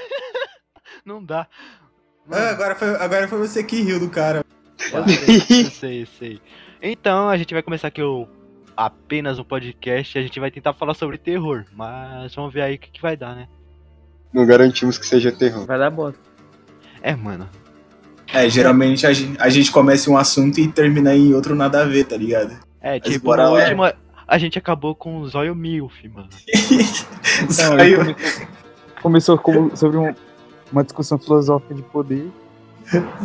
Não 1.04 1.22
dá. 1.24 1.46
Ah, 2.30 2.50
agora, 2.50 2.74
foi, 2.74 2.88
agora 2.96 3.28
foi 3.28 3.38
você 3.38 3.62
que 3.62 3.80
riu 3.82 4.00
do 4.00 4.08
cara. 4.10 4.44
Eu 4.92 5.08
sei, 5.08 5.64
eu 5.64 5.70
sei, 5.70 6.02
eu 6.02 6.06
sei. 6.06 6.40
Então, 6.82 7.28
a 7.28 7.36
gente 7.36 7.54
vai 7.54 7.62
começar 7.62 7.88
aqui 7.88 8.02
o 8.02 8.26
apenas 8.76 9.38
um 9.38 9.44
podcast 9.44 10.16
e 10.16 10.20
a 10.20 10.22
gente 10.22 10.38
vai 10.38 10.50
tentar 10.50 10.74
falar 10.74 10.94
sobre 10.94 11.16
terror. 11.18 11.64
Mas 11.72 12.34
vamos 12.34 12.52
ver 12.52 12.62
aí 12.62 12.74
o 12.74 12.78
que, 12.78 12.90
que 12.90 13.00
vai 13.00 13.16
dar, 13.16 13.34
né? 13.34 13.48
Não 14.32 14.44
garantimos 14.44 14.98
que 14.98 15.06
seja 15.06 15.32
terror. 15.32 15.66
Vai 15.66 15.78
dar 15.78 15.90
bosta. 15.90 16.20
É, 17.00 17.14
mano. 17.14 17.48
É, 18.34 18.48
geralmente 18.48 19.06
a 19.06 19.12
gente, 19.12 19.40
a 19.40 19.48
gente 19.48 19.70
começa 19.70 20.10
um 20.10 20.16
assunto 20.18 20.58
e 20.58 20.66
termina 20.70 21.14
em 21.14 21.32
outro 21.32 21.54
nada 21.54 21.82
a 21.82 21.84
ver, 21.84 22.04
tá 22.04 22.16
ligado? 22.16 22.58
É, 22.80 22.98
Mas 22.98 23.02
tipo, 23.12 23.26
bora 23.26 23.44
no 23.46 23.52
lá. 23.54 23.60
último 23.62 23.82
a 24.28 24.38
gente 24.38 24.58
acabou 24.58 24.94
com 24.94 25.18
o 25.20 25.28
Zóio 25.28 25.54
Milf, 25.54 26.02
mano. 26.12 26.28
Não, 27.42 27.50
Saiu- 27.50 28.00
ele 28.02 28.16
começou, 29.06 29.38
como- 29.38 29.76
sobre 29.76 29.96
um- 29.98 30.12
uma 30.72 30.82
discussão 30.82 31.16
filosófica 31.16 31.72
de 31.74 31.82
poder. 31.82 32.28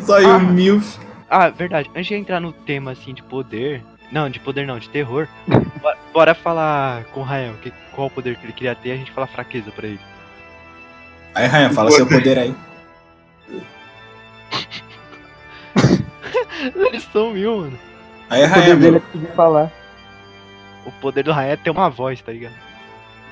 Saiu 0.05 0.29
Ah. 0.29 0.37
mil. 0.39 0.79
Ah, 1.27 1.49
verdade. 1.49 1.89
Antes 1.95 2.05
de 2.07 2.13
entrar 2.15 2.39
no 2.39 2.53
tema, 2.53 2.91
assim, 2.91 3.13
de 3.15 3.23
poder... 3.23 3.83
Não, 4.11 4.29
de 4.29 4.39
poder 4.39 4.67
não, 4.67 4.77
de 4.77 4.89
terror. 4.89 5.27
bora, 5.81 5.97
bora 6.13 6.35
falar 6.35 7.05
com 7.05 7.21
o 7.21 7.23
Rael 7.23 7.53
que, 7.63 7.73
qual 7.95 8.07
o 8.07 8.11
poder 8.11 8.35
que 8.35 8.45
ele 8.45 8.53
queria 8.53 8.75
ter 8.75 8.89
e 8.89 8.91
a 8.91 8.97
gente 8.97 9.11
fala 9.11 9.25
fraqueza 9.25 9.71
pra 9.71 9.87
ele. 9.87 9.99
Aí, 11.33 11.47
Ryan, 11.47 11.69
fala 11.71 11.89
seu 11.91 12.05
poder 12.05 12.37
aí. 12.37 12.53
Ele 16.75 16.99
sumiu, 16.99 17.57
mano. 17.61 17.79
Aí, 18.29 18.45
O 18.45 18.49
poder 18.49 18.61
Ryan, 18.63 18.75
dele 18.77 18.97
é 18.97 19.27
falar. 19.33 19.71
O 20.85 20.91
poder 20.91 21.23
do 21.23 21.31
Rael 21.31 21.53
é 21.53 21.55
ter 21.55 21.71
uma 21.71 21.89
voz, 21.89 22.21
tá 22.21 22.31
ligado? 22.31 22.53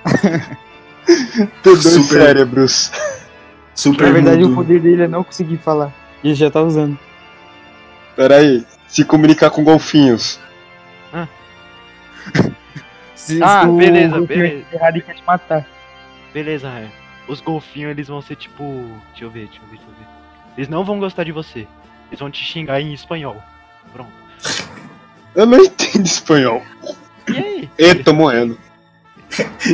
Ter 1.63 1.75
dois 1.75 1.83
Super. 1.83 2.21
cérebros. 2.21 2.91
Super 3.73 4.07
Na 4.07 4.13
verdade, 4.13 4.43
o 4.43 4.49
mudo. 4.49 4.55
poder 4.55 4.79
dele 4.79 5.03
é 5.03 5.07
não 5.07 5.23
conseguir 5.23 5.57
falar. 5.57 5.91
E 6.23 6.27
ele 6.29 6.35
já 6.35 6.51
tá 6.51 6.61
usando. 6.61 6.97
Pera 8.15 8.35
aí. 8.37 8.65
Se 8.87 9.03
comunicar 9.05 9.49
com 9.49 9.63
golfinhos. 9.63 10.39
Se, 13.15 13.41
Ah, 13.43 13.61
se 13.63 13.67
o 13.67 13.77
beleza, 13.77 14.17
golfinho 14.17 14.39
beleza. 14.39 14.65
errado, 14.73 14.95
ele 14.95 15.01
quer 15.03 15.13
te 15.15 15.23
matar. 15.25 15.65
Beleza, 16.33 16.69
Rael. 16.69 16.87
Os 17.27 17.41
golfinhos, 17.41 17.91
eles 17.91 18.07
vão 18.07 18.21
ser 18.21 18.35
tipo... 18.35 18.63
Deixa 19.11 19.25
eu 19.25 19.29
ver, 19.29 19.45
deixa 19.47 19.61
eu 19.61 19.67
ver, 19.69 19.77
deixa 19.77 19.83
eu 19.87 19.93
ver. 19.99 20.07
Eles 20.57 20.69
não 20.69 20.83
vão 20.83 20.99
gostar 20.99 21.23
de 21.25 21.31
você. 21.31 21.67
Eles 22.09 22.19
vão 22.19 22.31
te 22.31 22.43
xingar 22.43 22.81
em 22.81 22.93
espanhol. 22.93 23.41
Pronto. 23.93 24.11
Eu 25.35 25.45
não 25.45 25.59
entendo 25.63 26.05
espanhol. 26.05 26.63
E 27.27 27.37
aí? 27.37 27.69
E 27.77 27.95
tô 27.95 28.13
morrendo. 28.13 28.57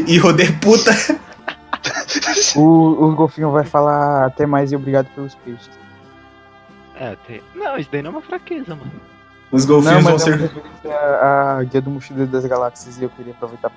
Hijo 0.05 0.33
de 0.33 0.51
puta. 0.53 0.91
O, 2.55 3.05
o 3.05 3.15
golfinho 3.15 3.51
vai 3.51 3.65
falar 3.65 4.25
até 4.25 4.45
mais 4.45 4.71
e 4.71 4.75
obrigado 4.75 5.07
pelos 5.13 5.35
peixes. 5.35 5.69
É, 6.95 7.15
tem... 7.27 7.41
Não, 7.53 7.77
isso 7.77 7.89
daí 7.91 8.01
não 8.01 8.09
é 8.09 8.13
uma 8.13 8.21
fraqueza, 8.21 8.75
mano. 8.75 8.91
Os 9.51 9.65
Não, 9.65 9.75
golfinhos 9.75 10.03
vão 10.03 10.13
mas 10.13 10.21
é 10.21 10.25
ser. 10.25 10.39
referência 10.39 10.95
à 10.95 11.63
Guia 11.63 11.81
do 11.81 11.89
Mochileiro 11.89 12.31
das 12.31 12.45
Galáxias 12.45 12.97
e 12.99 13.03
eu 13.03 13.09
queria 13.09 13.33
aproveitar. 13.33 13.71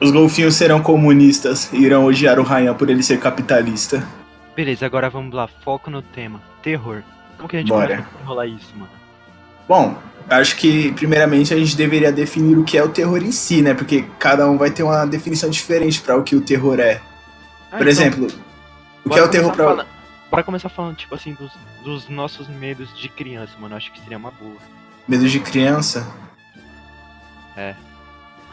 Os 0.00 0.10
golfinhos 0.12 0.54
serão 0.54 0.80
comunistas 0.80 1.72
e 1.72 1.78
irão 1.78 2.04
odiar 2.04 2.38
o 2.38 2.42
Ryan 2.44 2.74
por 2.74 2.88
ele 2.88 3.02
ser 3.02 3.18
capitalista. 3.18 4.06
Beleza, 4.54 4.86
agora 4.86 5.10
vamos 5.10 5.34
lá. 5.34 5.48
Foco 5.48 5.90
no 5.90 6.02
tema. 6.02 6.40
Terror. 6.62 7.02
Como 7.36 7.48
que 7.48 7.56
a 7.56 7.60
gente 7.60 7.68
Bora. 7.68 8.04
a 8.18 8.22
enrolar 8.22 8.46
isso, 8.48 8.72
mano? 8.76 8.90
Bom, 9.68 9.96
acho 10.28 10.56
que 10.56 10.92
primeiramente 10.92 11.52
a 11.54 11.56
gente 11.56 11.76
deveria 11.76 12.12
definir 12.12 12.56
o 12.58 12.64
que 12.64 12.76
é 12.78 12.82
o 12.84 12.88
terror 12.88 13.22
em 13.22 13.32
si, 13.32 13.62
né? 13.62 13.74
Porque 13.74 14.04
cada 14.18 14.48
um 14.48 14.56
vai 14.58 14.70
ter 14.70 14.82
uma 14.82 15.04
definição 15.06 15.48
diferente 15.50 16.00
pra 16.00 16.16
o 16.16 16.22
que 16.22 16.36
o 16.36 16.40
terror 16.40 16.78
é. 16.80 17.00
Ah, 17.70 17.76
Por 17.78 17.88
então, 17.88 17.88
exemplo, 17.88 18.26
o 19.04 19.10
que 19.10 19.18
é 19.18 19.22
o 19.22 19.28
terror 19.28 19.52
pra. 19.54 19.64
falando- 19.64 19.86
Bora 20.30 20.42
começar 20.42 20.68
falando, 20.68 20.94
tipo 20.96 21.14
assim, 21.14 21.32
dos, 21.34 21.50
dos 21.82 22.08
nossos 22.10 22.46
medos 22.48 22.94
de 22.98 23.08
criança, 23.08 23.52
mano. 23.58 23.74
Acho 23.74 23.90
que 23.90 24.00
seria 24.00 24.18
uma 24.18 24.30
boa. 24.30 24.56
Medo 25.08 25.26
de 25.26 25.40
criança? 25.40 26.06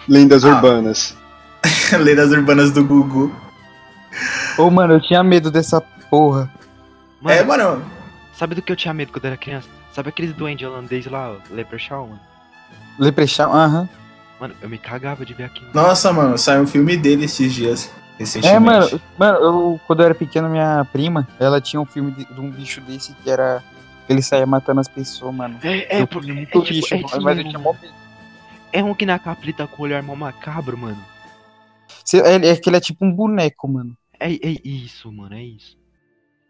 Lendas 0.07 0.43
Ah. 0.45 0.49
urbanas. 0.55 1.15
Lendas 1.99 2.31
urbanas 2.31 2.71
do 2.71 2.83
Gugu. 2.83 3.33
Ô, 4.57 4.69
mano, 4.69 4.93
eu 4.93 5.01
tinha 5.01 5.23
medo 5.23 5.51
dessa 5.51 5.81
porra. 5.81 6.49
Mano, 7.21 7.37
É, 7.39 7.43
mano. 7.43 7.85
sabe 8.33 8.55
do 8.55 8.61
que 8.61 8.71
eu 8.71 8.75
tinha 8.75 8.93
medo 8.93 9.11
quando 9.11 9.25
era 9.25 9.35
criança? 9.37 9.67
Sabe 9.95 10.09
aqueles 10.09 10.33
duendes 10.33 10.67
holandês 10.67 11.05
lá, 11.05 11.37
Leprechaun, 11.49 12.07
mano? 12.07 12.19
Leprechaun, 12.99 13.53
aham. 13.53 13.87
Mano, 14.41 14.53
eu 14.61 14.67
me 14.67 14.77
cagava 14.77 15.25
de 15.25 15.33
ver 15.33 15.45
aquilo. 15.45 15.69
Nossa, 15.73 16.11
mano, 16.11 16.37
saiu 16.37 16.63
um 16.63 16.67
filme 16.67 16.97
dele 16.97 17.23
esses 17.23 17.53
dias. 17.53 17.89
Recentemente. 18.19 18.57
É, 18.57 18.59
mano, 18.59 19.01
mano, 19.17 19.37
eu, 19.37 19.81
quando 19.87 20.01
eu 20.01 20.05
era 20.07 20.13
pequeno, 20.15 20.49
minha 20.49 20.83
prima, 20.91 21.25
ela 21.39 21.61
tinha 21.61 21.79
um 21.79 21.85
filme 21.85 22.11
de, 22.11 22.25
de 22.25 22.41
um 22.41 22.51
bicho 22.51 22.81
desse 22.81 23.13
que 23.13 23.29
era. 23.29 23.63
Ele 24.09 24.21
saía 24.21 24.45
matando 24.45 24.81
as 24.81 24.87
pessoas, 24.89 25.33
mano. 25.33 25.57
É, 25.63 25.99
é, 25.99 26.01
Eu 26.01 26.07
por- 26.07 26.21
tinha 26.21 26.33
é, 26.33 26.35
muito 26.35 26.61
tipo, 26.61 26.73
bicho, 26.73 26.93
é, 26.93 26.97
sim, 26.97 27.21
mas 27.21 27.37
eu 27.37 27.43
tinha 27.45 27.59
mó 27.59 27.73
é 28.73 28.83
um 28.83 28.93
que 28.93 29.05
na 29.05 29.17
capa 29.17 29.41
ele 29.43 29.53
tá 29.53 29.65
com 29.65 29.81
o 29.81 29.85
olhar 29.85 30.03
mó 30.03 30.13
macabro, 30.13 30.77
mano. 30.77 31.01
Cê- 32.03 32.19
É, 32.19 32.35
é 32.49 32.55
que 32.57 32.69
ele 32.69 32.75
é 32.75 32.81
tipo 32.81 33.05
um 33.05 33.11
boneco, 33.13 33.65
mano. 33.69 33.95
É, 34.19 34.29
é 34.33 34.55
isso, 34.65 35.09
mano, 35.09 35.33
é 35.35 35.43
isso. 35.43 35.77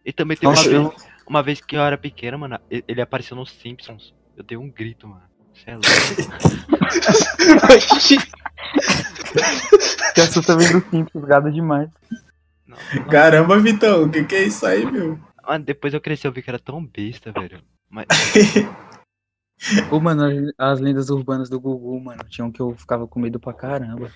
E 0.03 0.11
também 0.11 0.35
teve 0.35 0.51
Nossa, 0.51 0.67
uma, 0.67 0.75
eu, 0.75 0.89
vez, 0.89 1.14
uma 1.27 1.41
vez 1.43 1.59
que 1.61 1.75
eu 1.75 1.81
era 1.81 1.97
pequena, 1.97 2.37
mano, 2.37 2.59
ele 2.69 3.01
apareceu 3.01 3.35
nos 3.35 3.51
Simpsons. 3.51 4.13
Eu 4.35 4.43
dei 4.43 4.57
um 4.57 4.69
grito, 4.69 5.07
mano. 5.07 5.23
Cê 5.53 5.71
é 5.71 5.73
louco. 5.73 5.89
que 10.13 10.21
assusta 10.21 10.57
vendo 10.57 10.77
o 10.79 10.89
Simpsons, 10.89 11.25
gado 11.25 11.51
demais. 11.51 11.89
Não, 12.67 12.77
não. 12.95 13.05
Caramba, 13.05 13.57
Vitão, 13.59 14.03
o 14.03 14.09
que, 14.09 14.23
que 14.23 14.35
é 14.35 14.43
isso 14.43 14.65
aí, 14.65 14.85
meu? 14.89 15.19
Mano, 15.47 15.63
depois 15.63 15.93
eu 15.93 16.01
cresci, 16.01 16.27
eu 16.27 16.31
vi 16.31 16.41
que 16.41 16.49
era 16.49 16.59
tão 16.59 16.83
besta, 16.85 17.31
velho. 17.31 17.61
Mas, 17.89 18.07
Ô, 19.91 19.99
mano, 19.99 20.23
as- 20.25 20.53
as 20.73 20.79
lendas 20.79 21.09
urbanas 21.09 21.49
do 21.49 21.59
Gugu, 21.59 21.99
mano, 21.99 22.23
tinha 22.27 22.43
um 22.45 22.51
que 22.51 22.59
eu 22.61 22.75
ficava 22.75 23.07
com 23.07 23.19
medo 23.19 23.39
pra 23.39 23.53
caramba. 23.53 24.11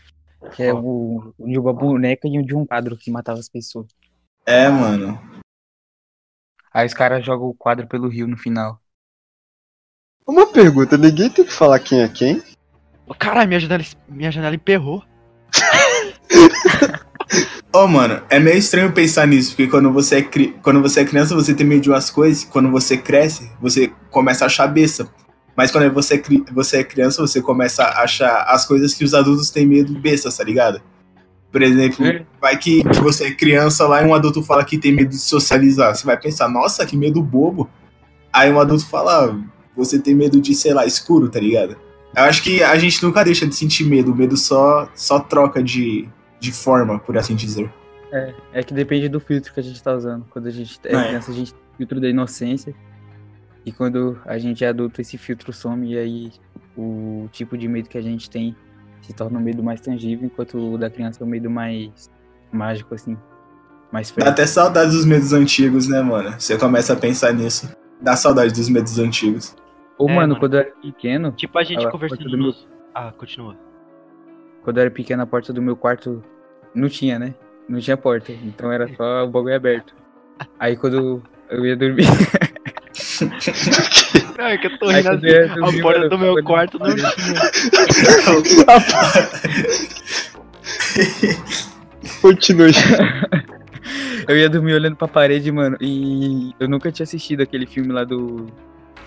Que 0.56 0.64
é 0.64 0.74
o, 0.74 1.34
o 1.38 1.48
de 1.48 1.59
uma 1.59 1.74
boneca 1.74 2.28
e 2.28 2.40
o 2.40 2.46
de 2.46 2.56
um 2.56 2.66
quadro 2.66 2.96
que 2.98 3.12
matava 3.12 3.40
as 3.40 3.50
pessoas. 3.50 3.88
É, 4.46 4.69
mano. 4.69 5.19
Aí 6.80 6.88
os 6.88 6.94
caras 6.94 7.26
jogam 7.26 7.50
o 7.50 7.54
quadro 7.54 7.86
pelo 7.88 8.08
rio 8.08 8.26
no 8.26 8.38
final. 8.38 8.80
Uma 10.26 10.48
pergunta, 10.48 10.98
ninguém 10.98 11.30
tem 11.30 11.44
que 11.44 11.52
falar 11.52 11.78
quem 11.80 12.02
é 12.02 12.08
quem? 12.08 12.42
Caralho, 13.18 13.50
minha 13.50 13.60
janela, 13.60 13.84
minha 14.08 14.32
janela 14.32 14.56
emperrou. 14.56 15.04
Ô, 17.74 17.86
mano, 17.86 18.24
é 18.30 18.40
meio 18.40 18.58
estranho 18.58 18.94
pensar 18.94 19.28
nisso, 19.28 19.52
porque 19.52 19.68
quando 19.68 19.92
você, 19.92 20.20
é 20.20 20.22
cri... 20.22 20.58
quando 20.64 20.82
você 20.82 21.02
é 21.02 21.06
criança, 21.06 21.36
você 21.36 21.54
tem 21.54 21.68
medo 21.68 21.82
de 21.82 21.90
umas 21.90 22.10
coisas, 22.10 22.46
quando 22.46 22.72
você 22.72 22.98
cresce, 22.98 23.52
você 23.60 23.92
começa 24.10 24.46
a 24.46 24.48
achar 24.48 24.68
besta. 24.68 25.06
Mas 25.58 25.72
quando 25.72 25.92
você 25.92 26.14
é, 26.14 26.18
cri... 26.18 26.46
você 26.54 26.78
é 26.78 26.84
criança, 26.84 27.22
você 27.22 27.42
começa 27.42 27.84
a 27.84 28.04
achar 28.04 28.46
as 28.48 28.66
coisas 28.66 28.94
que 28.94 29.04
os 29.04 29.14
adultos 29.14 29.50
têm 29.50 29.66
medo 29.66 30.00
bestas, 30.00 30.38
tá 30.38 30.46
ligado? 30.46 30.82
Por 31.52 31.62
exemplo, 31.64 32.06
É. 32.06 32.26
vai 32.40 32.58
que, 32.58 32.84
que 32.84 33.00
você 33.02 33.26
é 33.28 33.32
criança 33.34 33.88
lá 33.88 34.04
e 34.04 34.06
um 34.06 34.14
adulto 34.14 34.44
fala 34.44 34.64
que 34.64 34.78
tem 34.78 34.92
medo 34.92 35.10
de 35.10 35.18
socializar. 35.18 35.96
Você 35.96 36.06
vai 36.06 36.20
pensar, 36.20 36.48
nossa, 36.48 36.86
que 36.86 36.96
medo 36.96 37.22
bobo. 37.24 37.70
Aí 38.32 38.52
um 38.52 38.60
adulto 38.60 38.86
fala, 38.86 39.26
"Ah, 39.32 39.40
você 39.76 39.98
tem 40.00 40.14
medo 40.14 40.40
de, 40.40 40.54
sei 40.54 40.74
lá, 40.74 40.86
escuro, 40.86 41.28
tá 41.30 41.40
ligado? 41.40 41.76
Eu 42.16 42.24
acho 42.24 42.44
que 42.44 42.62
a 42.64 42.78
gente 42.78 43.02
nunca 43.04 43.24
deixa 43.24 43.48
de 43.48 43.56
sentir 43.56 43.84
medo, 43.86 44.12
o 44.12 44.16
medo 44.16 44.36
só, 44.38 44.90
só 44.94 45.20
troca 45.20 45.64
de, 45.64 46.08
de 46.40 46.52
forma, 46.52 47.00
por 47.00 47.18
assim 47.18 47.36
dizer. 47.36 47.72
É, 48.12 48.34
é 48.54 48.64
que 48.64 48.74
depende 48.74 49.08
do 49.10 49.20
filtro 49.20 49.54
que 49.54 49.60
a 49.60 49.64
gente 49.64 49.81
tá 49.81 49.94
usando. 49.96 50.26
Quando 50.30 50.48
a 50.48 50.52
gente 50.52 50.80
é 50.84 50.96
É. 50.96 51.04
criança, 51.08 51.31
a 51.31 51.34
gente 51.34 51.54
tem 51.54 51.62
o 51.74 51.78
filtro 51.78 52.00
da 52.02 52.10
inocência. 52.10 52.76
E 53.66 53.72
quando 53.72 54.20
a 54.26 54.38
gente 54.38 54.64
é 54.64 54.68
adulto, 54.68 55.02
esse 55.02 55.18
filtro 55.18 55.52
some 55.54 55.94
e 55.94 55.98
aí 55.98 56.31
o 56.78 57.28
tipo 57.31 57.58
de 57.58 57.68
medo 57.68 57.90
que 57.90 57.98
a 57.98 58.02
gente 58.02 58.30
tem 58.30 58.56
se 59.02 59.14
torna 59.14 59.40
um 59.40 59.42
medo 59.42 59.64
mais 59.64 59.82
tangível, 59.82 60.26
enquanto 60.26 60.58
o 60.74 60.78
da 60.78 60.90
criança 60.90 61.24
é 61.24 61.26
um 61.26 61.30
medo 61.30 61.50
mais 61.50 62.10
mágico, 62.52 62.94
assim. 62.96 63.18
Mais 63.92 64.12
Dá 64.12 64.30
até 64.30 64.46
saudade 64.46 64.92
dos 64.92 65.06
medos 65.06 65.34
antigos, 65.34 65.88
né, 65.88 66.01
mano? 66.01 66.36
Você 66.40 66.57
começa 66.57 66.94
a 66.94 66.96
pensar 66.96 67.34
nisso. 67.34 67.69
Dá 68.00 68.16
saudade 68.16 68.54
dos 68.54 68.69
medos 68.69 69.00
antigos. 69.00 69.56
Ou, 69.98 70.07
É, 70.10 70.13
mano, 70.16 70.28
mano. 70.30 70.40
quando 70.40 70.54
eu 70.54 70.60
era 70.62 70.72
pequeno, 70.81 71.31
Tipo 71.31 71.57
a 71.57 71.63
gente 71.63 71.86
Ah, 71.86 71.90
conversando 71.90 72.38
meu-. 72.38 72.54
Ah, 72.94 73.12
continua. 73.12 73.56
quando 74.63 74.78
eu 74.78 74.81
era 74.81 74.92
pequeno, 74.92 75.24
a 75.24 75.25
porta 75.28 75.51
do 75.51 75.62
meu 75.62 75.75
quarto 75.75 76.24
não 76.74 76.88
tinha, 76.88 77.18
né? 77.18 77.34
Não 77.68 77.80
tinha 77.80 77.98
porta. 77.98 78.31
Então 78.31 78.72
era 78.72 78.88
só 78.96 79.25
o 79.25 79.30
bagulho 79.30 79.56
aberto. 79.56 79.94
Aí 80.60 80.78
quando 80.78 81.22
eu 81.50 81.66
ia 81.66 81.75
dormir. 81.75 82.06
Não, 84.38 84.45
é 84.45 84.57
que 84.57 84.68
eu 84.68 84.77
tô 84.80 84.88
rindo 84.89 85.10
assim. 85.10 85.27
A 85.80 85.81
porta 85.81 86.07
do 86.10 86.16
eu 86.16 86.19
meu 86.19 86.44
quarto 86.44 86.80
não 86.80 86.95
tinha. 86.95 88.66
Continue. 92.21 92.71
Eu 94.27 94.38
ia 94.38 94.50
dormir 94.50 94.74
olhando 94.74 94.95
pra 94.95 95.07
parede, 95.07 95.51
mano, 95.51 95.75
e 95.81 96.54
eu 96.60 96.69
nunca 96.69 96.92
tinha 96.92 97.04
assistido 97.04 97.42
aquele 97.42 97.66
filme 97.66 97.92
lá 97.92 98.04
do. 98.04 98.48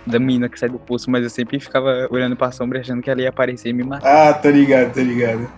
Da 0.04 0.18
menina 0.18 0.48
que 0.48 0.58
sai 0.58 0.68
do 0.68 0.80
poço, 0.80 1.08
mas 1.08 1.22
eu 1.22 1.30
sempre 1.30 1.60
ficava 1.60 2.08
olhando 2.10 2.34
pra 2.34 2.50
sombra 2.50 2.80
achando 2.80 3.00
que 3.00 3.08
ela 3.08 3.22
ia 3.22 3.28
aparecer 3.28 3.68
e 3.68 3.72
me 3.72 3.84
matar. 3.84 4.30
Ah, 4.30 4.34
tô 4.34 4.50
ligado, 4.50 4.92
tô 4.92 5.00
ligado. 5.00 5.48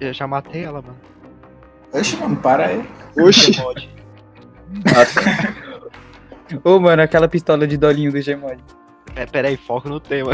Eu 0.00 0.14
já 0.14 0.26
matei 0.26 0.64
ela, 0.64 0.80
mano. 0.80 0.96
Oxe, 1.92 2.16
mano, 2.16 2.36
para 2.36 2.68
aí. 2.68 2.82
Oxi. 3.18 3.54
Pode. 3.60 3.90
Ô, 6.64 6.78
mano, 6.80 7.02
aquela 7.02 7.28
pistola 7.28 7.66
de 7.66 7.76
dolinho 7.76 8.12
do 8.12 8.18
Gmod. 8.22 8.58
É, 9.14 9.26
peraí, 9.26 9.56
foco 9.56 9.88
no 9.88 10.00
tema. 10.00 10.32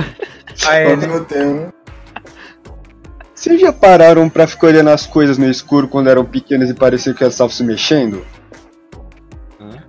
Ah, 0.67 0.75
é. 0.75 0.89
Todo 0.97 1.07
no 1.07 1.25
tema. 1.25 1.73
Vocês 3.35 3.61
já 3.61 3.73
pararam 3.73 4.29
pra 4.29 4.47
ficar 4.47 4.69
olhando 4.69 4.91
as 4.91 5.07
coisas 5.07 5.39
no 5.39 5.49
escuro 5.49 5.87
quando 5.89 6.09
eram 6.11 6.25
pequenas 6.25 6.69
e 6.71 6.75
parecia 6.75 7.15
que 7.15 7.23
elas 7.23 7.35
estavam 7.35 7.51
se 7.51 7.63
mexendo? 7.63 8.25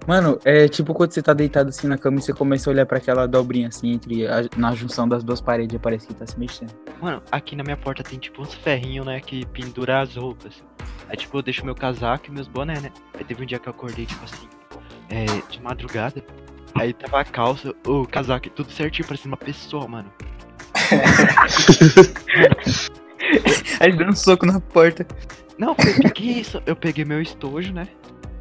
Mano, 0.07 0.39
é 0.43 0.67
tipo 0.67 0.91
quando 0.93 1.11
você 1.11 1.21
tá 1.21 1.33
deitado 1.33 1.69
assim 1.69 1.87
na 1.87 1.95
cama 1.97 2.17
e 2.17 2.21
você 2.21 2.33
começa 2.33 2.67
a 2.69 2.73
olhar 2.73 2.85
pra 2.85 2.97
aquela 2.97 3.27
dobrinha 3.27 3.67
assim 3.67 3.91
entre 3.93 4.25
a- 4.27 4.45
na 4.57 4.73
junção 4.73 5.07
das 5.07 5.23
duas 5.23 5.39
paredes 5.39 5.75
e 5.75 5.79
parece 5.79 6.07
que 6.07 6.15
tá 6.15 6.25
se 6.25 6.39
mexendo. 6.39 6.71
Mano, 6.99 7.21
aqui 7.31 7.55
na 7.55 7.63
minha 7.63 7.77
porta 7.77 8.01
tem 8.01 8.17
tipo 8.17 8.41
uns 8.41 8.53
ferrinhos, 8.55 9.05
né, 9.05 9.19
que 9.19 9.45
pendura 9.47 10.01
as 10.01 10.15
roupas. 10.15 10.63
Aí 11.07 11.15
tipo, 11.15 11.37
eu 11.37 11.41
deixo 11.43 11.63
meu 11.63 11.75
casaco 11.75 12.25
e 12.27 12.31
meus 12.31 12.47
boné, 12.47 12.79
né? 12.79 12.91
Aí 13.15 13.23
teve 13.23 13.43
um 13.43 13.45
dia 13.45 13.59
que 13.59 13.67
eu 13.67 13.71
acordei, 13.71 14.05
tipo 14.07 14.23
assim, 14.25 14.47
é, 15.09 15.25
de 15.49 15.61
madrugada. 15.61 16.23
Aí 16.75 16.93
tava 16.93 17.19
a 17.19 17.25
calça, 17.25 17.73
o 17.85 18.05
casaco 18.05 18.47
e 18.47 18.49
tudo 18.49 18.71
certinho, 18.71 19.07
parecendo 19.07 19.29
uma 19.29 19.37
pessoa, 19.37 19.87
mano. 19.87 20.11
Aí 23.79 23.89
ele 23.89 23.97
deu 23.97 24.07
um 24.07 24.15
soco 24.15 24.45
na 24.45 24.59
porta. 24.59 25.05
Não, 25.57 25.69
eu 25.69 25.75
falei, 25.75 26.11
que 26.11 26.39
isso? 26.39 26.61
Eu 26.65 26.75
peguei 26.75 27.03
meu 27.03 27.21
estojo, 27.21 27.73
né? 27.73 27.87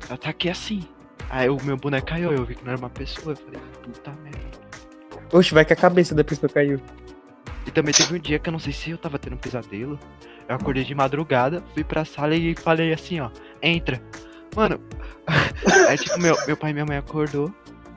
Eu 0.09 0.17
taquei 0.17 0.51
assim. 0.51 0.83
Aí 1.31 1.49
o 1.49 1.59
meu 1.63 1.77
boneco 1.77 2.07
caiu, 2.07 2.33
eu 2.33 2.45
vi 2.45 2.55
que 2.55 2.65
não 2.65 2.73
era 2.73 2.81
uma 2.81 2.91
pessoa. 2.91 3.33
Eu 3.33 3.37
falei, 3.37 3.61
puta 3.83 4.13
merda. 4.23 4.59
Oxe, 5.33 5.53
vai 5.53 5.65
que 5.65 5.73
a 5.73 5.77
cabeça 5.77 6.15
da 6.15 6.25
pessoa 6.25 6.49
caiu. 6.49 6.81
E 7.67 7.71
também 7.71 7.93
teve 7.93 8.15
um 8.15 8.19
dia 8.19 8.39
que 8.39 8.49
eu 8.49 8.53
não 8.53 8.59
sei 8.59 8.73
se 8.73 8.91
eu 8.91 8.99
tava 8.99 9.19
tendo 9.19 9.35
um 9.35 9.39
pesadelo. 9.39 9.99
Eu 10.49 10.55
acordei 10.55 10.85
de 10.85 10.95
madrugada, 10.95 11.63
fui 11.75 11.85
pra 11.85 12.05
sala 12.05 12.35
e 12.35 12.55
falei 12.55 12.93
assim, 12.93 13.21
ó, 13.21 13.31
entra. 13.63 14.01
Mano, 14.57 14.81
aí 15.89 15.97
tipo, 15.99 16.21
meu, 16.21 16.37
meu 16.47 16.57
pai 16.57 16.71
e 16.71 16.73
minha 16.73 16.87
mãe 16.87 16.97
acordou. 16.97 17.53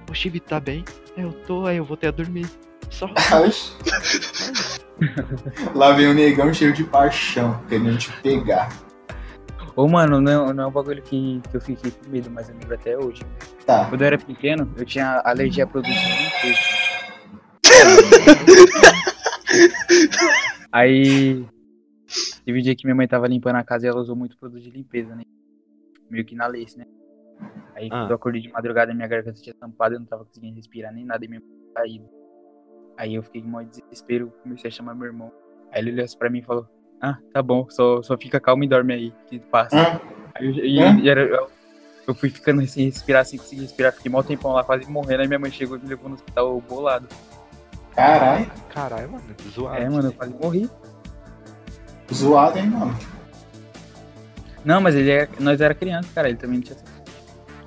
O 0.09 0.13
Chibi 0.13 0.39
tá 0.39 0.59
bem? 0.59 0.83
Aí 1.17 1.23
eu 1.23 1.31
tô, 1.31 1.65
aí 1.65 1.77
eu 1.77 1.85
voltei 1.85 2.09
a 2.09 2.11
dormir. 2.11 2.47
Só. 2.89 3.09
Lá 5.73 5.93
vem 5.93 6.07
o 6.07 6.13
negão 6.13 6.53
cheio 6.53 6.73
de 6.73 6.83
paixão, 6.83 7.59
querendo 7.67 7.97
te 7.97 8.11
pegar. 8.21 8.69
Ô, 9.75 9.87
mano, 9.87 10.19
não, 10.19 10.53
não 10.53 10.65
é 10.65 10.67
um 10.67 10.71
bagulho 10.71 11.01
que, 11.01 11.41
que 11.49 11.55
eu 11.55 11.61
fiquei 11.61 11.91
com 11.91 12.09
medo, 12.09 12.29
mas 12.29 12.49
eu 12.49 12.55
lembro 12.55 12.75
até 12.75 12.97
hoje. 12.97 13.21
Tá. 13.65 13.85
Quando 13.85 14.01
eu 14.01 14.07
era 14.07 14.17
pequeno, 14.17 14.69
eu 14.77 14.85
tinha 14.85 15.21
alergia 15.23 15.63
a 15.63 15.67
produtos 15.67 15.95
de 15.95 16.23
limpeza. 16.23 16.59
Aí, 20.71 21.45
teve 22.45 22.59
um 22.59 22.61
dia 22.61 22.75
que 22.75 22.85
minha 22.85 22.95
mãe 22.95 23.07
tava 23.07 23.27
limpando 23.27 23.55
a 23.55 23.63
casa 23.63 23.85
e 23.85 23.89
ela 23.89 24.01
usou 24.01 24.15
muito 24.15 24.37
produto 24.37 24.61
de 24.61 24.69
limpeza, 24.69 25.15
né? 25.15 25.23
Meio 26.11 26.25
que 26.25 26.35
na 26.35 26.45
lace, 26.45 26.77
né? 26.77 26.85
Aí, 27.75 27.87
Ah. 27.87 28.01
quando 28.01 28.09
eu 28.11 28.15
acordei 28.17 28.41
de 28.41 28.51
madrugada, 28.51 28.93
minha 28.93 29.07
garganta 29.07 29.41
tinha 29.41 29.55
tampado, 29.55 29.95
eu 29.95 29.99
não 29.99 30.05
tava 30.05 30.25
conseguindo 30.25 30.55
respirar 30.57 30.93
nem 30.93 31.05
nada, 31.05 31.23
e 31.23 31.27
minha 31.27 31.39
mãe 31.39 31.49
caído. 31.73 32.05
Aí 32.97 33.15
eu 33.15 33.23
fiquei 33.23 33.41
com 33.41 33.47
maior 33.47 33.67
desespero, 33.69 34.31
comecei 34.43 34.67
a 34.67 34.71
chamar 34.71 34.93
meu 34.93 35.07
irmão. 35.07 35.31
Aí 35.71 35.81
ele 35.81 35.93
olhou 35.93 36.03
assim 36.05 36.17
pra 36.17 36.29
mim 36.29 36.39
e 36.39 36.43
falou: 36.43 36.67
Ah, 37.01 37.17
tá 37.33 37.41
bom, 37.41 37.65
só, 37.69 38.01
só 38.03 38.17
fica 38.17 38.39
calmo 38.39 38.63
e 38.63 38.67
dorme 38.67 38.93
aí, 38.93 39.13
que 39.27 39.39
passa. 39.39 39.75
Hã? 39.75 40.01
Aí 40.35 40.45
eu, 40.45 40.99
e- 40.99 41.09
era- 41.09 41.21
eu, 41.23 41.47
eu 42.09 42.13
fui 42.13 42.29
ficando 42.29 42.63
sem 42.67 42.85
respirar, 42.85 43.25
sem 43.25 43.39
conseguir 43.39 43.61
respirar, 43.61 43.93
fiquei 43.93 44.11
mal 44.11 44.23
tempão 44.23 44.51
lá, 44.51 44.63
quase 44.65 44.87
morrendo. 44.91 45.21
Aí 45.21 45.27
minha 45.27 45.39
mãe 45.39 45.49
chegou 45.49 45.77
e 45.77 45.81
me 45.81 45.87
levou 45.87 46.09
no 46.09 46.15
hospital 46.15 46.59
bolado. 46.61 47.07
Caralho, 47.95 48.51
Caralho, 48.69 49.11
mano, 49.11 49.23
zoado. 49.49 49.77
É, 49.81 49.89
mano, 49.89 50.09
eu 50.09 50.13
quase 50.13 50.33
morri. 50.33 50.69
zoado, 52.13 52.59
hein, 52.59 52.67
mano. 52.69 52.93
Não, 54.63 54.79
mas 54.81 54.95
ele 54.95 55.09
é, 55.09 55.27
nós 55.39 55.59
era 55.59 55.73
criança, 55.73 56.07
cara, 56.13 56.29
ele 56.29 56.37
também 56.37 56.57
não 56.57 56.63
tinha. 56.63 56.77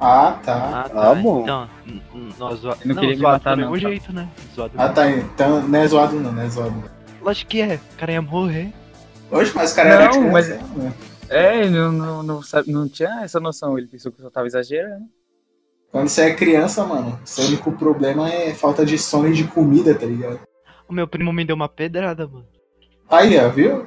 Ah, 0.01 0.39
tá. 0.45 0.83
Ah, 0.85 0.89
tá. 0.89 1.11
Ah, 1.11 1.15
bom. 1.15 1.43
Então, 1.43 1.69
nós 2.39 2.59
zoa... 2.61 2.77
Eu 2.81 2.89
não 2.89 2.95
queria 2.97 3.11
me 3.11 3.17
zoado 3.17 3.33
matar, 3.35 3.51
do 3.55 3.57
mesmo 3.61 3.75
não, 3.75 3.81
tá? 3.83 3.89
jeito, 3.89 4.13
né? 4.13 4.29
Zoado. 4.55 4.73
Ah, 4.77 4.89
tá. 4.89 5.11
Então 5.11 5.63
não 5.67 5.79
é 5.79 5.87
zoado 5.87 6.21
não, 6.21 6.33
não 6.33 6.43
é 6.43 6.49
zoado. 6.49 6.71
não. 6.73 6.85
Lógico 7.23 7.51
que 7.51 7.63
é. 7.63 7.77
O 7.95 7.97
cara 7.99 8.13
ia 8.13 8.23
morrer. 8.23 8.73
Oxe, 9.31 9.53
mas 9.55 9.73
o 9.73 9.77
cara 9.77 9.89
era 9.91 10.11
Não, 10.13 10.31
mas- 10.31 10.49
né? 10.49 10.93
É, 11.31 11.61
ele 11.61 11.71
não, 11.71 11.91
não, 11.91 12.23
não, 12.23 12.43
sabe- 12.43 12.71
não 12.71 12.87
tinha 12.87 13.23
essa 13.23 13.41
noção, 13.41 13.79
ele 13.79 13.87
pensou 13.87 14.13
que 14.13 14.21
eu 14.21 14.25
só 14.25 14.31
tava 14.31 14.47
exagerando. 14.47 15.07
Quando 15.91 16.09
você 16.09 16.23
é 16.23 16.35
criança, 16.35 16.85
mano, 16.85 17.19
seu 17.25 17.47
único 17.47 17.73
problema 17.73 18.29
é 18.29 18.53
falta 18.53 18.85
de 18.85 18.99
sono 18.99 19.29
e 19.29 19.33
de 19.33 19.45
comida, 19.45 19.95
tá 19.95 20.05
ligado? 20.05 20.41
O 20.89 20.93
meu 20.93 21.09
primo 21.09 21.33
me 21.33 21.45
deu 21.45 21.57
uma 21.57 21.69
pedrada, 21.69 22.27
mano. 22.27 22.47
Aí, 23.09 23.39
ó, 23.39 23.49
viu? 23.49 23.87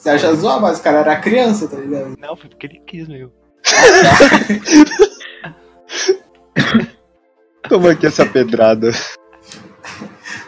Você 0.00 0.08
acha 0.08 0.34
zoado, 0.34 0.62
mas 0.62 0.80
o 0.80 0.82
cara 0.82 1.00
era 1.00 1.16
criança, 1.16 1.68
tá 1.68 1.76
ligado? 1.76 2.16
Não, 2.18 2.34
foi 2.34 2.48
porque 2.48 2.66
ele 2.66 2.80
quis, 2.86 3.06
meu. 3.06 3.30
Toma 7.68 7.90
aqui 7.90 8.06
essa 8.06 8.24
pedrada. 8.24 8.92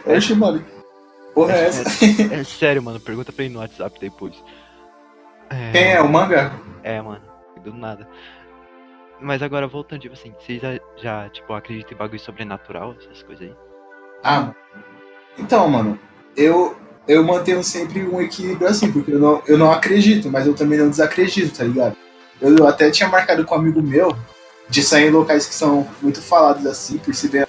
Oxe, 0.07 0.33
mano. 0.33 0.65
Porra, 1.35 1.53
é 1.53 1.67
essa? 1.67 1.83
É 2.33 2.43
sério, 2.43 2.81
mano. 2.81 2.99
Pergunta 2.99 3.31
pra 3.31 3.45
ele 3.45 3.53
no 3.53 3.59
WhatsApp 3.59 3.99
depois. 3.99 4.33
É, 5.51 5.71
Quem 5.71 5.93
é? 5.93 6.01
O 6.01 6.09
manga? 6.09 6.51
É, 6.81 6.99
mano. 6.99 7.21
Do 7.63 7.71
nada. 7.75 8.09
Mas 9.21 9.43
agora 9.43 9.67
voltando, 9.67 10.01
tipo 10.01 10.15
assim, 10.15 10.33
vocês 10.39 10.63
já, 10.63 10.79
já, 10.97 11.29
tipo, 11.29 11.53
acreditam 11.53 11.93
em 11.93 11.97
bagulho 11.97 12.19
sobrenatural, 12.19 12.95
essas 12.99 13.21
coisas 13.21 13.47
aí? 13.47 13.55
Ah, 14.23 14.51
então, 15.37 15.69
mano, 15.69 15.99
eu, 16.35 16.75
eu 17.07 17.23
mantenho 17.23 17.63
sempre 17.63 18.01
um 18.07 18.21
equilíbrio 18.21 18.67
assim, 18.67 18.91
porque 18.91 19.11
eu 19.11 19.19
não, 19.19 19.41
eu 19.47 19.57
não 19.57 19.71
acredito, 19.71 20.29
mas 20.29 20.47
eu 20.47 20.53
também 20.53 20.79
não 20.79 20.89
desacredito, 20.89 21.57
tá 21.57 21.63
ligado? 21.63 21.95
Eu 22.41 22.67
até 22.67 22.89
tinha 22.91 23.09
marcado 23.09 23.43
com 23.45 23.55
um 23.55 23.57
amigo 23.59 23.81
meu 23.81 24.15
de 24.69 24.81
sair 24.83 25.07
em 25.07 25.11
locais 25.11 25.45
que 25.45 25.53
são 25.53 25.87
muito 26.01 26.21
falados 26.21 26.65
assim, 26.65 26.97
por 26.97 27.13
se 27.13 27.27
bem 27.27 27.45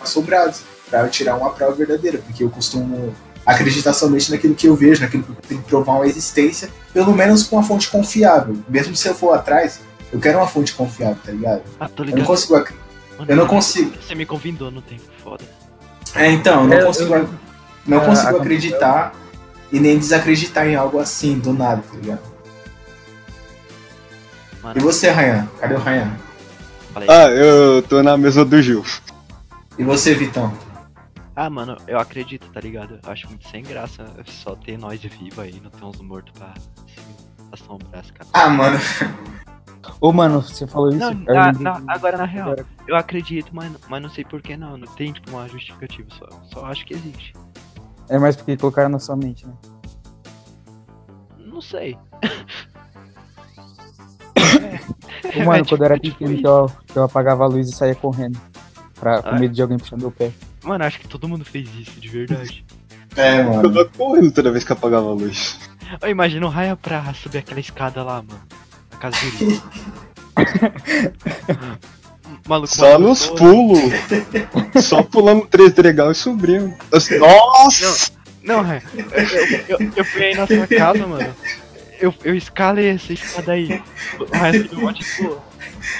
assombrados, 0.00 0.62
pra 0.90 1.00
eu 1.02 1.10
tirar 1.10 1.36
uma 1.36 1.50
prova 1.50 1.72
verdadeira, 1.74 2.18
porque 2.18 2.42
eu 2.44 2.50
costumo 2.50 3.14
acreditar 3.44 3.92
somente 3.92 4.30
naquilo 4.30 4.54
que 4.54 4.66
eu 4.66 4.74
vejo, 4.74 5.00
naquilo 5.00 5.22
que 5.22 5.30
eu 5.30 5.36
tenho 5.48 5.62
que 5.62 5.68
provar 5.68 5.94
uma 5.94 6.06
existência, 6.06 6.68
pelo 6.92 7.12
menos 7.14 7.44
com 7.44 7.56
uma 7.56 7.62
fonte 7.62 7.88
confiável. 7.88 8.56
Mesmo 8.68 8.94
se 8.96 9.06
eu 9.08 9.14
for 9.14 9.32
atrás, 9.34 9.80
eu 10.12 10.18
quero 10.20 10.38
uma 10.38 10.48
fonte 10.48 10.72
confiável, 10.74 11.18
tá 11.24 11.30
ligado? 11.32 11.62
Ah, 11.78 11.88
tô 11.88 12.02
Eu 12.02 12.06
não 12.06 12.12
ligado. 12.14 12.26
consigo 12.26 12.54
acreditar. 12.56 12.86
Mano, 13.18 13.30
eu 13.30 13.36
não 13.36 13.46
consigo. 13.46 13.92
Você 14.00 14.14
me 14.14 14.26
convidou 14.26 14.70
no 14.70 14.82
tempo, 14.82 15.02
foda. 15.22 15.44
É, 16.14 16.30
então, 16.30 16.62
eu 16.64 16.68
não 16.68 16.76
É, 16.76 16.84
consigo, 16.84 17.14
eu- 17.14 17.28
não 17.86 17.98
Ah, 17.98 18.04
consigo 18.06 18.36
acreditar 18.38 19.12
e 19.72 19.78
nem 19.80 19.98
desacreditar 19.98 20.66
em 20.66 20.74
algo 20.76 20.98
assim, 20.98 21.38
do 21.38 21.52
nada, 21.52 21.82
tá 21.90 21.96
ligado? 21.96 22.20
Mano, 24.62 24.78
E 24.78 24.82
você, 24.82 25.10
Ryan? 25.10 25.46
Cadê 25.60 25.74
o 25.74 25.78
Ryan? 25.78 26.12
Ah, 27.08 27.28
eu 27.28 27.82
tô 27.82 28.02
na 28.02 28.16
mesa 28.16 28.44
do 28.44 28.60
Gil. 28.62 28.82
E 29.78 29.84
você, 29.84 30.14
Vitão? 30.14 30.52
Ah, 31.34 31.50
mano, 31.50 31.76
eu 31.86 31.98
acredito, 31.98 32.48
tá 32.50 32.60
ligado? 32.60 32.98
Eu 33.04 33.12
acho 33.12 33.28
muito 33.28 33.46
sem 33.48 33.62
graça 33.62 34.06
só 34.26 34.56
ter 34.56 34.78
nós 34.78 35.00
vivo 35.02 35.42
aí, 35.42 35.60
não 35.62 35.70
ter 35.70 35.84
uns 35.84 36.00
mortos 36.00 36.32
pra 36.38 36.54
se 36.86 36.96
assombrar 37.52 38.00
as 38.00 38.10
caras. 38.10 38.28
Ah, 38.32 38.48
mano. 38.48 38.78
Ô, 40.00 40.12
mano, 40.12 40.40
você 40.40 40.66
falou 40.66 40.88
isso. 40.90 40.98
Não, 40.98 41.12
eu 41.28 41.34
na- 41.34 41.52
na- 41.52 41.82
agora 41.86 42.16
na 42.16 42.24
real, 42.24 42.56
eu 42.88 42.96
acredito, 42.96 43.50
mas, 43.52 43.70
mas 43.88 44.02
não 44.02 44.08
sei 44.10 44.24
por 44.24 44.40
que 44.42 44.56
não. 44.56 44.76
Não 44.78 44.86
tem 44.88 45.12
tipo 45.12 45.30
uma 45.30 45.46
justificativa, 45.48 46.08
só, 46.18 46.26
só 46.52 46.66
acho 46.66 46.84
que 46.86 46.94
existe. 46.94 47.34
É 48.08 48.18
mais 48.18 48.36
porque 48.36 48.56
colocaram 48.56 48.88
na 48.88 48.98
sua 48.98 49.16
mente, 49.16 49.46
né? 49.46 49.52
Não 51.38 51.60
sei. 51.60 51.96
Ô, 55.36 55.44
mano, 55.44 55.64
É, 55.64 55.68
quando 55.68 55.80
eu 55.80 55.84
era 55.84 55.98
tipo 55.98 56.18
pequeno, 56.18 56.40
eu, 56.46 56.70
que 56.86 56.96
eu 56.96 57.02
apagava 57.04 57.44
a 57.44 57.46
luz 57.46 57.68
e 57.68 57.72
saía 57.72 57.94
correndo. 57.94 58.38
Pra, 58.98 59.22
com 59.22 59.28
Ah. 59.30 59.38
medo 59.38 59.52
de 59.54 59.60
alguém 59.62 59.78
puxar 59.78 59.96
meu 59.98 60.10
pé. 60.10 60.32
Mano, 60.64 60.84
acho 60.84 60.98
que 61.00 61.08
todo 61.08 61.28
mundo 61.28 61.44
fez 61.44 61.68
isso, 61.74 62.00
de 62.00 62.08
verdade. 62.08 62.64
É, 63.16 63.40
Eu 63.40 63.44
mano. 63.44 63.62
tava 63.72 63.84
correndo 63.96 64.30
toda 64.30 64.52
vez 64.52 64.62
que 64.62 64.74
apagava 64.74 65.06
a 65.08 65.12
luz. 65.14 65.58
Eu 66.02 66.10
imagino 66.10 66.46
o 66.48 66.50
Raya 66.50 66.76
pra 66.76 67.14
subir 67.14 67.38
aquela 67.38 67.60
escada 67.60 68.02
lá, 68.04 68.16
mano. 68.20 68.38
Na 68.92 68.98
casa 68.98 69.16
dele. 69.38 69.62
Maluco, 72.46 72.68
Só 72.74 72.92
maluco, 72.92 73.08
nos 73.08 73.26
pulos. 73.26 73.80
Só 74.82 75.02
pulando 75.02 75.46
três 75.46 75.74
legal 75.76 76.10
e 76.10 76.14
subindo. 76.14 76.72
Nossa! 77.18 78.10
Não, 78.42 78.62
Raya, 78.62 78.82
eu, 78.94 79.78
eu, 79.80 79.92
eu 79.96 80.04
fui 80.04 80.24
aí 80.24 80.34
na 80.36 80.46
sua 80.46 80.66
casa, 80.66 81.06
mano. 81.06 81.34
Eu, 81.98 82.14
eu 82.24 82.34
escalei 82.36 82.90
essa 82.90 83.12
escada 83.12 83.52
aí. 83.52 83.82
O 84.20 84.24
subiu 84.24 84.78
um 84.78 84.82
monte 84.82 85.02
de 85.02 85.10
pula. 85.16 85.44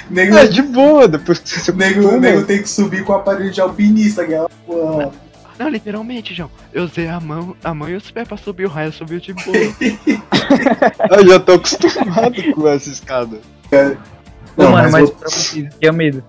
Nego, 0.09 0.37
É 0.37 0.47
de 0.47 0.61
boa, 0.61 1.07
depois 1.07 1.39
que 1.39 1.49
você 1.49 1.71
nego, 1.71 1.99
acostuma. 1.99 2.17
nego 2.19 2.45
tem 2.45 2.61
que 2.61 2.69
subir 2.69 3.03
com 3.03 3.13
o 3.13 3.15
aparelho 3.15 3.51
de 3.51 3.59
alpinista, 3.59 4.21
aquela 4.21 4.49
porra. 4.65 5.11
Não, 5.57 5.69
literalmente, 5.69 6.35
João. 6.35 6.51
Eu 6.71 6.83
usei 6.83 7.07
a 7.07 7.19
mão, 7.19 7.55
a 7.63 7.73
mão 7.73 7.89
e 7.89 7.95
os 7.95 8.11
pés 8.11 8.27
pra 8.27 8.37
subir. 8.37 8.65
O 8.65 8.69
Raya 8.69 8.91
subiu 8.91 9.19
de 9.19 9.33
boa. 9.33 9.57
Eu 11.17 11.27
já 11.27 11.39
tô 11.39 11.53
acostumado 11.53 12.53
com 12.53 12.67
essa 12.67 12.89
escada. 12.89 13.37
Ô, 13.71 13.97
Não, 14.57 14.71
mano, 14.71 14.91
mas 14.91 15.11
mas 15.21 15.55
eu- 15.55 15.69
que 15.79 15.87
é 15.87 15.91
medo. 15.91 16.23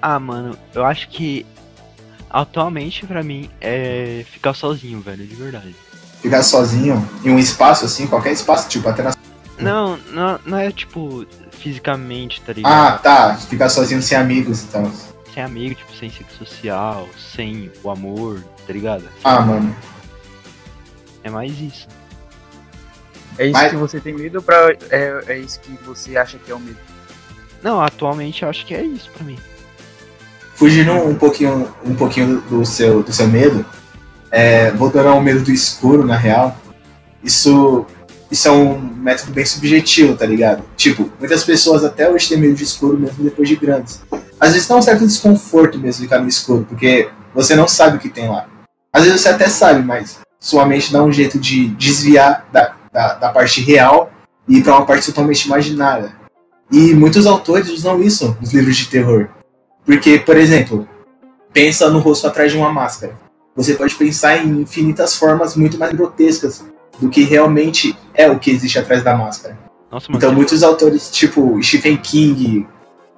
Ah, 0.00 0.18
mano, 0.18 0.56
eu 0.74 0.84
acho 0.84 1.08
que 1.08 1.44
atualmente 2.28 3.04
pra 3.06 3.22
mim 3.22 3.50
é 3.60 4.24
ficar 4.30 4.54
sozinho, 4.54 5.00
velho, 5.00 5.26
de 5.26 5.34
verdade. 5.34 5.74
Ficar 6.22 6.42
sozinho 6.42 7.06
em 7.24 7.30
um 7.30 7.38
espaço 7.38 7.84
assim, 7.84 8.06
qualquer 8.06 8.32
espaço, 8.32 8.68
tipo, 8.68 8.88
até 8.88 9.02
na 9.02 9.12
Não, 9.58 9.96
não, 10.10 10.40
não 10.46 10.58
é 10.58 10.70
tipo 10.70 11.26
fisicamente, 11.52 12.40
tá 12.42 12.52
ligado? 12.52 12.72
Ah, 12.72 12.98
tá. 12.98 13.34
Ficar 13.36 13.68
sozinho 13.68 14.00
sem 14.00 14.16
amigos 14.16 14.62
e 14.62 14.66
tal. 14.68 14.90
Sem 15.34 15.42
amigo, 15.42 15.74
tipo, 15.74 15.94
sem 15.94 16.10
ciclo 16.10 16.34
social, 16.36 17.08
sem 17.34 17.70
o 17.82 17.90
amor, 17.90 18.42
tá 18.66 18.72
ligado? 18.72 19.04
Ah, 19.24 19.40
mano. 19.40 19.74
É 21.22 21.28
mais 21.30 21.58
isso. 21.60 21.86
É 23.38 23.44
isso 23.44 23.52
Mas- 23.52 23.70
que 23.70 23.76
você 23.76 24.00
tem 24.00 24.14
medo 24.14 24.36
ou 24.36 24.42
pra, 24.42 24.72
é, 24.90 25.24
é 25.28 25.38
isso 25.38 25.60
que 25.60 25.72
você 25.84 26.16
acha 26.16 26.38
que 26.38 26.50
é 26.50 26.54
o 26.54 26.58
medo? 26.60 26.78
Não, 27.62 27.80
atualmente 27.80 28.42
eu 28.42 28.48
acho 28.48 28.64
que 28.66 28.74
é 28.74 28.82
isso 28.82 29.10
pra 29.10 29.24
mim. 29.24 29.38
Fugindo 30.54 30.92
um 30.92 31.14
pouquinho, 31.14 31.72
um 31.84 31.94
pouquinho 31.94 32.40
do 32.42 32.64
seu, 32.64 33.02
do 33.02 33.12
seu 33.12 33.26
medo, 33.26 33.64
é, 34.30 34.70
voltando 34.72 35.08
ao 35.08 35.20
medo 35.20 35.42
do 35.42 35.50
escuro, 35.50 36.06
na 36.06 36.16
real, 36.16 36.56
isso, 37.22 37.86
isso 38.30 38.48
é 38.48 38.50
um 38.50 38.78
método 38.78 39.32
bem 39.32 39.44
subjetivo, 39.44 40.16
tá 40.16 40.26
ligado? 40.26 40.62
Tipo, 40.76 41.10
muitas 41.18 41.44
pessoas 41.44 41.84
até 41.84 42.08
hoje 42.08 42.28
têm 42.28 42.38
medo 42.38 42.54
de 42.54 42.64
escuro 42.64 42.98
mesmo 42.98 43.24
depois 43.24 43.48
de 43.48 43.56
grandes. 43.56 44.02
Às 44.38 44.52
vezes 44.52 44.68
dá 44.68 44.76
um 44.76 44.82
certo 44.82 45.06
desconforto 45.06 45.78
mesmo 45.78 46.02
ficar 46.02 46.18
no 46.18 46.28
escuro, 46.28 46.64
porque 46.68 47.10
você 47.34 47.54
não 47.54 47.68
sabe 47.68 47.96
o 47.96 48.00
que 48.00 48.08
tem 48.08 48.28
lá. 48.28 48.46
Às 48.92 49.04
vezes 49.04 49.20
você 49.20 49.28
até 49.28 49.48
sabe, 49.48 49.82
mas 49.82 50.18
sua 50.38 50.64
mente 50.64 50.92
dá 50.92 51.02
um 51.02 51.12
jeito 51.12 51.38
de 51.38 51.68
desviar 51.68 52.46
da, 52.52 52.74
da, 52.92 53.14
da 53.14 53.28
parte 53.30 53.60
real 53.60 54.10
e 54.48 54.58
ir 54.58 54.62
pra 54.62 54.76
uma 54.76 54.86
parte 54.86 55.06
totalmente 55.06 55.44
imaginária. 55.44 56.19
E 56.70 56.94
muitos 56.94 57.26
autores 57.26 57.68
usam 57.68 58.00
isso 58.00 58.36
nos 58.40 58.52
livros 58.52 58.76
de 58.76 58.86
terror. 58.86 59.28
Porque, 59.84 60.18
por 60.18 60.36
exemplo, 60.36 60.88
pensa 61.52 61.90
no 61.90 61.98
rosto 61.98 62.26
atrás 62.26 62.52
de 62.52 62.58
uma 62.58 62.72
máscara. 62.72 63.18
Você 63.56 63.74
pode 63.74 63.94
pensar 63.96 64.44
em 64.44 64.60
infinitas 64.60 65.16
formas 65.16 65.56
muito 65.56 65.76
mais 65.76 65.92
grotescas 65.92 66.64
do 67.00 67.08
que 67.08 67.22
realmente 67.24 67.96
é 68.14 68.30
o 68.30 68.38
que 68.38 68.50
existe 68.50 68.78
atrás 68.78 69.02
da 69.02 69.16
máscara. 69.16 69.58
Nossa, 69.90 70.06
Então, 70.10 70.32
muitos 70.32 70.62
autores, 70.62 71.10
tipo 71.10 71.60
Stephen 71.62 71.96
King, 71.96 72.66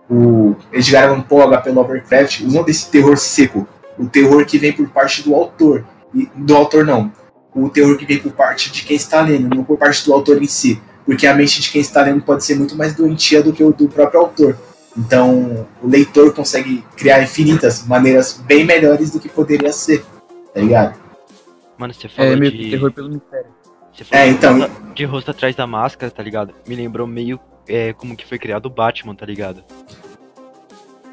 o 0.09 0.57
Edgar 0.73 1.09
Allan 1.09 1.21
Poe, 1.21 1.43
H.P. 1.43 1.71
Lovecraft, 1.71 2.41
usam 2.43 2.63
desse 2.65 2.91
terror 2.91 3.17
seco. 3.19 3.67
O 3.99 4.07
terror 4.07 4.45
que 4.47 4.59
vem 4.59 4.73
por 4.73 4.89
parte 4.89 5.23
do 5.23 5.35
autor. 5.35 5.85
E, 6.15 6.29
do 6.35 6.57
autor, 6.57 6.85
não. 6.85 7.13
O 7.55 7.69
terror 7.69 7.97
que 7.99 8.07
vem 8.07 8.19
por 8.19 8.33
parte 8.33 8.73
de 8.73 8.85
quem 8.85 8.97
está 8.97 9.21
lendo, 9.21 9.55
não 9.55 9.63
por 9.63 9.77
parte 9.77 10.05
do 10.05 10.13
autor 10.15 10.43
em 10.43 10.47
si. 10.47 10.81
Porque 11.05 11.27
a 11.27 11.35
mente 11.35 11.61
de 11.61 11.71
quem 11.71 11.81
está 11.81 12.03
lendo 12.03 12.23
pode 12.23 12.45
ser 12.45 12.55
muito 12.57 12.77
mais 12.77 12.95
doentia 12.95 13.43
do 13.43 13.53
que 13.53 13.63
o 13.65 13.73
do 13.73 13.89
próprio 13.89 14.21
autor. 14.21 14.57
Então, 14.97 15.67
o 15.83 15.89
leitor 15.89 16.33
consegue 16.35 16.85
criar 16.97 17.23
infinitas 17.23 17.87
maneiras 17.87 18.35
bem 18.47 18.65
melhores 18.65 19.11
do 19.11 19.19
que 19.19 19.29
poderia 19.29 19.73
ser. 19.73 20.05
Tá 20.55 20.61
ligado? 20.61 21.01
mano, 21.79 21.93
você 21.95 22.09
falou 22.09 22.33
É 22.33 22.37
meio 22.37 22.53
de... 22.53 22.71
terror 22.71 22.93
pelo 22.93 23.09
mistério. 23.09 23.47
Você 23.93 24.05
falou 24.05 24.25
É, 24.25 24.29
de 24.29 24.35
então- 24.35 24.59
rosto- 24.61 24.95
de 24.95 25.05
rosto 25.05 25.31
atrás 25.33 25.57
da 25.57 25.67
máscara, 25.67 26.13
tá 26.13 26.23
ligado? 26.23 26.55
Me 26.69 26.77
lembrou 26.77 27.07
meio 27.07 27.41
é, 27.67 27.93
como 27.95 28.17
que 28.17 28.27
foi 28.27 28.39
criado 28.39 28.67
o 28.67 28.71
Batman, 28.71 29.15
tá 29.15 29.27
ligado? 29.27 29.65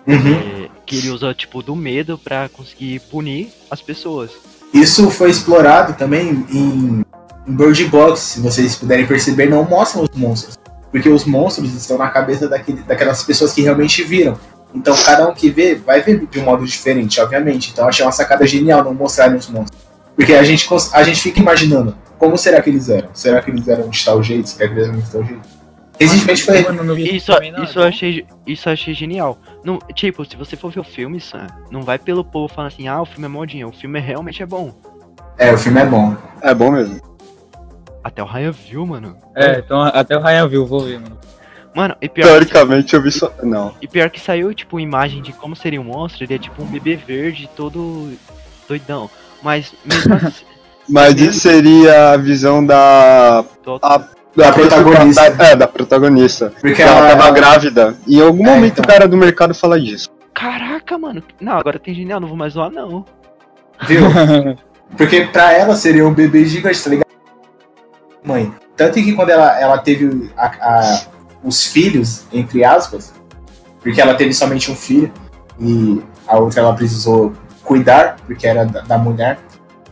Uhum. 0.08 0.66
É, 0.66 0.70
que 0.86 0.98
ele 0.98 1.10
usa, 1.10 1.34
tipo, 1.34 1.62
do 1.62 1.76
medo 1.76 2.18
pra 2.18 2.50
conseguir 2.50 3.00
punir 3.12 3.50
as 3.70 3.82
pessoas. 3.82 4.32
Isso 4.74 5.10
foi 5.12 5.30
explorado 5.30 5.94
também 5.94 6.46
em, 6.52 7.04
em 7.50 7.56
Bird 7.56 7.84
Box, 7.86 8.20
se 8.20 8.40
vocês 8.40 8.76
puderem 8.76 9.08
perceber, 9.08 9.50
não 9.50 9.64
mostram 9.64 10.04
os 10.04 10.10
monstros. 10.16 10.58
Porque 10.92 11.10
os 11.10 11.26
monstros 11.26 11.74
estão 11.74 11.98
na 11.98 12.08
cabeça 12.10 12.48
daquele, 12.48 12.84
daquelas 12.84 13.24
pessoas 13.24 13.52
que 13.54 13.62
realmente 13.62 14.04
viram. 14.04 14.38
Então 14.74 14.96
cada 15.04 15.28
um 15.28 15.34
que 15.34 15.50
vê, 15.50 15.74
vai 15.74 16.02
ver 16.02 16.28
de 16.28 16.40
um 16.40 16.44
modo 16.44 16.64
diferente, 16.64 17.20
obviamente. 17.20 17.72
Então 17.72 17.86
eu 17.86 17.90
achei 17.90 18.06
uma 18.06 18.12
sacada 18.12 18.46
genial 18.46 18.84
não 18.84 18.94
mostrarem 18.94 19.36
os 19.36 19.50
monstros. 19.50 19.82
Porque 20.16 20.34
a 20.34 20.44
gente, 20.44 20.68
a 20.94 21.04
gente 21.04 21.22
fica 21.22 21.40
imaginando, 21.40 21.96
como 22.20 22.38
será 22.38 22.62
que 22.62 22.70
eles 22.70 22.88
eram? 22.88 23.10
Será 23.14 23.42
que 23.42 23.50
eles 23.50 23.68
eram 23.68 23.90
de 23.90 24.06
tal 24.06 24.22
jeito? 24.22 24.50
Será 24.50 24.70
que 24.70 24.76
eles 24.76 24.88
eram 24.90 25.00
de 25.00 25.12
tal 25.12 25.24
jeito? 25.24 25.60
Recentemente 26.00 26.44
foi... 26.44 26.60
Isso, 26.60 27.16
isso, 27.16 27.32
então- 27.34 27.84
eu 27.84 27.88
achei, 27.88 28.26
isso 28.46 28.70
eu 28.70 28.74
achei 28.74 28.94
genial. 28.94 29.38
Não, 29.66 29.80
tipo, 29.94 30.24
se 30.24 30.36
você 30.38 30.56
for 30.56 30.72
ver 30.72 30.82
o 30.82 30.84
filme, 30.84 31.20
Sam, 31.20 31.48
não 31.72 31.82
vai 31.82 31.98
pelo 31.98 32.24
povo 32.24 32.54
falando 32.54 32.72
assim, 32.72 32.88
ah, 32.88 33.02
o 33.02 33.06
filme 33.06 33.26
é 33.26 33.30
modinha. 33.30 33.68
O 33.68 33.72
filme 33.72 34.00
realmente 34.00 34.44
é 34.44 34.46
bom. 34.46 34.74
É, 35.38 35.52
o 35.52 35.58
filme 35.58 35.82
é 35.82 35.86
bom. 35.86 36.16
É 36.42 36.54
bom 36.54 36.72
mesmo. 36.72 37.09
Até 38.04 38.24
o 38.24 38.26
Ryan 38.26 38.52
viu, 38.52 38.86
mano. 38.86 39.18
É, 39.36 39.60
então 39.60 39.82
até 39.82 40.18
o 40.18 40.22
Ryan 40.22 40.48
viu, 40.48 40.66
vou 40.66 40.82
ver, 40.82 41.00
mano. 41.00 41.18
Mano, 41.76 41.96
e 42.02 42.10
pior, 42.10 42.26
que, 42.26 42.30
Teoricamente 42.32 42.94
eu 42.96 43.02
vi 43.02 43.12
só. 43.12 43.32
Não. 43.44 43.74
e 43.82 43.88
pior 43.88 44.10
que 44.10 44.20
saiu, 44.20 44.54
tipo, 44.54 44.80
imagem 44.80 45.22
de 45.22 45.32
como 45.34 45.56
seria 45.56 45.80
um 45.80 45.84
monstro. 45.84 46.24
Ele 46.24 46.34
é 46.34 46.40
tipo 46.40 46.64
um 46.64 46.66
bebê 46.66 46.96
verde, 46.96 47.50
todo 47.56 48.12
doidão. 48.68 49.10
Mas 49.44 49.74
mesmo 49.86 50.14
assim, 50.16 50.46
Mas 50.90 51.20
isso 51.22 51.40
seria 51.42 52.14
a 52.14 52.18
visão 52.18 52.66
da. 52.66 53.46
tô- 53.64 53.80
A, 53.84 53.98
Da 54.36 54.52
protagonista. 54.52 55.22
É, 55.44 55.56
da 55.56 55.68
protagonista. 55.68 56.54
Porque 56.60 56.82
ela, 56.82 56.92
ela, 56.98 57.10
tava 57.10 57.24
ela- 57.28 57.32
grávida. 57.32 57.96
E 58.08 58.18
em 58.18 58.22
algum 58.22 58.48
É, 58.48 58.50
momento 58.56 58.74
então. 58.80 58.84
o 58.86 58.88
cara 58.88 59.08
do 59.08 59.16
mercado 59.18 59.54
fala 59.54 59.80
disso. 59.80 60.10
Caraca, 60.34 60.98
mano. 60.98 61.22
Não, 61.40 61.54
agora 61.58 61.78
tem 61.78 61.94
genial, 61.94 62.20
não 62.20 62.28
vou 62.28 62.38
mais 62.38 62.54
zoar, 62.54 62.72
não. 62.72 63.06
Viu? 63.88 64.02
Porque 64.98 65.22
pra 65.26 65.54
ela 65.54 65.76
seria 65.76 66.08
um 66.08 66.14
bebê 66.14 66.46
gigante, 66.46 66.84
tá 66.84 66.90
ligado? 66.90 67.09
Mãe. 68.24 68.54
Tanto 68.76 68.94
que 68.96 69.14
quando 69.14 69.30
ela, 69.30 69.60
ela 69.60 69.78
teve 69.78 70.32
a- 70.38 70.46
a- 70.48 71.02
os 71.44 71.66
filhos, 71.66 72.24
entre 72.34 72.64
aspas, 72.64 73.14
porque 73.82 74.02
ela 74.02 74.16
teve 74.16 74.34
somente 74.34 74.72
um 74.72 74.76
filho 74.76 75.12
e 75.60 76.02
a 76.28 76.38
outra 76.38 76.62
ela 76.62 76.74
precisou 76.74 77.34
cuidar, 77.64 78.18
porque 78.26 78.46
era 78.48 78.66
da, 78.66 78.82
da 78.82 78.98
mulher. 78.98 79.40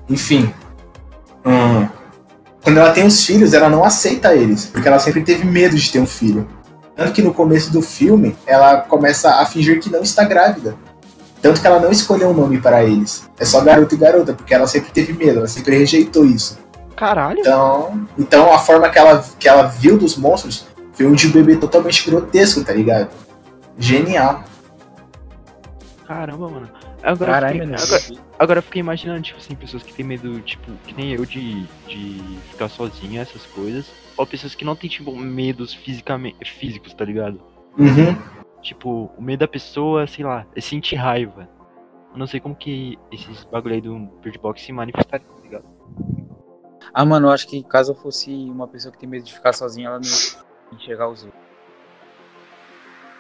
Enfim. 0.10 0.54
hum, 1.46 1.88
quando 2.64 2.80
ela 2.80 2.92
tem 2.92 3.06
os 3.06 3.26
filhos, 3.26 3.54
ela 3.54 3.70
não 3.70 3.84
aceita 3.84 4.36
eles, 4.36 4.66
porque 4.66 4.88
ela 4.88 5.00
sempre 5.00 5.22
teve 5.24 5.46
medo 5.46 5.76
de 5.78 5.90
ter 5.90 6.00
um 6.00 6.06
filho. 6.06 6.46
Tanto 6.96 7.14
que 7.14 7.22
no 7.22 7.34
começo 7.34 7.72
do 7.72 7.82
filme, 7.82 8.36
ela 8.46 8.82
começa 8.82 9.36
a 9.36 9.46
fingir 9.46 9.80
que 9.80 9.90
não 9.90 10.02
está 10.02 10.26
grávida. 10.26 10.76
Tanto 11.42 11.62
que 11.62 11.68
ela 11.68 11.80
não 11.80 11.92
escolheu 11.92 12.30
um 12.30 12.34
nome 12.34 12.60
para 12.60 12.84
eles. 12.84 13.30
É 13.40 13.46
só 13.46 13.62
garoto 13.62 13.94
e 13.96 13.98
garota, 13.98 14.34
porque 14.34 14.54
ela 14.54 14.68
sempre 14.68 14.92
teve 14.92 15.14
medo, 15.14 15.40
ela 15.40 15.48
sempre 15.48 15.78
rejeitou 15.78 16.26
isso. 16.26 16.58
Caralho. 16.98 17.40
Então, 17.40 18.08
então 18.18 18.52
a 18.52 18.58
forma 18.58 18.90
que 18.90 18.98
ela, 18.98 19.24
que 19.40 19.48
ela 19.48 19.64
viu 19.68 19.98
dos 19.98 20.18
monstros 20.18 20.68
foi 20.94 21.06
um 21.06 21.14
de 21.14 21.28
um 21.28 21.32
bebê 21.32 21.56
totalmente 21.56 22.10
grotesco, 22.10 22.64
tá 22.66 22.74
ligado? 22.74 23.10
Genial. 23.78 24.44
Caramba, 26.08 26.50
mano. 26.50 26.70
Agora, 27.04 27.34
Caralho, 27.34 27.62
eu 27.62 27.68
mano. 27.68 27.78
fiquei, 27.78 27.98
agora, 27.98 28.26
agora 28.40 28.60
eu 28.60 28.64
fiquei 28.64 28.80
imaginando, 28.80 29.22
tipo 29.22 29.38
assim, 29.38 29.54
pessoas 29.54 29.84
que 29.84 29.94
têm 29.94 30.04
medo, 30.04 30.42
tipo, 30.42 30.72
que 30.88 30.96
nem 30.96 31.12
eu 31.14 31.24
de, 31.24 31.68
de 31.88 32.40
ficar 32.50 32.68
sozinha, 32.68 33.22
essas 33.22 33.46
coisas. 33.46 33.86
Ou 34.18 34.26
pessoas 34.26 34.56
que 34.56 34.66
não 34.66 34.76
têm, 34.76 34.90
tipo, 34.90 35.16
medos 35.16 35.76
fisicamente, 35.76 36.52
físicos, 36.52 36.96
tá 36.96 37.06
ligado? 37.06 37.40
Uhum. 37.78 38.18
Tipo, 38.64 39.12
o 39.16 39.22
medo 39.22 39.42
da 39.42 39.48
pessoa, 39.48 40.08
sei 40.08 40.26
lá, 40.26 40.48
é 40.56 40.62
sentir 40.62 40.96
raiva. 40.96 41.48
Eu 42.12 42.18
não 42.18 42.26
sei 42.26 42.40
como 42.40 42.56
que 42.56 42.98
esses 43.12 43.44
bagulho 43.44 43.76
aí 43.76 43.82
do 43.82 43.96
Bird 44.24 44.40
Box 44.40 44.64
se 44.64 44.74
manifestariam, 44.74 45.30
tá 45.30 45.44
ligado? 45.44 45.66
Ah, 47.00 47.06
mano, 47.06 47.28
eu 47.28 47.32
acho 47.32 47.48
que 47.48 47.62
caso 47.64 47.92
eu 47.92 47.96
fosse 47.96 48.32
uma 48.32 48.68
pessoa 48.68 48.92
que 48.92 48.98
tem 48.98 49.08
medo 49.08 49.24
de 49.24 49.32
ficar 49.32 49.54
sozinha, 49.54 49.88
ela 49.88 50.00
não 50.00 50.08
ia 50.08 50.76
enxergar 50.76 51.08
os 51.08 51.24
outros. 51.26 51.44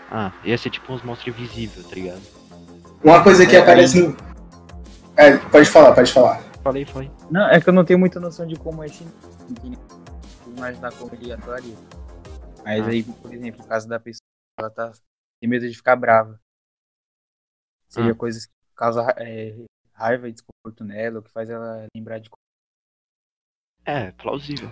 Ah, 0.09 0.33
ia 0.43 0.57
ser 0.57 0.71
tipo 0.71 0.91
uns 0.91 1.03
monstros 1.03 1.27
invisíveis, 1.37 1.85
tá 1.87 1.93
ligado? 1.93 2.21
Uma 3.03 3.23
coisa 3.23 3.45
que 3.45 3.55
É, 3.55 3.59
aparece 3.59 4.01
no. 4.01 4.17
É, 5.15 5.37
pode 5.37 5.69
falar, 5.69 5.93
pode 5.93 6.11
falar. 6.11 6.41
Falei, 6.63 6.85
falei. 6.85 7.11
Não, 7.29 7.47
é 7.49 7.61
que 7.61 7.69
eu 7.69 7.73
não 7.73 7.85
tenho 7.85 7.99
muita 7.99 8.19
noção 8.19 8.47
de 8.47 8.55
como 8.55 8.81
é 8.81 8.87
esse. 8.87 9.03
de 9.03 9.77
imaginar 10.57 10.91
como 10.93 11.13
ele 11.13 11.31
atuaria. 11.31 11.75
Mas 12.65 12.83
Ah. 12.83 12.89
aí, 12.89 13.03
por 13.03 13.31
exemplo, 13.31 13.61
no 13.61 13.67
caso 13.67 13.87
da 13.87 13.99
pessoa, 13.99 14.23
ela 14.59 14.71
tá 14.71 14.91
tem 15.39 15.47
medo 15.47 15.69
de 15.69 15.75
ficar 15.75 15.95
brava. 15.95 16.39
Seria 17.87 18.11
Ah. 18.13 18.15
coisas 18.15 18.47
que 18.47 18.51
causam 18.75 19.07
é, 19.17 19.55
raiva 19.93 20.27
e 20.27 20.33
desconforto 20.33 20.83
nela, 20.83 21.19
o 21.19 21.21
que 21.21 21.29
faz 21.31 21.47
ela 21.49 21.85
lembrar 21.95 22.17
de 22.17 22.27
É, 23.87 24.11
plausível. 24.21 24.69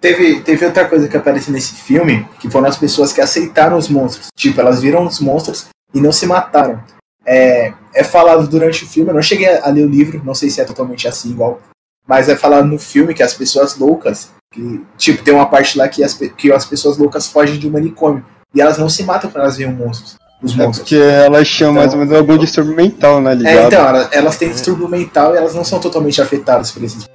Teve, 0.00 0.40
teve 0.42 0.66
outra 0.66 0.86
coisa 0.86 1.08
que 1.08 1.16
aparece 1.16 1.50
nesse 1.50 1.74
filme, 1.76 2.28
que 2.38 2.50
foram 2.50 2.68
as 2.68 2.76
pessoas 2.76 3.12
que 3.12 3.20
aceitaram 3.22 3.78
os 3.78 3.88
monstros. 3.88 4.26
Tipo, 4.36 4.60
elas 4.60 4.82
viram 4.82 5.06
os 5.06 5.18
monstros 5.18 5.68
e 5.94 6.00
não 6.00 6.12
se 6.12 6.26
mataram. 6.26 6.82
É, 7.24 7.72
é 7.94 8.04
falado 8.04 8.46
durante 8.46 8.84
o 8.84 8.86
filme, 8.86 9.08
eu 9.10 9.14
não 9.14 9.22
cheguei 9.22 9.48
a 9.48 9.68
ler 9.70 9.86
o 9.86 9.88
livro, 9.88 10.20
não 10.22 10.34
sei 10.34 10.50
se 10.50 10.60
é 10.60 10.64
totalmente 10.64 11.08
assim 11.08 11.30
igual, 11.30 11.58
mas 12.06 12.28
é 12.28 12.36
falado 12.36 12.66
no 12.66 12.78
filme 12.78 13.14
que 13.14 13.22
as 13.22 13.32
pessoas 13.32 13.78
loucas, 13.78 14.28
que, 14.52 14.84
tipo, 14.98 15.24
tem 15.24 15.32
uma 15.32 15.46
parte 15.46 15.78
lá 15.78 15.88
que 15.88 16.04
as, 16.04 16.12
que 16.12 16.52
as 16.52 16.66
pessoas 16.66 16.98
loucas 16.98 17.26
fogem 17.28 17.58
de 17.58 17.66
um 17.66 17.70
manicômio. 17.70 18.22
E 18.54 18.60
elas 18.60 18.76
não 18.76 18.90
se 18.90 19.02
matam 19.04 19.30
quando 19.30 19.42
elas 19.44 19.56
veem 19.56 19.72
monstros. 19.72 20.16
Os 20.42 20.52
É 20.52 20.56
monstros. 20.66 20.78
porque 20.90 20.96
elas 21.02 21.48
chamam 21.48 21.76
mais 21.76 21.94
ou 21.94 21.98
menos 22.00 22.12
algum 22.14 22.36
distúrbio 22.36 22.76
mental, 22.76 23.22
né, 23.22 23.32
É, 23.32 23.34
ligado? 23.36 23.66
então, 23.68 23.88
elas, 23.88 24.08
elas 24.12 24.36
têm 24.36 24.50
distúrbio 24.50 24.86
mental 24.86 25.34
e 25.34 25.38
elas 25.38 25.54
não 25.54 25.64
são 25.64 25.80
totalmente 25.80 26.20
afetadas 26.20 26.70
por 26.70 26.82
esses. 26.84 27.06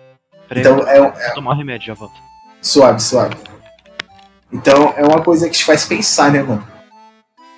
Peraí, 0.49 0.61
Então, 0.61 0.79
é, 0.87 0.99
um- 1.01 1.11
vou 1.11 1.33
tomar 1.35 1.51
um 1.53 1.57
remédio, 1.57 1.87
já 1.87 1.93
volto. 1.93 2.19
Suave, 2.61 2.99
suave. 3.01 3.35
Então 4.51 4.93
é 4.97 5.05
uma 5.05 5.21
coisa 5.21 5.45
que 5.47 5.55
te 5.57 5.63
faz 5.63 5.85
pensar, 5.85 6.31
né, 6.31 6.41
mano? 6.43 6.67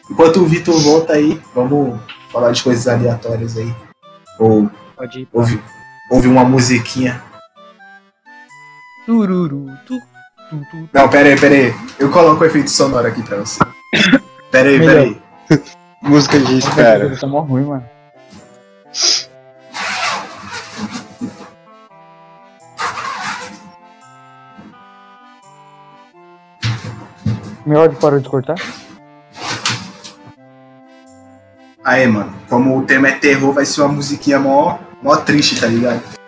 Enquanto 0.09 0.41
o 0.41 0.45
Vitor 0.45 0.77
volta 0.81 1.13
aí, 1.13 1.41
vamos 1.55 1.99
falar 2.31 2.51
de 2.51 2.61
coisas 2.61 2.87
aleatórias 2.87 3.57
aí. 3.57 3.73
Ou 4.37 4.69
Pode 4.95 5.21
ir. 5.21 5.27
ouvir, 5.31 5.63
ouvir 6.11 6.27
uma 6.27 6.43
musiquinha. 6.43 7.23
Tururu, 9.05 9.67
tu, 9.87 9.97
tu, 10.49 10.61
tu. 10.69 10.89
Não, 10.93 11.09
pera 11.09 11.29
aí, 11.29 11.39
pera 11.39 11.55
aí. 11.55 11.73
Eu 11.97 12.11
coloco 12.11 12.43
o 12.43 12.45
efeito 12.45 12.69
sonoro 12.69 13.07
aqui 13.07 13.23
pra 13.23 13.37
você. 13.37 13.59
Pera 14.51 14.69
aí, 14.69 14.79
pera 14.79 14.99
aí. 15.01 15.21
Música 16.03 16.39
de 16.39 16.57
espera. 16.59 17.17
Tá 17.17 17.25
mó 17.27 17.39
ruim, 17.41 17.63
mano. 17.65 17.85
Meu 27.71 27.79
áudio 27.79 27.97
parou 28.01 28.19
de 28.19 28.27
cortar? 28.27 28.57
Aí, 31.81 32.05
mano, 32.05 32.33
como 32.49 32.77
o 32.77 32.81
tema 32.83 33.07
é 33.07 33.11
terror, 33.13 33.53
vai 33.53 33.65
ser 33.65 33.79
uma 33.79 33.93
musiquinha 33.93 34.37
mó, 34.37 34.77
mó 35.01 35.15
triste, 35.15 35.57
tá 35.57 35.67
ligado? 35.67 36.20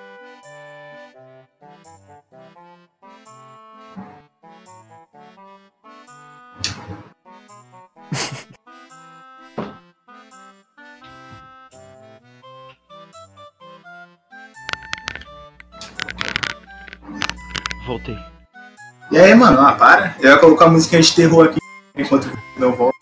Aí, 19.24 19.34
mano, 19.34 19.62
ah, 19.62 19.72
para. 19.72 20.18
Eu 20.20 20.32
ia 20.32 20.38
colocar 20.38 20.66
a 20.66 20.70
musiquinha 20.70 21.02
de 21.02 21.16
terror 21.16 21.46
aqui 21.46 21.60
enquanto 21.96 22.30
não 22.60 22.74
volta. 22.74 22.98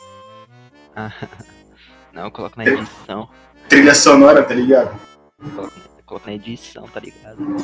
Não, 2.14 2.26
eu 2.26 2.32
coloco 2.32 2.58
na 2.60 2.66
edição. 2.66 3.28
Trilha 3.68 3.96
sonora, 3.96 4.44
tá 4.44 4.54
ligado? 4.54 4.96
Coloco 6.06 6.28
na 6.28 6.34
edição, 6.34 6.84
tá 6.94 7.00
ligado? 7.00 7.58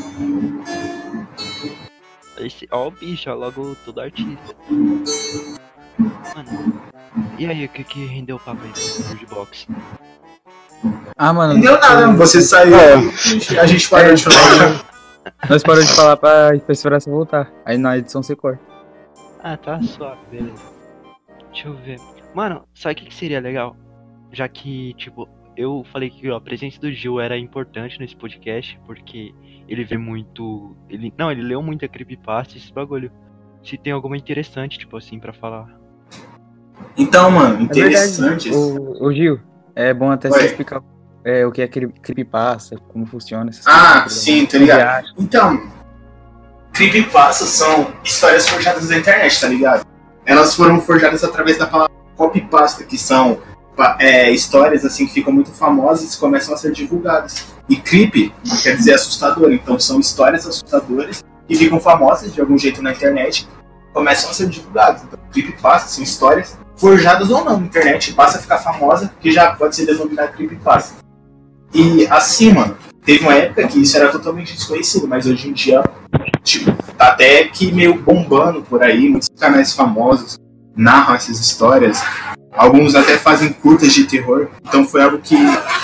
Esse, 2.39 2.67
ó 2.71 2.87
o 2.87 2.91
bicho, 2.91 3.29
ó, 3.29 3.35
logo 3.35 3.77
todo 3.85 4.01
artista. 4.01 4.55
Mano, 6.35 6.81
e 7.37 7.45
aí, 7.45 7.65
o 7.65 7.69
que 7.69 7.83
que 7.83 8.05
rendeu 8.05 8.37
o 8.37 8.39
papo 8.39 8.61
aí 8.63 8.71
do 8.71 9.09
Jukebox? 9.09 9.67
Ah, 11.15 11.31
mano. 11.31 11.53
Não 11.53 11.61
deu 11.61 11.79
nada, 11.79 12.11
você 12.13 12.41
saiu. 12.41 12.75
É. 12.75 12.95
A 13.59 13.67
gente 13.67 13.87
parou 13.87 14.15
de 14.15 14.23
falar. 14.23 14.83
Nós 15.49 15.63
paramos 15.63 15.87
de 15.87 15.95
falar 15.95 16.17
pra, 16.17 16.57
pra 16.59 16.73
esperar 16.73 16.99
você 17.01 17.09
voltar. 17.09 17.51
Aí 17.65 17.77
na 17.77 17.97
edição 17.97 18.21
você 18.23 18.35
corta. 18.35 18.61
Ah, 19.43 19.55
tá 19.57 19.81
suave, 19.81 20.19
beleza. 20.31 20.63
Deixa 21.51 21.67
eu 21.67 21.75
ver. 21.75 21.99
Mano, 22.33 22.63
sabe 22.73 22.93
o 22.93 22.95
que, 22.97 23.05
que 23.05 23.15
seria 23.15 23.39
legal? 23.39 23.75
Já 24.31 24.47
que, 24.47 24.93
tipo, 24.95 25.27
eu 25.55 25.85
falei 25.91 26.09
que 26.09 26.29
a 26.29 26.39
presença 26.39 26.79
do 26.79 26.91
Gil 26.91 27.19
era 27.19 27.37
importante 27.37 27.99
nesse 27.99 28.15
podcast, 28.15 28.79
porque 28.85 29.33
ele 29.67 29.83
vê 29.83 29.97
muito. 29.97 30.75
Ele, 30.89 31.13
não, 31.17 31.31
ele 31.31 31.41
leu 31.41 31.61
muita 31.61 31.87
creepypasta, 31.87 32.57
esse 32.57 32.71
bagulho. 32.73 33.11
Se 33.63 33.77
tem 33.77 33.91
alguma 33.93 34.15
interessante, 34.17 34.77
tipo 34.77 34.95
assim, 34.97 35.19
pra 35.19 35.33
falar. 35.33 35.67
Então, 36.97 37.31
mano, 37.31 37.59
É 37.59 37.63
interessante. 37.63 38.49
verdade. 38.49 38.55
Ô, 38.55 39.05
ô, 39.07 39.13
Gil, 39.13 39.39
é 39.75 39.93
bom 39.93 40.11
até 40.11 40.29
Oi. 40.29 40.33
você 40.39 40.45
explicar 40.47 40.81
é, 41.27 41.45
o 41.45 41.51
que 41.51 41.61
é 41.61 41.67
cre- 41.67 41.93
creepypasta, 42.01 42.77
como 42.87 43.05
funciona. 43.05 43.49
essas 43.49 43.67
Ah, 43.67 44.01
coisas, 44.01 44.19
sim, 44.19 44.45
tá 44.45 44.57
ligado? 44.57 45.05
Então, 45.17 45.61
creepypastas 46.73 47.49
são 47.49 47.91
histórias 48.03 48.47
forjadas 48.47 48.89
na 48.89 48.97
internet, 48.97 49.41
tá 49.41 49.47
ligado? 49.47 49.85
Elas 50.25 50.55
foram 50.55 50.79
forjadas 50.79 51.23
através 51.23 51.57
da 51.57 51.65
palavra 51.65 51.93
copypasta, 52.15 52.83
que 52.83 52.97
são 52.97 53.39
é, 53.99 54.31
histórias 54.31 54.85
assim 54.85 55.05
que 55.05 55.13
ficam 55.13 55.31
muito 55.33 55.51
famosas 55.51 56.13
e 56.15 56.17
começam 56.17 56.53
a 56.53 56.57
ser 56.57 56.71
divulgadas. 56.71 57.45
E 57.69 57.75
creep 57.75 58.31
quer 58.63 58.75
dizer 58.77 58.93
assustador, 58.93 59.51
então 59.51 59.77
são 59.79 59.99
histórias 59.99 60.47
assustadoras 60.47 61.23
que 61.47 61.55
ficam 61.55 61.79
famosas 61.79 62.33
de 62.33 62.39
algum 62.41 62.57
jeito 62.57 62.81
na 62.81 62.91
internet, 62.91 63.47
começam 63.93 64.29
a 64.29 64.33
ser 64.33 64.47
divulgadas. 64.49 65.03
Então, 65.03 65.19
creepypasta 65.31 65.89
são 65.89 66.03
histórias 66.03 66.57
forjadas 66.77 67.29
ou 67.29 67.43
não 67.43 67.59
na 67.59 67.65
internet, 67.65 68.13
passa 68.13 68.37
a 68.37 68.41
ficar 68.41 68.59
famosa, 68.59 69.11
que 69.19 69.31
já 69.31 69.55
pode 69.55 69.75
ser 69.75 69.85
denominada 69.85 70.29
creepypasta. 70.29 71.06
E 71.73 72.07
mano, 72.53 72.77
teve 73.03 73.23
uma 73.23 73.33
época 73.33 73.67
que 73.67 73.81
isso 73.81 73.97
era 73.97 74.09
totalmente 74.09 74.53
desconhecido, 74.53 75.07
mas 75.07 75.25
hoje 75.25 75.49
em 75.49 75.53
dia, 75.53 75.83
tipo, 76.43 76.71
tá 76.97 77.09
até 77.09 77.43
que 77.45 77.71
meio 77.71 78.01
bombando 78.01 78.61
por 78.61 78.83
aí, 78.83 79.09
muitos 79.09 79.29
canais 79.37 79.73
famosos 79.73 80.37
narram 80.75 81.15
essas 81.15 81.39
histórias. 81.39 82.01
Alguns 82.53 82.95
até 82.95 83.17
fazem 83.17 83.53
curtas 83.53 83.93
de 83.93 84.05
terror. 84.05 84.47
Então 84.67 84.85
foi 84.85 85.01
algo 85.03 85.19
que 85.19 85.35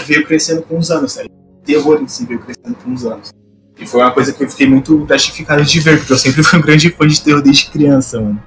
veio 0.05 0.25
crescendo 0.25 0.61
com 0.63 0.77
os 0.77 0.89
anos, 0.89 1.13
sabe? 1.13 1.29
Terror 1.65 2.01
em 2.01 2.07
si 2.07 2.25
veio 2.25 2.39
crescendo 2.39 2.75
com 2.83 2.93
os 2.93 3.05
anos. 3.05 3.31
E 3.79 3.87
foi 3.87 4.01
uma 4.01 4.11
coisa 4.11 4.31
que 4.31 4.43
eu 4.43 4.49
fiquei 4.49 4.67
muito 4.67 4.97
gratificado 4.99 5.63
de 5.63 5.79
ver, 5.79 5.97
porque 5.97 6.13
eu 6.13 6.17
sempre 6.17 6.43
fui 6.43 6.59
um 6.59 6.61
grande 6.61 6.89
fã 6.91 7.07
de 7.07 7.21
terror 7.21 7.41
desde 7.41 7.69
criança, 7.69 8.21
mano. 8.21 8.41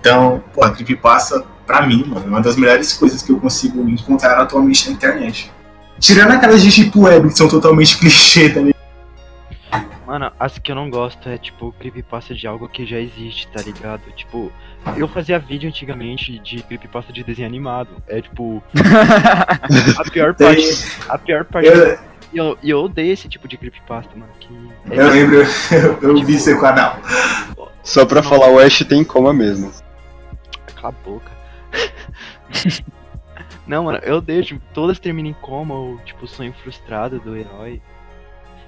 Então, 0.00 0.42
pô, 0.54 0.62
a 0.64 0.70
Creepypasta, 0.70 1.44
pra 1.66 1.84
mim, 1.84 2.04
mano, 2.06 2.26
é 2.26 2.28
uma 2.28 2.40
das 2.40 2.56
melhores 2.56 2.92
coisas 2.92 3.22
que 3.22 3.32
eu 3.32 3.40
consigo 3.40 3.88
encontrar 3.88 4.40
atualmente 4.40 4.88
na 4.88 4.94
internet. 4.94 5.52
Tirando 5.98 6.32
aquelas 6.32 6.62
de 6.62 6.70
tipo 6.70 7.02
web, 7.02 7.28
que 7.28 7.36
são 7.36 7.48
totalmente 7.48 7.96
clichê, 7.98 8.48
tá 8.50 8.60
ligado? 8.60 8.76
Mano, 10.06 10.30
as 10.38 10.56
que 10.56 10.70
eu 10.70 10.76
não 10.76 10.88
gosto 10.88 11.28
é 11.28 11.36
tipo 11.36 11.74
creepypasta 11.80 12.32
de 12.32 12.46
algo 12.46 12.68
que 12.68 12.86
já 12.86 12.98
existe, 13.00 13.48
tá 13.48 13.60
ligado? 13.60 14.02
Tipo, 14.14 14.52
eu 14.96 15.08
fazia 15.08 15.36
vídeo 15.36 15.68
antigamente 15.68 16.38
de 16.38 16.62
creepypasta 16.62 17.12
de 17.12 17.24
desenho 17.24 17.48
animado. 17.48 17.90
É 18.06 18.22
tipo. 18.22 18.62
a 19.98 20.10
pior 20.10 20.32
parte. 20.34 20.86
A 21.08 21.18
pior 21.18 21.44
parte. 21.44 21.68
Eu, 21.68 21.98
E 22.32 22.38
eu, 22.38 22.58
e 22.62 22.70
eu 22.70 22.78
odeio 22.78 23.12
esse 23.12 23.28
tipo 23.28 23.48
de 23.48 23.56
creepypasta, 23.56 24.10
mano. 24.14 24.30
Que 24.38 24.48
é 24.90 25.00
eu 25.00 25.10
lembro, 25.10 25.36
eu, 25.72 25.98
eu 26.00 26.24
vi 26.24 26.38
seu 26.38 26.60
canal. 26.60 27.00
Só 27.82 28.06
pra 28.06 28.22
falar, 28.22 28.48
o 28.48 28.60
Ash 28.60 28.84
tem 28.88 29.02
coma 29.02 29.32
mesmo. 29.32 29.72
Cala 30.76 30.88
a 30.88 31.08
boca. 31.08 31.30
Não, 33.66 33.84
mano, 33.84 33.98
eu 34.02 34.22
tipo, 34.42 34.60
todas 34.72 34.98
terminam 34.98 35.30
em 35.30 35.34
coma 35.34 35.74
ou, 35.74 35.98
tipo, 35.98 36.26
sonho 36.26 36.52
frustrado 36.52 37.18
do 37.18 37.36
herói. 37.36 37.82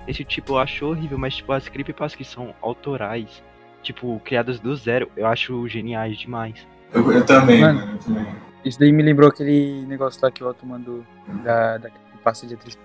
Esse 0.06 0.24
tipo 0.24 0.54
eu 0.54 0.58
acho 0.58 0.86
horrível, 0.86 1.18
mas, 1.18 1.36
tipo, 1.36 1.52
as 1.52 1.68
creepypastas 1.68 2.16
que 2.16 2.24
são 2.24 2.54
autorais, 2.60 3.42
tipo, 3.82 4.20
criadas 4.24 4.58
do 4.58 4.74
zero, 4.74 5.10
eu 5.16 5.26
acho 5.26 5.68
geniais 5.68 6.18
demais. 6.18 6.66
Eu, 6.92 7.12
eu 7.12 7.24
também, 7.24 7.60
Mano. 7.60 7.80
mano, 7.80 7.92
eu 7.92 7.98
também. 7.98 8.26
Isso 8.64 8.78
daí 8.78 8.90
me 8.92 9.02
lembrou 9.02 9.28
aquele 9.28 9.84
negócio 9.86 10.20
lá 10.22 10.30
que 10.30 10.42
o 10.42 10.48
Otto 10.48 10.66
mandou 10.66 11.04
da, 11.44 11.78
da 11.78 11.90
pasta 12.24 12.46
de 12.46 12.54
atriz. 12.54 12.76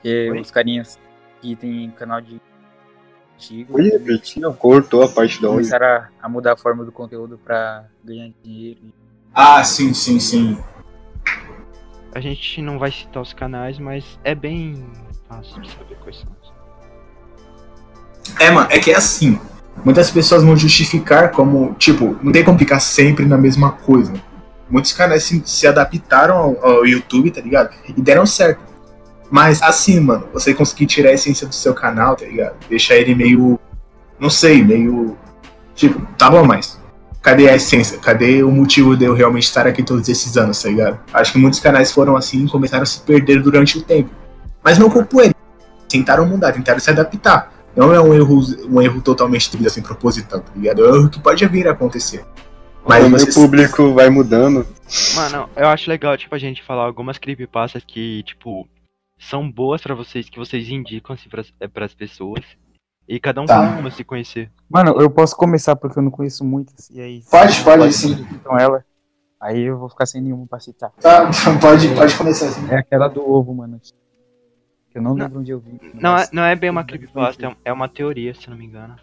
Que 0.00 0.26
é 0.28 0.30
Oi? 0.30 0.40
os 0.40 0.50
carinhas 0.50 0.98
que 1.40 1.54
tem 1.56 1.90
canal 1.90 2.20
de 2.20 2.40
antigo 3.34 3.76
Oi, 3.76 3.98
Betinho, 3.98 4.52
cortou 4.54 5.02
a 5.02 5.08
parte 5.08 5.42
da 5.42 5.48
onde. 5.48 5.56
começaram 5.58 5.86
a, 5.86 6.08
a 6.22 6.28
mudar 6.28 6.54
a 6.54 6.56
forma 6.56 6.84
do 6.84 6.90
conteúdo 6.92 7.38
pra 7.44 7.84
ganhar 8.02 8.30
dinheiro. 8.42 8.80
Ah, 9.34 9.62
sim, 9.62 9.92
sim, 9.92 10.18
sim. 10.18 10.58
A 12.14 12.20
gente 12.20 12.60
não 12.60 12.78
vai 12.78 12.90
citar 12.90 13.22
os 13.22 13.32
canais, 13.32 13.78
mas 13.78 14.18
é 14.22 14.34
bem 14.34 14.84
fácil 15.28 15.60
de 15.62 15.70
saber 15.70 15.96
quais 15.96 16.18
são. 16.18 16.42
É, 18.38 18.50
mano, 18.50 18.68
é 18.70 18.78
que 18.78 18.90
é 18.90 18.96
assim. 18.96 19.40
Muitas 19.84 20.10
pessoas 20.10 20.42
vão 20.42 20.56
justificar 20.56 21.30
como, 21.30 21.74
tipo, 21.74 22.16
não 22.22 22.30
tem 22.30 22.44
como 22.44 22.58
ficar 22.58 22.80
sempre 22.80 23.24
na 23.24 23.38
mesma 23.38 23.72
coisa. 23.72 24.12
Muitos 24.68 24.92
canais 24.92 25.24
se, 25.24 25.42
se 25.44 25.66
adaptaram 25.66 26.36
ao, 26.36 26.66
ao 26.66 26.86
YouTube, 26.86 27.30
tá 27.30 27.40
ligado? 27.40 27.74
E 27.88 28.00
deram 28.00 28.26
certo. 28.26 28.60
Mas 29.30 29.62
assim, 29.62 29.98
mano, 29.98 30.28
você 30.32 30.52
conseguir 30.52 30.86
tirar 30.86 31.08
a 31.08 31.14
essência 31.14 31.46
do 31.46 31.54
seu 31.54 31.72
canal, 31.72 32.14
tá 32.14 32.26
ligado? 32.26 32.56
Deixar 32.68 32.96
ele 32.96 33.14
meio. 33.14 33.58
Não 34.20 34.28
sei, 34.28 34.62
meio. 34.62 35.16
Tipo, 35.74 36.06
tá 36.18 36.28
bom, 36.28 36.44
mas. 36.44 36.81
Cadê 37.22 37.48
a 37.48 37.54
essência? 37.54 37.98
Cadê 37.98 38.42
o 38.42 38.50
motivo 38.50 38.96
de 38.96 39.04
eu 39.04 39.14
realmente 39.14 39.44
estar 39.44 39.66
aqui 39.66 39.82
todos 39.82 40.08
esses 40.08 40.36
anos, 40.36 40.60
tá 40.60 40.68
ligado? 40.68 40.98
Acho 41.12 41.32
que 41.32 41.38
muitos 41.38 41.60
canais 41.60 41.92
foram 41.92 42.16
assim 42.16 42.44
e 42.44 42.50
começaram 42.50 42.82
a 42.82 42.86
se 42.86 43.00
perder 43.02 43.40
durante 43.40 43.78
o 43.78 43.82
tempo. 43.82 44.10
Mas 44.62 44.76
não 44.76 44.90
culpo 44.90 45.20
eles. 45.20 45.34
Tentaram 45.88 46.26
mudar, 46.26 46.52
tentaram 46.52 46.80
se 46.80 46.90
adaptar. 46.90 47.52
Não 47.76 47.94
é 47.94 48.00
um 48.00 48.12
erro, 48.12 48.40
um 48.68 48.82
erro 48.82 49.00
totalmente 49.00 49.50
assim, 49.66 49.80
proposital, 49.82 50.40
tá 50.40 50.50
ligado? 50.56 50.84
É 50.84 50.90
um 50.92 50.96
erro 50.96 51.08
que 51.10 51.20
pode 51.20 51.46
vir 51.46 51.68
a 51.68 51.72
acontecer. 51.72 52.24
Mas 52.86 53.08
você- 53.08 53.30
o 53.30 53.34
público 53.34 53.94
vai 53.94 54.10
mudando. 54.10 54.66
Mano, 55.14 55.48
eu 55.56 55.68
acho 55.68 55.88
legal, 55.88 56.16
tipo, 56.16 56.34
a 56.34 56.38
gente 56.38 56.62
falar 56.62 56.84
algumas 56.84 57.18
creepypastas 57.18 57.84
que, 57.86 58.24
tipo, 58.24 58.68
são 59.18 59.48
boas 59.50 59.80
pra 59.80 59.94
vocês, 59.94 60.28
que 60.28 60.38
vocês 60.38 60.68
indicam, 60.68 61.14
assim, 61.14 61.28
pras, 61.28 61.52
é, 61.60 61.68
pras 61.68 61.94
pessoas. 61.94 62.40
E 63.08 63.18
cada 63.20 63.40
um 63.42 63.46
Tá. 63.46 63.68
tem 63.72 63.80
uma 63.80 63.90
se 63.90 64.04
conhecer. 64.04 64.50
Mano, 64.68 65.00
eu 65.00 65.10
posso 65.10 65.36
começar 65.36 65.76
porque 65.76 65.98
eu 65.98 66.02
não 66.02 66.10
conheço 66.10 66.44
muitas. 66.44 66.88
E 66.90 67.00
aí. 67.00 67.22
Pode, 67.30 67.62
pode 67.64 67.78
vocês 67.82 67.94
sim. 68.16 68.26
citam 68.28 68.58
ela. 68.58 68.84
Aí 69.40 69.60
eu 69.62 69.76
vou 69.76 69.88
ficar 69.88 70.06
sem 70.06 70.20
nenhuma 70.22 70.46
pra 70.46 70.60
citar. 70.60 70.92
Tá, 71.00 71.28
pode, 71.60 71.88
pode 71.94 72.16
começar 72.16 72.46
assim. 72.46 72.68
É 72.70 72.78
aquela 72.78 73.08
do 73.08 73.28
ovo, 73.28 73.52
mano. 73.52 73.80
Que 74.90 74.98
eu 74.98 75.02
não 75.02 75.14
Não. 75.14 75.24
lembro 75.24 75.40
onde 75.40 75.50
eu 75.50 75.58
vi. 75.58 75.80
Não 75.94 76.16
é, 76.16 76.28
não 76.32 76.44
é 76.44 76.54
bem 76.54 76.70
uma 76.70 76.84
creepypasta, 76.84 77.46
é 77.46 77.56
é 77.64 77.72
uma 77.72 77.88
teoria, 77.88 78.34
se 78.34 78.48
não 78.48 78.56
me 78.56 78.66
engano. 78.66 78.94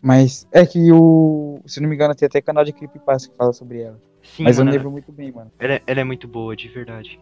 Mas 0.00 0.46
é 0.52 0.64
que 0.66 0.92
o. 0.92 1.60
Se 1.66 1.80
não 1.80 1.88
me 1.88 1.94
engano, 1.94 2.14
tem 2.14 2.26
até 2.26 2.40
canal 2.40 2.64
de 2.64 2.72
creepypasta 2.72 3.28
que 3.30 3.36
fala 3.36 3.52
sobre 3.52 3.80
ela. 3.82 3.98
Sim, 4.22 4.44
Mas 4.44 4.58
eu 4.58 4.64
mano, 4.64 4.70
não 4.70 4.76
lembro 4.78 4.90
muito 4.90 5.12
bem, 5.12 5.32
mano. 5.32 5.50
ela, 5.58 5.74
é- 5.74 5.82
ela 5.86 6.00
é 6.00 6.04
muito 6.04 6.26
boa, 6.28 6.54
de 6.56 6.68
verdade. 6.68 7.18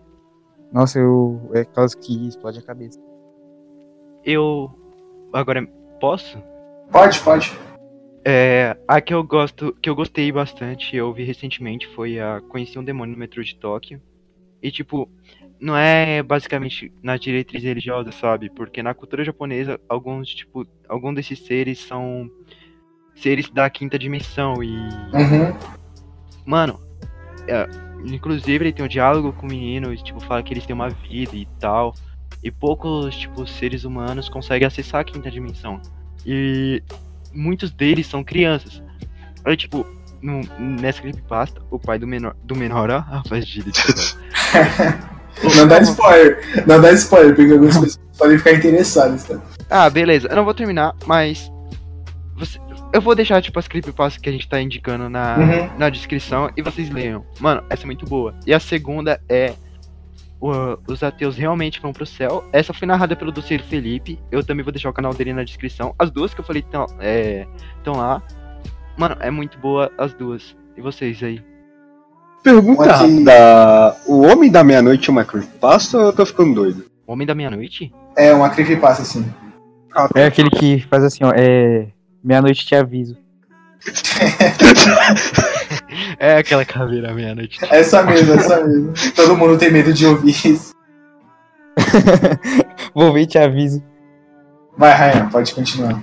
Nossa, 0.72 0.98
eu. 0.98 1.50
É 1.54 1.60
aquelas 1.60 1.94
que 1.94 2.28
explode 2.28 2.58
a 2.58 2.62
cabeça. 2.62 2.98
Eu. 4.24 4.70
Agora, 5.32 5.66
posso? 6.00 6.38
Pode, 6.90 7.20
pode. 7.20 7.52
É, 8.24 8.76
a 8.86 9.00
que 9.00 9.14
eu 9.14 9.22
gosto, 9.24 9.74
que 9.80 9.88
eu 9.88 9.94
gostei 9.94 10.30
bastante, 10.30 10.94
eu 10.94 11.12
vi 11.12 11.24
recentemente, 11.24 11.88
foi 11.94 12.20
a 12.20 12.40
Conheci 12.48 12.78
um 12.78 12.84
Demônio 12.84 13.14
no 13.14 13.18
Metrô 13.18 13.42
de 13.42 13.54
Tóquio. 13.56 14.00
E 14.62 14.70
tipo, 14.70 15.08
não 15.58 15.76
é 15.76 16.22
basicamente 16.22 16.92
na 17.02 17.16
diretriz 17.16 17.62
religiosa, 17.62 18.12
sabe? 18.12 18.50
Porque 18.50 18.82
na 18.82 18.92
cultura 18.92 19.24
japonesa, 19.24 19.80
alguns, 19.88 20.28
tipo, 20.34 20.66
alguns 20.88 21.14
desses 21.14 21.38
seres 21.38 21.78
são 21.78 22.30
seres 23.14 23.48
da 23.50 23.68
quinta 23.70 23.98
dimensão 23.98 24.62
e 24.62 24.70
Uhum. 25.14 25.56
Mano, 26.44 26.80
é, 27.46 27.68
inclusive 28.04 28.64
ele 28.64 28.72
tem 28.72 28.84
um 28.84 28.88
diálogo 28.88 29.32
com 29.32 29.46
o 29.46 29.48
menino, 29.48 29.92
e, 29.92 29.96
tipo, 29.96 30.20
fala 30.20 30.42
que 30.42 30.52
eles 30.52 30.66
têm 30.66 30.74
uma 30.74 30.88
vida 30.88 31.36
e 31.36 31.46
tal. 31.58 31.94
E 32.42 32.50
poucos, 32.50 33.14
tipo, 33.16 33.46
seres 33.46 33.84
humanos 33.84 34.28
conseguem 34.28 34.66
acessar 34.66 35.00
a 35.02 35.04
quinta 35.04 35.30
dimensão. 35.30 35.80
E 36.24 36.82
muitos 37.34 37.70
deles 37.70 38.06
são 38.06 38.24
crianças. 38.24 38.82
Aí, 39.44 39.56
tipo, 39.56 39.86
no, 40.22 40.40
nessa 40.58 41.00
creepypasta, 41.02 41.60
o 41.70 41.78
pai 41.78 41.98
do 41.98 42.06
menor, 42.06 42.34
do 42.44 42.54
menor, 42.56 42.90
ó, 42.90 42.98
a 43.10 43.22
faz 43.28 43.46
de 43.46 43.62
Não 45.56 45.66
dá 45.68 45.80
spoiler. 45.80 46.66
Não 46.66 46.80
dá 46.80 46.92
spoiler, 46.92 47.34
porque 47.34 47.52
algumas 47.52 47.74
pessoas 47.78 48.00
podem 48.18 48.38
ficar 48.38 48.52
interessadas, 48.54 49.24
tá? 49.24 49.40
Ah, 49.68 49.88
beleza. 49.88 50.28
Eu 50.28 50.36
não 50.36 50.44
vou 50.44 50.54
terminar, 50.54 50.94
mas. 51.06 51.50
você- 52.36 52.58
eu 52.92 53.00
vou 53.00 53.14
deixar, 53.14 53.40
tipo, 53.40 53.58
as 53.58 53.68
creepypastas 53.68 54.20
que 54.20 54.28
a 54.28 54.32
gente 54.32 54.48
tá 54.48 54.60
indicando 54.60 55.08
na, 55.08 55.36
Uhum. 55.38 55.78
na 55.78 55.88
descrição 55.90 56.50
e 56.56 56.62
vocês 56.62 56.90
leiam. 56.90 57.24
Mano, 57.38 57.62
essa 57.70 57.84
é 57.84 57.86
muito 57.86 58.04
boa. 58.04 58.34
E 58.46 58.52
a 58.52 58.58
segunda 58.60 59.20
é. 59.28 59.54
O- 60.40 60.78
os 60.88 61.02
ateus 61.02 61.36
realmente 61.36 61.80
vão 61.80 61.92
pro 61.92 62.06
céu. 62.06 62.44
Essa 62.52 62.72
foi 62.72 62.86
narrada 62.88 63.14
pelo 63.14 63.30
doceiro 63.32 63.62
Felipe. 63.64 64.18
Eu 64.32 64.42
também 64.44 64.64
vou 64.64 64.72
deixar 64.72 64.88
o 64.90 64.92
canal 64.94 65.12
dele 65.14 65.32
na 65.34 65.44
descrição. 65.44 65.94
As 65.98 66.10
duas 66.10 66.32
que 66.32 66.40
eu 66.40 66.44
falei 66.44 66.62
estão 66.62 66.86
é, 66.98 67.46
tão 67.84 67.94
lá. 67.94 68.22
Mano, 68.96 69.16
é 69.20 69.30
muito 69.30 69.58
boa 69.58 69.90
as 69.98 70.12
duas. 70.14 70.56
E 70.76 70.80
vocês 70.80 71.22
aí? 71.22 71.42
Pergunta 72.42 72.90
rápida. 72.90 73.96
O 74.06 74.22
Homem 74.26 74.50
da 74.50 74.64
Meia-Noite 74.64 75.10
é 75.10 75.12
uma 75.12 75.24
creepypasta 75.24 75.98
ou 75.98 76.04
eu 76.06 76.12
tô 76.12 76.24
ficando 76.24 76.54
doido? 76.54 76.86
Homem 77.06 77.26
da 77.26 77.34
Meia-Noite? 77.34 77.92
É 78.16 78.32
uma 78.32 78.48
creepypasta, 78.48 79.02
assim. 79.02 79.30
É 80.14 80.24
aquele 80.24 80.48
que 80.50 80.80
faz 80.88 81.02
assim, 81.04 81.24
ó, 81.24 81.32
é. 81.36 81.88
Meia-noite 82.22 82.64
te 82.64 82.74
aviso. 82.74 83.16
É 86.18 86.36
aquela 86.36 86.64
caveira 86.64 87.12
meia-noite. 87.14 87.58
Essa 87.70 88.02
mesmo, 88.02 88.34
essa 88.34 88.64
mesmo. 88.64 88.92
Todo 89.14 89.36
mundo 89.36 89.58
tem 89.58 89.70
medo 89.70 89.92
de 89.92 90.06
ouvir 90.06 90.30
isso. 90.46 90.72
Vou 92.94 93.12
ver 93.12 93.22
e 93.22 93.26
te 93.26 93.38
aviso. 93.38 93.82
Vai, 94.76 94.92
Ryan, 94.94 95.28
pode 95.28 95.54
continuar. 95.54 96.02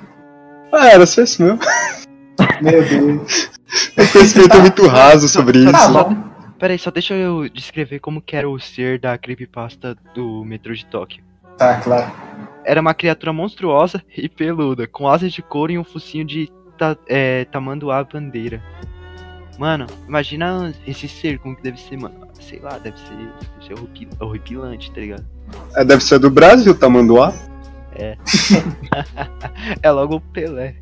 Ah, 0.72 0.88
era 0.90 1.06
só 1.06 1.22
isso 1.22 1.42
mesmo. 1.42 1.60
Meu 2.62 2.84
Deus. 2.84 3.50
Meu 3.98 4.08
conhecimento 4.10 4.56
é 4.58 4.62
muito 4.62 4.88
raso 4.88 5.28
sobre 5.28 5.64
Tá 5.72 5.80
isso. 5.80 5.94
bom. 5.94 6.16
Pera 6.60 6.74
aí, 6.74 6.80
só 6.80 6.90
deixa 6.90 7.14
eu 7.14 7.48
descrever 7.50 8.00
como 8.00 8.22
que 8.22 8.36
era 8.36 8.50
o 8.50 8.60
ser 8.60 9.00
da 9.00 9.18
creepypasta 9.18 9.96
do 10.16 10.44
metrô 10.44 10.74
de 10.74 10.86
Tóquio. 10.86 11.24
Tá, 11.58 11.80
claro. 11.80 12.12
Era 12.66 12.82
uma 12.82 12.94
criatura 12.94 13.32
monstruosa 13.32 14.04
e 14.16 14.28
peluda, 14.28 14.88
com 14.88 15.08
asas 15.08 15.32
de 15.32 15.42
couro 15.42 15.72
e 15.72 15.78
um 15.78 15.84
focinho 15.84 16.26
de 16.26 16.50
ta 16.78 16.98
é, 17.08 17.46
tamanduá 17.46 18.04
bandeira. 18.04 18.62
Mano, 19.58 19.88
imagina 20.08 20.74
esse 20.86 21.08
ser, 21.08 21.40
como 21.40 21.56
que 21.56 21.64
deve 21.64 21.80
ser, 21.80 21.98
mano. 22.00 22.28
Sei 22.40 22.60
lá, 22.60 22.78
deve 22.78 22.98
ser, 23.00 23.16
deve 23.16 23.66
ser 23.68 23.74
horripi- 23.74 24.10
horripilante, 24.20 24.92
tá 24.92 25.02
ligado? 25.02 25.26
É, 25.76 25.84
deve 25.84 26.04
ser 26.04 26.20
do 26.20 26.30
Brasil, 26.30 26.78
Tamanduá. 26.78 27.34
É 27.96 28.16
logo 29.92 30.18
o 30.18 30.22
Pelé. 30.22 30.76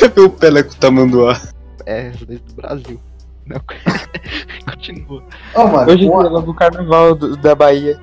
Teve 0.00 0.20
o 0.22 0.30
Pelé 0.30 0.62
com 0.62 0.72
o 0.72 0.76
Tamanduá. 0.76 1.40
É, 1.86 2.10
do 2.10 2.54
Brasil. 2.54 3.00
Não, 3.46 3.60
continua. 4.70 5.22
Ô, 5.54 5.66
mano, 5.66 5.92
Hoje 5.92 6.06
é 6.06 6.10
uma, 6.10 6.22
logo 6.28 6.50
o 6.52 6.54
carnaval 6.54 7.14
do- 7.14 7.36
da 7.36 7.54
Bahia. 7.54 8.00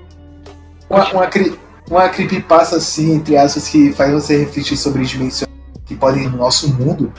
uma, 0.90 1.12
uma, 1.12 1.28
cri- 1.28 1.58
uma 1.90 2.10
creepypasta, 2.10 2.76
assim, 2.78 3.14
entre 3.16 3.38
aspas, 3.38 3.68
que 3.68 3.92
faz 3.94 4.12
você 4.14 4.38
refletir 4.38 4.78
sobre 4.78 5.04
dimensões 5.06 5.48
que 5.86 5.96
podem 5.96 6.24
ir 6.26 6.30
no 6.30 6.38
nosso 6.38 6.72
mundo, 6.74 7.14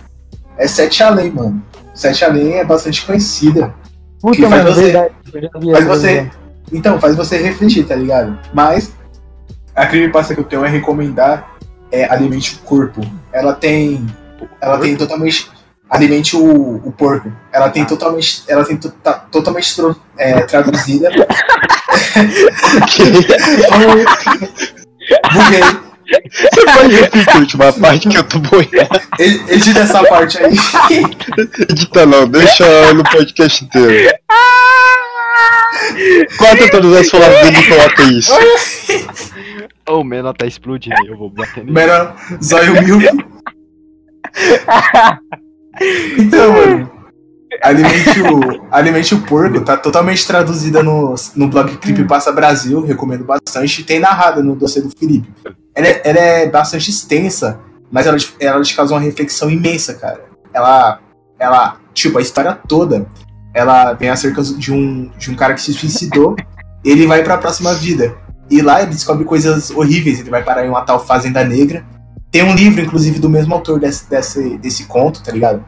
é 0.59 0.67
Sete 0.69 1.03
Além, 1.03 1.31
mano. 1.31 1.63
Sete 1.95 2.25
Além 2.25 2.55
é 2.59 2.65
bastante 2.65 3.05
conhecida. 3.07 3.73
Puta, 4.21 4.49
mano, 4.49 4.75
você- 4.75 4.83
verdade. 4.83 5.15
Faz 5.73 5.85
você. 5.87 6.31
Então, 6.73 7.01
faz 7.01 7.17
você 7.17 7.39
refletir, 7.39 7.85
tá 7.87 7.95
ligado? 7.95 8.39
Mas 8.53 8.93
a 9.75 9.87
creepypasta 9.87 10.35
que 10.35 10.41
eu 10.41 10.45
tenho 10.45 10.65
é 10.65 10.69
recomendar 10.69 11.55
é 11.91 12.05
Alimente 12.05 12.57
o 12.57 12.59
Corpo. 12.67 13.01
Ela 13.33 13.55
tem. 13.55 14.05
Ela 14.61 14.77
tem 14.79 14.95
totalmente. 14.97 15.51
Alimente 15.89 16.37
o, 16.37 16.77
o 16.85 16.93
porco. 16.93 17.33
Ela 17.51 17.71
tem 17.71 17.85
totalmente. 17.87 18.43
Ela 18.47 18.63
tem 18.65 18.77
to- 18.77 18.91
tá 18.91 19.15
totalmente 19.15 19.75
tro- 19.75 19.97
é, 20.19 20.41
traduzida. 20.43 21.09
Buguei. 25.33 25.88
Você 26.31 26.65
pode 26.65 26.95
repetir 26.97 27.29
a 27.37 27.39
última 27.39 27.73
parte 27.73 28.09
que 28.09 28.17
eu 28.17 28.25
tô 28.25 28.39
boiando. 28.39 29.01
Ed- 29.19 29.43
Edita 29.53 29.81
essa 29.81 30.03
parte 30.05 30.39
aí. 30.39 30.55
Edita 31.71 32.07
não, 32.07 32.27
deixa 32.27 32.95
no 32.95 33.05
podcast 33.05 33.65
inteiro. 33.65 34.15
Corta 36.39 36.71
todas 36.71 36.93
as 36.97 37.11
palavras 37.11 37.41
dele 37.43 37.59
e 37.59 37.69
coloca 37.69 38.03
isso. 38.05 38.33
Ô, 39.89 40.01
o 40.01 40.05
menor 40.05 40.33
tá 40.35 40.47
explodindo, 40.47 40.97
eu 41.07 41.17
vou 41.17 41.31
bater 41.31 41.63
nele. 41.65 41.73
Melhor 41.73 42.17
zóio 42.43 42.83
mil. 42.83 42.99
Então, 46.19 46.53
mano. 46.53 46.98
Alimente 47.63 48.21
o, 48.21 48.67
Alimente 48.71 49.15
o 49.15 49.21
Porco 49.23 49.61
tá 49.63 49.77
totalmente 49.77 50.27
traduzida 50.27 50.83
no, 50.83 51.15
no 51.35 51.49
blog 51.49 51.77
Creepypasta 51.79 52.31
Brasil, 52.33 52.85
recomendo 52.85 53.25
bastante. 53.25 53.81
e 53.81 53.85
Tem 53.85 53.99
narrada 53.99 54.43
no 54.43 54.55
dossiê 54.55 54.83
do 54.83 54.91
Felipe. 54.91 55.33
Ela 55.75 55.87
é, 55.87 56.01
ela 56.05 56.19
é 56.19 56.49
bastante 56.49 56.91
extensa, 56.91 57.61
mas 57.91 58.07
ela, 58.07 58.17
te- 58.19 58.35
ela 58.41 58.61
te 58.63 58.75
causa 58.77 58.95
uma 58.95 59.01
reflexão 59.01 59.51
imensa, 59.51 59.95
cara. 59.95 60.25
Ela, 60.53 61.01
ela, 61.39 61.77
tipo, 61.95 62.19
a 62.19 62.23
história 62.23 62.59
toda, 62.69 63.07
ela 63.55 63.93
vem 63.95 64.11
acerca 64.11 64.43
de 64.43 64.73
um, 64.73 65.11
de 65.19 65.31
um 65.31 65.35
cara 65.35 65.55
que 65.55 65.61
se 65.61 65.73
suicidou. 65.73 66.37
ele 66.85 67.07
vai 67.07 67.23
pra 67.23 67.39
próxima 67.39 67.75
vida. 67.75 68.15
E 68.51 68.61
lá 68.63 68.83
ele 68.83 68.91
descobre 68.93 69.25
coisas 69.25 69.71
horríveis. 69.71 70.21
Ele 70.21 70.31
vai 70.31 70.43
parar 70.43 70.65
em 70.67 70.69
uma 70.69 70.83
tal 70.83 71.05
Fazenda 71.05 71.45
Negra. 71.45 71.85
Tem 72.31 72.43
um 72.43 72.55
livro, 72.55 72.81
inclusive, 72.81 73.19
do 73.19 73.29
mesmo 73.29 73.55
autor 73.55 73.79
desse, 73.81 74.09
desse, 74.09 74.59
desse 74.59 74.85
conto, 74.85 75.23
tá 75.23 75.33
ligado? 75.33 75.65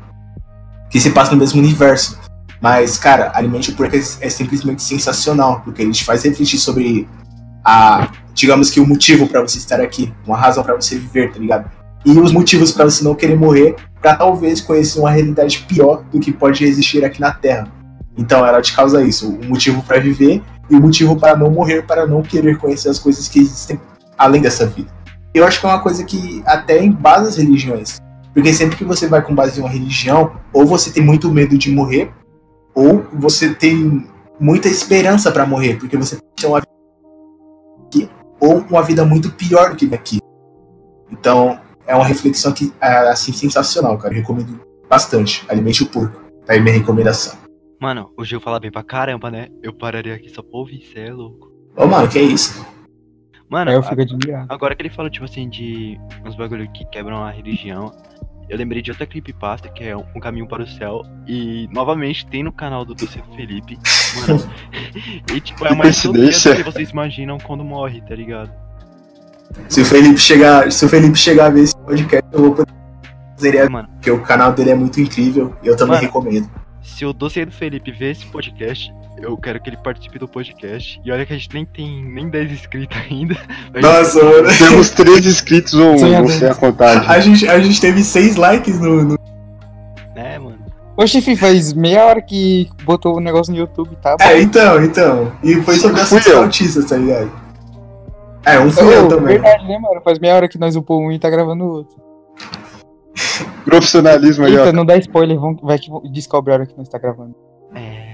Que 0.91 1.01
se 1.01 1.11
passa 1.11 1.33
no 1.33 1.39
mesmo 1.39 1.61
universo. 1.61 2.19
Mas, 2.61 2.99
cara, 2.99 3.33
Alimente 3.35 3.71
o 3.71 3.75
Porco 3.75 3.97
é, 3.97 3.99
é 3.99 4.29
simplesmente 4.29 4.83
sensacional, 4.83 5.63
porque 5.65 5.81
ele 5.81 5.93
te 5.93 6.05
faz 6.05 6.23
refletir 6.25 6.59
sobre 6.59 7.09
a. 7.65 8.11
Digamos 8.35 8.71
que 8.71 8.81
o 8.81 8.87
motivo 8.87 9.27
pra 9.27 9.41
você 9.41 9.59
estar 9.59 9.81
aqui, 9.81 10.13
uma 10.27 10.37
razão 10.37 10.63
pra 10.63 10.75
você 10.75 10.99
viver, 10.99 11.33
tá 11.33 11.39
ligado? 11.39 11.71
E 12.05 12.11
os 12.19 12.33
motivos 12.33 12.73
pra 12.73 12.85
você 12.85 13.05
não 13.05 13.15
querer 13.15 13.37
morrer, 13.37 13.77
pra 14.01 14.17
talvez 14.17 14.61
conhecer 14.61 14.99
uma 14.99 15.11
realidade 15.11 15.65
pior 15.69 16.03
do 16.11 16.19
que 16.19 16.33
pode 16.33 16.65
existir 16.65 17.05
aqui 17.05 17.21
na 17.21 17.33
Terra. 17.33 17.69
Então 18.17 18.47
ela 18.47 18.61
te 18.63 18.75
causa 18.75 19.03
isso, 19.03 19.29
o 19.29 19.45
motivo 19.47 19.83
pra 19.83 19.99
viver 19.99 20.43
e 20.69 20.77
o 20.77 20.81
motivo 20.81 21.17
para 21.17 21.37
não 21.37 21.51
morrer, 21.51 21.83
para 21.83 22.07
não 22.07 22.23
querer 22.23 22.57
conhecer 22.59 22.89
as 22.89 22.99
coisas 22.99 23.29
que 23.29 23.41
existem 23.41 23.81
além 24.17 24.41
dessa 24.41 24.67
vida. 24.67 24.91
Eu 25.35 25.45
acho 25.45 25.61
que 25.61 25.67
é 25.67 25.69
uma 25.69 25.81
coisa 25.81 26.05
que 26.05 26.43
até 26.47 26.83
embasa 26.83 27.29
as 27.29 27.37
religiões. 27.37 27.99
Porque 28.33 28.53
sempre 28.53 28.77
que 28.77 28.85
você 28.85 29.07
vai 29.07 29.23
com 29.23 29.35
base 29.35 29.59
em 29.59 29.63
uma 29.63 29.71
religião, 29.71 30.37
ou 30.53 30.65
você 30.67 30.91
tem 30.93 31.03
muito 31.03 31.31
medo 31.31 31.59
de 31.59 31.71
morrer, 31.71 32.13
ou 32.75 33.05
você 33.13 33.55
tem 33.55 34.07
muita 34.39 34.69
esperança 34.69 35.31
pra 35.33 35.47
morrer, 35.47 35.79
porque 35.79 35.97
você 35.97 36.19
tem 36.37 36.49
uma 36.49 36.61
vida 36.61 36.71
aqui, 37.87 38.11
ou 38.41 38.59
uma 38.71 38.83
vida 38.83 39.05
muito 39.05 39.31
pior 39.33 39.71
do 39.71 39.77
que 39.77 39.95
aqui. 39.95 40.19
Então, 41.11 41.61
é 41.87 41.95
uma 41.95 42.05
reflexão 42.05 42.53
que 42.53 42.73
é 42.81 43.11
assim 43.11 43.33
sensacional, 43.33 43.99
cara. 43.99 44.15
Eu 44.15 44.21
recomendo 44.21 44.61
bastante. 44.89 45.45
Alimente 45.49 45.83
o 45.83 45.87
porco. 45.87 46.21
Tá 46.47 46.53
aí 46.53 46.61
minha 46.61 46.75
recomendação. 46.75 47.37
Mano, 47.81 48.13
o 48.17 48.25
Gil 48.25 48.41
fala 48.41 48.61
bem 48.61 48.71
pra 48.71 48.83
caramba, 48.83 49.31
né? 49.31 49.49
Eu 49.63 49.73
pararia 49.73 50.15
aqui 50.15 50.29
só 50.29 50.43
pra 50.43 50.59
ouvir, 50.59 50.83
cê 50.93 51.01
é 51.01 51.13
louco. 51.13 51.51
Ô, 51.77 51.87
mano, 51.87 52.09
que 52.09 52.21
isso? 52.21 52.65
Mano, 53.51 53.71
Aí 53.71 53.77
eu 53.77 53.83
fico 53.83 54.01
admirado. 54.01 54.47
agora 54.49 54.75
que 54.77 54.83
ele 54.83 54.91
falou, 54.91 55.11
tipo 55.11 55.25
assim, 55.25 55.49
de 55.49 55.99
uns 56.25 56.37
bagulho 56.37 56.71
que 56.71 56.85
quebram 56.87 57.25
a 57.25 57.31
religião, 57.31 57.93
eu 58.49 58.57
lembrei 58.57 58.81
de 58.81 58.91
outra 58.93 59.07
creepypasta 59.07 59.69
que 59.69 59.83
é 59.85 59.97
Um 59.97 60.21
Caminho 60.21 60.47
para 60.47 60.63
o 60.63 60.67
Céu. 60.67 61.03
E 61.27 61.69
novamente 61.73 62.27
tem 62.27 62.43
no 62.45 62.53
canal 62.53 62.85
do 62.85 62.95
Doce 62.95 63.21
Felipe. 63.37 63.77
Mano. 64.29 64.41
e 65.35 65.41
tipo, 65.41 65.67
é 65.67 65.75
mais 65.75 66.01
Coincidência. 66.01 66.55
que 66.57 66.63
vocês 66.63 66.91
imaginam 66.91 67.39
quando 67.39 67.65
morre, 67.65 68.01
tá 68.03 68.15
ligado? 68.15 68.53
Se 69.69 69.81
o 69.81 69.85
Felipe 69.85 70.19
chegar, 70.19 70.71
se 70.71 70.85
o 70.85 70.89
Felipe 70.89 71.19
chegar 71.19 71.47
a 71.47 71.51
ver 71.51 71.63
esse 71.65 71.77
podcast, 71.77 72.29
eu 72.33 72.41
vou 72.41 72.55
poder 72.55 72.73
fazer 73.37 73.55
ele, 73.57 73.69
Mano, 73.69 73.89
porque 73.95 74.11
o 74.11 74.23
canal 74.23 74.53
dele 74.53 74.71
é 74.71 74.75
muito 74.77 75.01
incrível 75.01 75.57
e 75.63 75.67
eu 75.67 75.77
também 75.77 75.97
Mano. 75.97 76.07
recomendo. 76.07 76.49
se 76.83 77.05
o 77.05 77.13
Doce 77.13 77.45
do 77.45 77.51
Felipe 77.51 77.91
ver 77.91 78.13
esse 78.13 78.27
podcast, 78.27 78.93
eu 79.21 79.37
quero 79.37 79.61
que 79.61 79.69
ele 79.71 79.77
participe 79.77 80.19
do 80.19 80.27
podcast. 80.29 81.01
E 81.05 81.11
olha 81.13 81.25
que 81.27 81.33
a 81.33 81.37
gente 81.37 81.53
nem 81.53 81.65
tem 81.65 82.05
nem 82.05 82.29
10 82.29 82.53
inscritos 82.53 82.97
ainda. 83.11 83.37
Nossa, 83.81 84.23
mano. 84.23 84.49
Temos 84.59 84.91
três 84.91 85.25
inscritos 85.27 85.75
ou 85.75 85.95
um, 85.95 86.29
sei 86.29 86.49
a 86.49 86.55
contagem. 86.55 87.09
A 87.09 87.21
gente, 87.21 87.49
a 87.49 87.61
gente 87.61 87.81
teve 87.81 88.03
seis 88.03 88.37
likes 88.37 88.81
no. 88.81 89.03
no- 89.05 89.19
né, 90.15 90.39
mano? 90.39 90.59
Oxe, 90.97 91.21
Fih, 91.21 91.37
faz 91.37 91.73
meia 91.73 92.05
hora 92.05 92.21
que 92.21 92.69
botou 92.85 93.17
o 93.17 93.21
negócio 93.21 93.53
no 93.53 93.59
YouTube, 93.59 93.97
tá? 94.03 94.17
É, 94.21 94.41
então, 94.41 94.83
então. 94.83 95.33
E 95.43 95.55
foi 95.63 95.77
sobre 95.77 96.01
eu. 96.31 96.43
autistas, 96.43 96.85
tá 96.87 96.97
ligado? 96.97 97.31
É, 98.45 98.59
um 98.59 98.71
fui 98.71 98.95
eu 98.95 99.09
também. 99.09 99.39
Verdade, 99.39 99.69
né, 99.69 99.79
mano? 99.79 100.01
Faz 100.03 100.19
meia 100.19 100.35
hora 100.35 100.49
que 100.49 100.59
nós 100.59 100.77
upou 100.77 101.01
um 101.01 101.13
e 101.13 101.19
tá 101.19 101.29
gravando 101.31 101.65
o 101.65 101.69
outro. 101.69 101.97
Profissionalismo 103.65 104.47
aí, 104.47 104.59
ó. 104.59 104.73
não 104.73 104.85
dá 104.85 104.97
spoiler, 104.97 105.39
vão, 105.39 105.57
vai 105.63 105.79
que 105.79 105.91
descobre 106.11 106.51
a 106.53 106.55
hora 106.57 106.67
que 106.67 106.77
nós 106.77 106.89
tá 106.89 106.99
gravando. 106.99 107.35
É. 107.75 108.10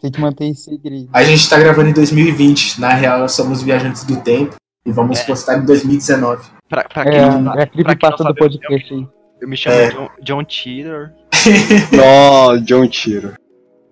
Tem 0.00 0.10
que 0.10 0.20
manter 0.20 0.46
esse 0.48 0.64
segredo. 0.64 1.08
A 1.12 1.22
gente 1.24 1.48
tá 1.48 1.58
gravando 1.58 1.88
em 1.88 1.92
2020. 1.94 2.80
Na 2.80 2.90
real, 2.94 3.18
nós 3.20 3.32
somos 3.32 3.62
viajantes 3.62 4.04
do 4.04 4.20
tempo. 4.20 4.54
E 4.86 4.92
vamos 4.92 5.18
É. 5.20 5.24
postar 5.24 5.56
em 5.58 5.64
2019. 5.64 6.46
Pra, 6.68 6.84
pra 6.84 7.02
É, 7.04 7.10
quem 7.10 7.40
não, 7.40 7.54
é 7.54 7.62
a 7.62 7.66
creepypasta 7.66 8.22
não 8.22 8.32
do 8.32 8.38
eu- 8.38 8.42
podcast 8.48 8.94
aí. 8.94 9.08
eu 9.40 9.48
me 9.48 9.56
chamo 9.56 9.76
É. 9.76 9.88
John, 9.90 10.08
John 10.22 10.44
Cheater. 10.46 11.14
Nó, 11.92 12.56
John 12.58 12.86
Tiro. 12.88 13.34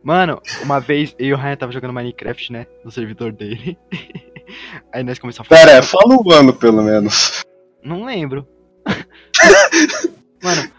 Mano, 0.05 0.41
uma 0.63 0.81
vez 0.81 1.15
eu 1.19 1.29
e 1.29 1.33
o 1.33 1.37
Ryan 1.37 1.57
tava 1.57 1.73
jogando 1.73 1.95
Minecraft, 1.95 2.53
né? 2.53 2.67
No 2.85 2.91
servidor 2.91 3.33
dele. 3.33 3.79
Aí 4.93 5.03
nós 5.03 5.19
começamos 5.19 5.47
a 5.51 5.55
falar. 5.55 5.61
Pera, 5.67 5.79
é, 5.79 5.83
fala 5.83 6.15
o 6.15 6.31
ano 6.33 6.53
pelo 6.53 6.83
menos. 6.83 7.43
Não 7.83 8.05
lembro. 8.05 8.47
Mano, 10.43 10.71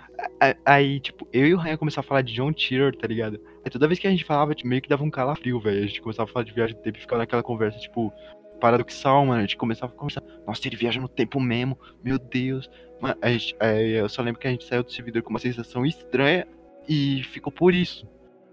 aí, 0.65 0.99
tipo, 0.99 1.27
eu 1.31 1.47
e 1.47 1.53
o 1.53 1.57
Ryan 1.57 1.77
começamos 1.77 2.05
a 2.05 2.07
falar 2.07 2.21
de 2.21 2.33
John 2.33 2.51
Cheater, 2.55 2.95
tá 2.95 3.07
ligado? 3.07 3.39
Aí 3.63 3.71
toda 3.71 3.87
vez 3.87 3.99
que 3.99 4.07
a 4.07 4.09
gente 4.09 4.25
falava, 4.25 4.53
tipo, 4.53 4.67
meio 4.67 4.81
que 4.81 4.89
dava 4.89 5.03
um 5.03 5.09
calafrio, 5.09 5.59
velho. 5.59 5.83
A 5.83 5.87
gente 5.87 6.01
começava 6.01 6.29
a 6.29 6.33
falar 6.33 6.45
de 6.45 6.51
viagem 6.51 6.75
no 6.75 6.81
tempo 6.81 6.97
e 6.97 7.01
ficava 7.01 7.19
naquela 7.19 7.43
conversa, 7.43 7.79
tipo, 7.79 8.11
paradoxal, 8.59 9.25
mano. 9.25 9.39
A 9.39 9.41
gente 9.41 9.57
começava 9.57 9.91
a 9.91 9.95
conversar. 9.95 10.23
Nossa, 10.47 10.67
ele 10.67 10.75
viaja 10.75 10.99
no 10.99 11.07
tempo 11.07 11.39
mesmo, 11.39 11.77
meu 12.03 12.17
Deus. 12.17 12.69
Mano, 13.01 13.15
a 13.21 13.29
gente, 13.29 13.55
aí 13.59 13.91
eu 13.91 14.07
só 14.07 14.21
lembro 14.21 14.39
que 14.39 14.47
a 14.47 14.51
gente 14.51 14.65
saiu 14.65 14.83
do 14.83 14.91
servidor 14.91 15.21
com 15.21 15.29
uma 15.29 15.39
sensação 15.39 15.85
estranha 15.85 16.47
e 16.87 17.23
ficou 17.23 17.51
por 17.51 17.73
isso. 17.73 18.07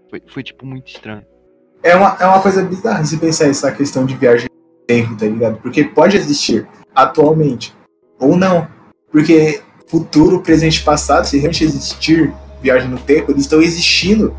Foi, 0.09 0.21
foi 0.27 0.43
tipo, 0.43 0.65
muito 0.65 0.87
estranho. 0.87 1.25
É 1.83 1.95
uma, 1.95 2.17
é 2.19 2.25
uma 2.25 2.41
coisa 2.41 2.63
bizarra 2.63 3.03
se 3.03 3.17
pensar 3.17 3.47
essa 3.47 3.71
questão 3.71 4.05
de 4.05 4.15
viagem 4.15 4.47
no 4.51 4.85
tempo, 4.85 5.17
tá 5.17 5.25
ligado? 5.25 5.61
Porque 5.61 5.83
pode 5.85 6.17
existir 6.17 6.67
atualmente. 6.93 7.73
Ou 8.19 8.35
não. 8.35 8.67
Porque 9.11 9.61
futuro, 9.91 10.39
presente 10.41 10.77
e 10.77 10.83
passado, 10.83 11.25
se 11.25 11.37
realmente 11.37 11.65
existir 11.65 12.33
viagem 12.63 12.87
no 12.89 12.97
tempo, 12.97 13.31
eles 13.31 13.41
estão 13.43 13.61
existindo 13.61 14.33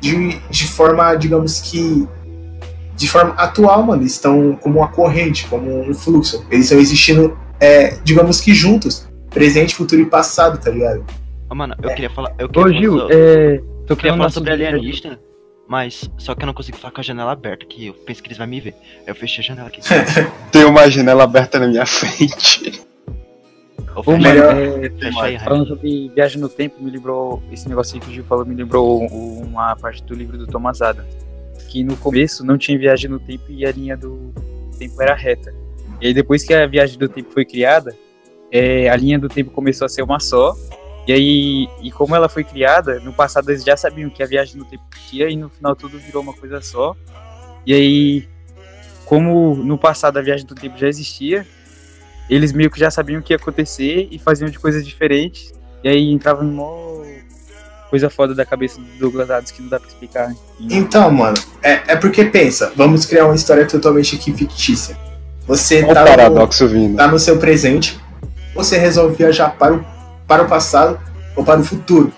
de, 0.00 0.38
de 0.50 0.66
forma, 0.66 1.14
digamos 1.14 1.60
que. 1.60 2.06
De 2.96 3.08
forma 3.08 3.32
atual, 3.34 3.84
mano. 3.84 4.02
Eles 4.02 4.14
estão 4.14 4.56
como 4.60 4.80
uma 4.80 4.88
corrente, 4.88 5.46
como 5.46 5.88
um 5.88 5.94
fluxo. 5.94 6.44
Eles 6.50 6.64
estão 6.64 6.80
existindo, 6.80 7.38
é, 7.60 7.96
digamos 8.02 8.40
que 8.40 8.52
juntos. 8.52 9.06
Presente, 9.30 9.74
futuro 9.74 10.00
e 10.02 10.06
passado, 10.06 10.58
tá 10.58 10.70
ligado? 10.70 11.04
Ô, 11.48 11.54
mano, 11.54 11.74
eu 11.80 11.90
queria 11.90 12.10
falar. 12.10 12.34
Eu 12.38 12.48
queria 12.48 12.62
Ô, 12.62 12.68
falar 12.68 12.80
Gil, 12.80 12.98
so- 12.98 13.08
é. 13.12 13.62
Eu 13.88 13.96
queria 13.96 14.12
falar 14.16 14.30
sobre 14.30 14.50
sobre- 14.50 14.66
alienígena, 14.66 15.20
mas 15.68 16.10
só 16.18 16.34
que 16.34 16.42
eu 16.42 16.46
não 16.46 16.54
consigo 16.54 16.76
falar 16.76 16.92
com 16.92 17.00
a 17.00 17.04
janela 17.04 17.30
aberta, 17.32 17.64
que 17.66 17.86
eu 17.86 17.94
penso 17.94 18.20
que 18.22 18.28
eles 18.28 18.38
vão 18.38 18.46
me 18.46 18.60
ver. 18.60 18.74
Eu 19.06 19.14
fechei 19.14 19.44
a 19.44 19.46
janela 19.46 19.68
aqui. 19.68 19.80
Tem 20.50 20.64
uma 20.64 20.90
janela 20.90 21.22
aberta 21.24 21.58
na 21.58 21.68
minha 21.68 21.86
frente. 21.86 22.82
Mano, 24.06 24.22
Melhor- 24.22 24.56
é, 24.58 24.88
Ryan. 25.10 25.38
falando 25.40 25.66
sobre 25.66 26.10
viagem 26.14 26.40
no 26.40 26.48
tempo, 26.48 26.82
me 26.82 26.90
lembrou. 26.90 27.42
Esse 27.52 27.68
negócio 27.68 27.94
aí 27.94 28.00
que 28.00 28.10
o 28.10 28.12
Gil 28.12 28.24
falou 28.24 28.44
me 28.44 28.54
lembrou 28.54 29.00
uma 29.06 29.74
parte 29.76 30.02
do 30.04 30.14
livro 30.14 30.36
do 30.38 30.46
Thomas 30.46 30.80
Adams. 30.82 31.14
Que 31.68 31.84
no 31.84 31.96
começo 31.96 32.44
não 32.44 32.56
tinha 32.56 32.78
viagem 32.78 33.10
no 33.10 33.18
tempo 33.18 33.44
e 33.48 33.66
a 33.66 33.72
linha 33.72 33.96
do 33.96 34.32
tempo 34.78 35.00
era 35.02 35.14
reta. 35.14 35.52
E 36.00 36.06
aí 36.06 36.14
depois 36.14 36.44
que 36.44 36.54
a 36.54 36.66
viagem 36.66 36.98
do 36.98 37.08
tempo 37.08 37.30
foi 37.32 37.44
criada, 37.44 37.94
é, 38.50 38.88
a 38.88 38.96
linha 38.96 39.18
do 39.18 39.28
tempo 39.28 39.50
começou 39.50 39.84
a 39.84 39.88
ser 39.88 40.02
uma 40.02 40.20
só. 40.20 40.54
E 41.06 41.12
aí, 41.12 41.68
e 41.82 41.90
como 41.90 42.14
ela 42.14 42.28
foi 42.28 42.44
criada, 42.44 43.00
no 43.00 43.12
passado 43.12 43.50
eles 43.50 43.64
já 43.64 43.76
sabiam 43.76 44.10
que 44.10 44.22
a 44.22 44.26
viagem 44.26 44.56
no 44.56 44.64
tempo 44.64 44.84
existia 44.94 45.30
e 45.30 45.36
no 45.36 45.48
final 45.48 45.74
tudo 45.74 45.98
virou 45.98 46.22
uma 46.22 46.34
coisa 46.34 46.60
só. 46.60 46.94
E 47.66 47.72
aí, 47.72 48.28
como 49.04 49.54
no 49.56 49.78
passado 49.78 50.18
a 50.18 50.22
viagem 50.22 50.46
do 50.46 50.54
tempo 50.54 50.76
já 50.78 50.86
existia, 50.86 51.46
eles 52.28 52.52
meio 52.52 52.70
que 52.70 52.78
já 52.78 52.90
sabiam 52.90 53.20
o 53.20 53.22
que 53.22 53.32
ia 53.32 53.36
acontecer 53.36 54.08
e 54.10 54.18
faziam 54.18 54.48
de 54.50 54.58
coisas 54.58 54.86
diferentes. 54.86 55.52
E 55.82 55.88
aí 55.88 56.10
entrava 56.12 56.44
em 56.44 56.50
mó 56.50 56.98
coisa 57.90 58.10
foda 58.10 58.34
da 58.34 58.44
cabeça 58.44 58.78
do 58.78 58.86
Douglas 58.98 59.30
Adams 59.30 59.50
que 59.50 59.62
não 59.62 59.68
dá 59.70 59.80
pra 59.80 59.88
explicar. 59.88 60.30
E- 60.60 60.76
Então, 60.76 61.10
mano, 61.10 61.38
é, 61.62 61.80
é 61.92 61.96
porque 61.96 62.22
pensa, 62.26 62.70
vamos 62.76 63.06
criar 63.06 63.24
uma 63.24 63.34
história 63.34 63.64
totalmente 63.66 64.14
aqui 64.16 64.30
fictícia. 64.34 64.94
Você 65.46 65.82
Olha 65.82 65.94
tá 65.94 66.00
o 66.02 66.04
no- 66.04 66.10
paradoxo 66.10 66.68
vindo. 66.68 66.96
tá 66.98 67.08
no 67.08 67.18
seu 67.18 67.38
presente, 67.38 67.98
você 68.54 68.76
resolve 68.76 69.16
viajar 69.16 69.56
para 69.56 69.74
o, 69.74 69.84
para 70.26 70.42
o 70.42 70.46
passado 70.46 71.00
ou 71.34 71.42
para 71.42 71.60
o 71.60 71.64
futuro. 71.64 72.12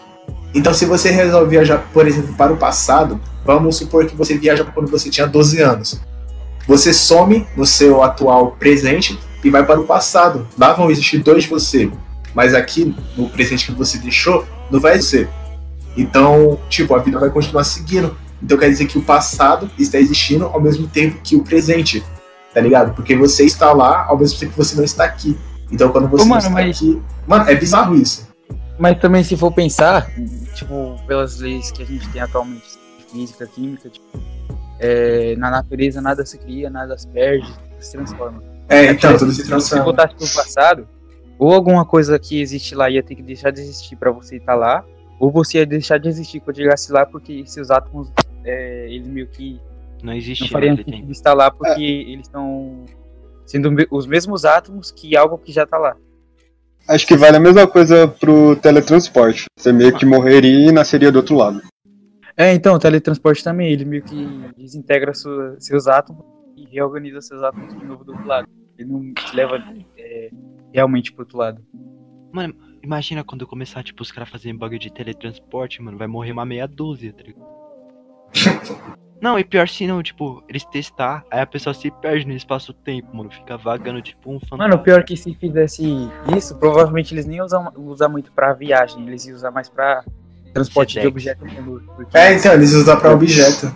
Então, 0.53 0.75
se 0.75 0.85
você 0.87 1.11
resolve 1.11 1.51
viajar, 1.51 1.89
por 1.93 2.05
exemplo, 2.09 2.35
para 2.35 2.53
o 2.53 2.57
passado, 2.57 3.21
vamos 3.45 3.77
supor 3.77 4.07
que 4.07 4.17
você 4.17 4.37
viaja 4.37 4.65
para 4.65 4.73
quando 4.73 4.91
você 4.91 5.09
tinha 5.09 5.29
12 5.29 5.63
anos. 5.63 6.01
Você 6.67 6.93
some 6.93 7.47
no 7.57 7.65
seu 7.65 8.03
atual 8.03 8.53
presente 8.59 9.17
e 9.43 9.51
vai 9.51 9.65
para 9.65 9.81
o 9.81 9.85
passado. 9.85 10.47
Lá 10.59 10.73
vão 10.73 10.91
existir 10.91 11.19
dois 11.19 11.45
de 11.45 11.49
você. 11.49 11.91
Mas 12.35 12.55
aqui, 12.55 12.95
no 13.17 13.29
presente 13.29 13.67
que 13.67 13.73
você 13.73 13.99
deixou, 13.99 14.47
não 14.71 14.79
vai 14.81 15.01
ser. 15.01 15.29
Então, 15.97 16.59
tipo, 16.69 16.95
a 16.95 16.99
vida 16.99 17.19
vai 17.19 17.31
continuar 17.31 17.65
seguindo. 17.65 18.17
Então 18.43 18.57
quer 18.57 18.69
dizer 18.71 18.87
que 18.87 18.97
o 18.99 19.03
passado 19.03 19.71
está 19.79 19.99
existindo 19.99 20.47
ao 20.47 20.61
mesmo 20.61 20.87
tempo 20.87 21.21
que 21.23 21.37
o 21.37 21.43
presente. 21.43 22.03
Tá 22.55 22.61
ligado? 22.61 22.95
Porque 22.95 23.15
você 23.17 23.45
está 23.45 23.73
lá 23.73 24.07
ao 24.07 24.19
mesmo 24.19 24.39
tempo 24.39 24.53
que 24.53 24.59
você 24.59 24.77
não 24.77 24.85
está 24.85 25.05
aqui. 25.05 25.37
Então 25.71 25.91
quando 25.91 26.09
você 26.09 26.23
Ô, 26.23 26.27
não 26.27 26.31
mano, 26.31 26.39
está 26.41 26.51
mas- 26.51 26.77
aqui. 26.77 27.03
Mano, 27.27 27.49
é 27.51 27.55
bizarro 27.55 27.95
isso. 27.95 28.29
Mas 28.79 28.99
também 28.99 29.23
se 29.23 29.37
for 29.37 29.53
pensar, 29.53 30.11
tipo, 30.55 30.97
pelas 31.07 31.39
leis 31.39 31.71
que 31.71 31.83
a 31.83 31.87
gente 31.87 32.09
tem 32.09 32.23
atualmente, 32.23 32.65
física, 33.13 33.47
química, 33.47 33.91
tipo, 33.91 34.07
é, 34.79 35.37
na 35.37 35.51
natureza 35.51 36.01
nada 36.01 36.25
se 36.25 36.39
cria, 36.39 36.71
nada 36.71 36.97
se 36.97 37.07
perde, 37.09 37.47
se 37.79 37.93
transforma. 37.93 38.43
É, 38.71 38.85
então, 38.93 39.11
tipo, 39.13 39.19
tudo 39.19 39.33
se 39.33 39.37
Se 39.39 39.43
você 39.43 39.49
transforma. 39.49 39.85
voltasse 39.85 40.15
pro 40.15 40.27
passado, 40.43 40.89
ou 41.39 41.53
alguma 41.53 41.85
coisa 41.85 42.19
que 42.19 42.41
existe 42.41 42.75
lá 42.75 42.89
ia 42.89 43.03
ter 43.03 43.15
que 43.17 43.23
deixar 43.23 43.51
de 43.51 43.61
existir 43.61 43.97
pra 43.97 44.11
você 44.11 44.37
estar 44.37 44.55
lá, 44.55 44.85
ou 45.19 45.31
você 45.31 45.59
ia 45.59 45.67
deixar 45.67 45.99
de 45.99 46.09
existir 46.09 46.41
quando 46.41 46.57
chegasse 46.57 46.93
lá, 46.93 47.05
porque 47.05 47.43
seus 47.47 47.71
átomos, 47.71 48.11
é, 48.45 48.87
eles 48.91 49.09
meio 49.09 49.27
que 49.27 49.61
Não 50.03 50.13
não 50.13 50.13
existe 50.15 50.49
fariam 50.49 50.77
sentido 50.77 51.11
estar 51.13 51.35
lá, 51.35 51.51
porque 51.51 51.83
eles 51.83 52.27
estão 52.27 52.85
sendo 53.45 53.75
os 53.91 54.07
mesmos 54.07 54.45
átomos 54.45 54.91
que 54.91 55.17
algo 55.17 55.37
que 55.37 55.53
já 55.53 55.67
tá 55.67 55.77
lá. 55.77 55.97
Acho 56.89 57.07
que 57.07 57.17
vale 57.17 57.37
a 57.37 57.41
mesma 57.41 57.67
coisa 57.67 58.09
pro 58.09 58.57
teletransporte. 58.57 59.45
Você 59.59 59.73
meio 59.73 59.95
que 59.97 60.07
morreria 60.07 60.69
e 60.71 60.73
nasceria 60.73 61.13
do 61.13 61.17
outro 61.17 61.37
lado. 61.37 61.61
É, 62.37 62.55
então, 62.55 62.75
o 62.75 62.79
teletransporte 62.79 63.45
também, 63.45 63.71
ele 63.73 63.85
meio 63.85 64.03
que 64.03 64.41
desintegra 64.57 65.13
sua- 65.13 65.57
seus 65.59 65.87
átomos 65.87 66.25
e 66.57 66.65
reorganiza 66.65 67.21
seus 67.21 67.43
átomos 67.43 67.77
de 67.79 67.85
novo 67.85 68.03
do 68.05 68.13
outro 68.13 68.27
lado. 68.27 68.49
Ele 68.81 68.91
não 68.91 69.13
te 69.13 69.37
leva 69.37 69.63
é, 69.99 70.31
realmente 70.73 71.13
pro 71.13 71.23
outro 71.23 71.37
lado. 71.37 71.63
Mano, 72.33 72.55
imagina 72.83 73.23
quando 73.23 73.47
começar, 73.47 73.83
tipo, 73.83 74.03
os 74.03 74.11
caras 74.11 74.31
fazerem 74.31 74.57
bagulho 74.57 74.79
de 74.79 74.91
teletransporte, 74.91 75.83
mano, 75.83 75.99
vai 75.99 76.07
morrer 76.07 76.33
uma 76.33 76.47
meia 76.47 76.67
dúzia, 76.67 77.13
tá 77.13 77.23
ligado? 77.23 77.51
Não, 79.21 79.39
e 79.39 79.45
pior 79.45 79.69
se 79.69 79.87
não, 79.87 80.03
tipo, 80.03 80.43
eles 80.49 80.65
testar, 80.65 81.23
aí 81.31 81.41
a 81.41 81.47
pessoa 81.47 81.75
se 81.75 81.91
perde 81.91 82.27
no 82.27 82.33
espaço-tempo, 82.33 83.15
mano, 83.15 83.31
fica 83.31 83.55
vagando 83.55 84.01
tipo 84.01 84.31
um 84.31 84.41
fantasma. 84.41 84.67
Mano, 84.67 84.79
pior 84.83 85.01
é 85.01 85.03
que 85.03 85.15
se 85.15 85.35
fizesse 85.35 85.85
isso, 86.35 86.57
provavelmente 86.57 87.13
eles 87.13 87.27
nem 87.27 87.37
iam 87.37 87.45
usar, 87.45 87.71
usar 87.77 88.09
muito 88.09 88.33
pra 88.33 88.55
viagem, 88.55 89.07
eles 89.07 89.27
iam 89.27 89.37
usar 89.37 89.51
mais 89.51 89.69
pra 89.69 90.03
transporte 90.55 90.99
de 90.99 91.01
mesmo, 91.45 91.83
Porque 91.97 92.17
É, 92.17 92.35
então, 92.35 92.55
eles 92.55 92.73
usam 92.73 92.99
para 92.99 93.13
objeto. 93.13 93.71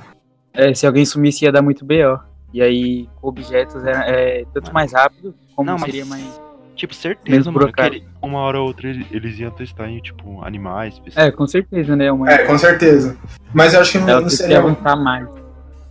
é, 0.55 0.73
se 0.73 0.87
alguém 0.87 1.05
sumisse 1.05 1.45
ia 1.45 1.53
dar 1.53 1.61
muito 1.61 1.85
BO. 1.85 2.34
E 2.55 2.63
aí, 2.63 3.09
objetos 3.21 3.85
é, 3.85 4.41
é 4.41 4.45
tanto 4.55 4.73
mais 4.73 4.93
rápido, 4.93 5.35
como 5.57 5.69
Não, 5.69 5.77
mas- 5.77 5.87
seria 5.91 6.07
mais. 6.07 6.41
Tipo, 6.77 6.95
certeza, 6.95 7.37
Mesmo 7.37 7.53
mano, 7.53 7.73
que 7.73 7.81
ele- 7.83 8.05
uma 8.23 8.39
hora 8.39 8.61
ou 8.61 8.67
outra 8.69 8.89
ele- 8.89 9.07
eles 9.11 9.39
iam 9.41 9.51
testar 9.51 9.89
em, 9.89 9.99
tipo, 10.01 10.41
animais, 10.45 10.97
pessoas. 11.01 11.27
É, 11.27 11.31
com 11.33 11.47
certeza, 11.49 11.97
né? 11.97 12.11
Uma... 12.13 12.31
É, 12.31 12.39
com 12.47 12.57
certeza. 12.57 13.17
Mas 13.53 13.75
eu 13.75 13.81
acho 13.81 13.93
que 13.93 13.99
não, 13.99 14.21
não 14.21 14.31
seria. 14.31 14.59
avançar 14.59 14.95
mais. 14.97 15.29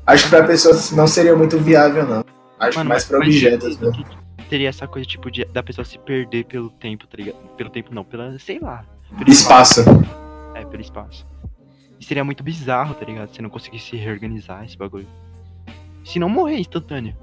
Acho 0.07 0.23
que 0.25 0.29
pra 0.29 0.43
pessoas 0.45 0.91
não 0.91 1.05
seria 1.07 1.35
muito 1.35 1.57
viável, 1.57 2.05
não. 2.07 2.23
Acho 2.59 2.77
Mano, 2.77 2.89
mais 2.89 3.03
mas 3.03 3.09
pra 3.09 3.19
mas 3.19 3.27
objetos, 3.27 3.77
né? 3.79 3.91
que 4.37 4.43
Teria 4.49 4.69
essa 4.69 4.87
coisa, 4.87 5.05
tipo, 5.07 5.29
de, 5.31 5.43
da 5.45 5.61
pessoa 5.63 5.83
se 5.83 5.97
perder 5.99 6.45
pelo 6.45 6.69
tempo, 6.69 7.07
tá 7.07 7.17
ligado? 7.17 7.35
Pelo 7.57 7.69
tempo 7.69 7.93
não, 7.93 8.03
pela, 8.05 8.37
sei 8.39 8.59
lá. 8.59 8.85
Pelo 9.17 9.29
Espaço. 9.29 9.81
É, 10.55 10.63
pelo 10.65 10.81
espaço. 10.81 11.25
E 11.99 12.05
seria 12.05 12.23
muito 12.23 12.41
bizarro, 12.43 12.93
tá 12.93 13.05
ligado? 13.05 13.29
Você 13.33 13.41
não 13.41 13.49
conseguir 13.49 13.79
se 13.79 13.95
reorganizar 13.97 14.63
esse 14.65 14.77
bagulho. 14.77 15.07
Se 16.03 16.19
não 16.19 16.29
morrer 16.29 16.57
instantâneo. 16.59 17.15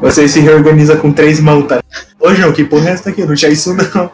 Você 0.00 0.28
se 0.28 0.40
reorganiza 0.40 0.96
com 0.96 1.12
três 1.12 1.40
mãos, 1.40 1.66
tá? 1.66 1.82
Ô, 2.20 2.32
João, 2.34 2.52
que 2.52 2.64
porra 2.64 2.90
é 2.90 2.92
essa 2.92 3.10
aqui? 3.10 3.24
Não 3.24 3.34
tinha 3.34 3.50
isso, 3.50 3.74
não. 3.74 4.10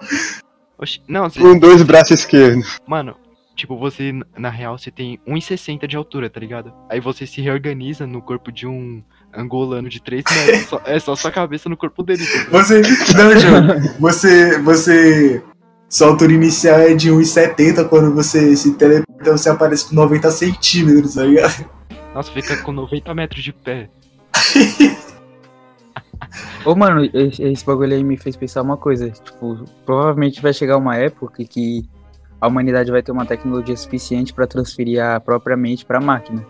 Oxi, 0.78 1.00
não, 1.08 1.28
você, 1.28 1.40
Com 1.40 1.58
dois 1.58 1.82
braços 1.82 2.20
esquerdos. 2.20 2.78
mano, 2.86 3.14
tipo, 3.54 3.78
você, 3.78 4.12
na 4.36 4.48
real, 4.50 4.78
você 4.78 4.90
tem 4.90 5.18
1,60 5.28 5.86
de 5.86 5.96
altura, 5.96 6.28
tá 6.30 6.40
ligado? 6.40 6.72
Aí 6.90 7.00
você 7.00 7.26
se 7.26 7.40
reorganiza 7.42 8.06
no 8.06 8.22
corpo 8.22 8.50
de 8.50 8.66
um 8.66 9.02
angolano 9.36 9.88
de 9.88 10.02
3 10.02 10.24
metros. 10.46 10.66
só- 10.68 10.80
é 10.86 10.98
só 10.98 11.14
sua 11.14 11.30
cabeça 11.30 11.68
no 11.68 11.76
corpo 11.76 12.02
dele. 12.02 12.24
tá? 12.26 12.46
Você. 12.50 12.80
Não, 13.16 13.38
João. 13.38 13.94
Você. 14.00 14.58
Você. 14.60 15.42
Sua 15.88 16.08
altura 16.08 16.32
inicial 16.32 16.78
é 16.80 16.94
de 16.94 17.10
1,70. 17.10 17.84
Quando 17.88 18.12
você 18.14 18.56
se 18.56 18.72
teleporta, 18.74 19.32
você 19.32 19.48
aparece 19.50 19.88
com 19.88 19.94
90 19.94 20.30
centímetros, 20.30 21.14
tá 21.14 21.22
ligado? 21.24 21.64
Nossa, 22.14 22.31
fica 22.31 22.57
com 22.62 22.70
90 22.70 23.12
metros 23.12 23.42
de 23.42 23.53
pé. 23.53 23.90
Ô, 26.64 26.74
mano, 26.74 27.05
esse, 27.12 27.42
esse 27.42 27.66
bagulho 27.66 27.92
aí 27.92 28.05
me 28.05 28.16
fez 28.16 28.37
pensar 28.37 28.62
uma 28.62 28.77
coisa. 28.77 29.11
Tipo, 29.11 29.64
provavelmente 29.85 30.40
vai 30.40 30.53
chegar 30.53 30.77
uma 30.77 30.96
época 30.96 31.44
que 31.44 31.83
a 32.40 32.46
humanidade 32.46 32.90
vai 32.90 33.03
ter 33.03 33.11
uma 33.11 33.27
tecnologia 33.27 33.77
suficiente 33.77 34.33
pra 34.33 34.46
transferir 34.46 35.03
a 35.03 35.18
própria 35.18 35.57
mente 35.57 35.85
pra 35.85 36.00
máquina. 36.00 36.46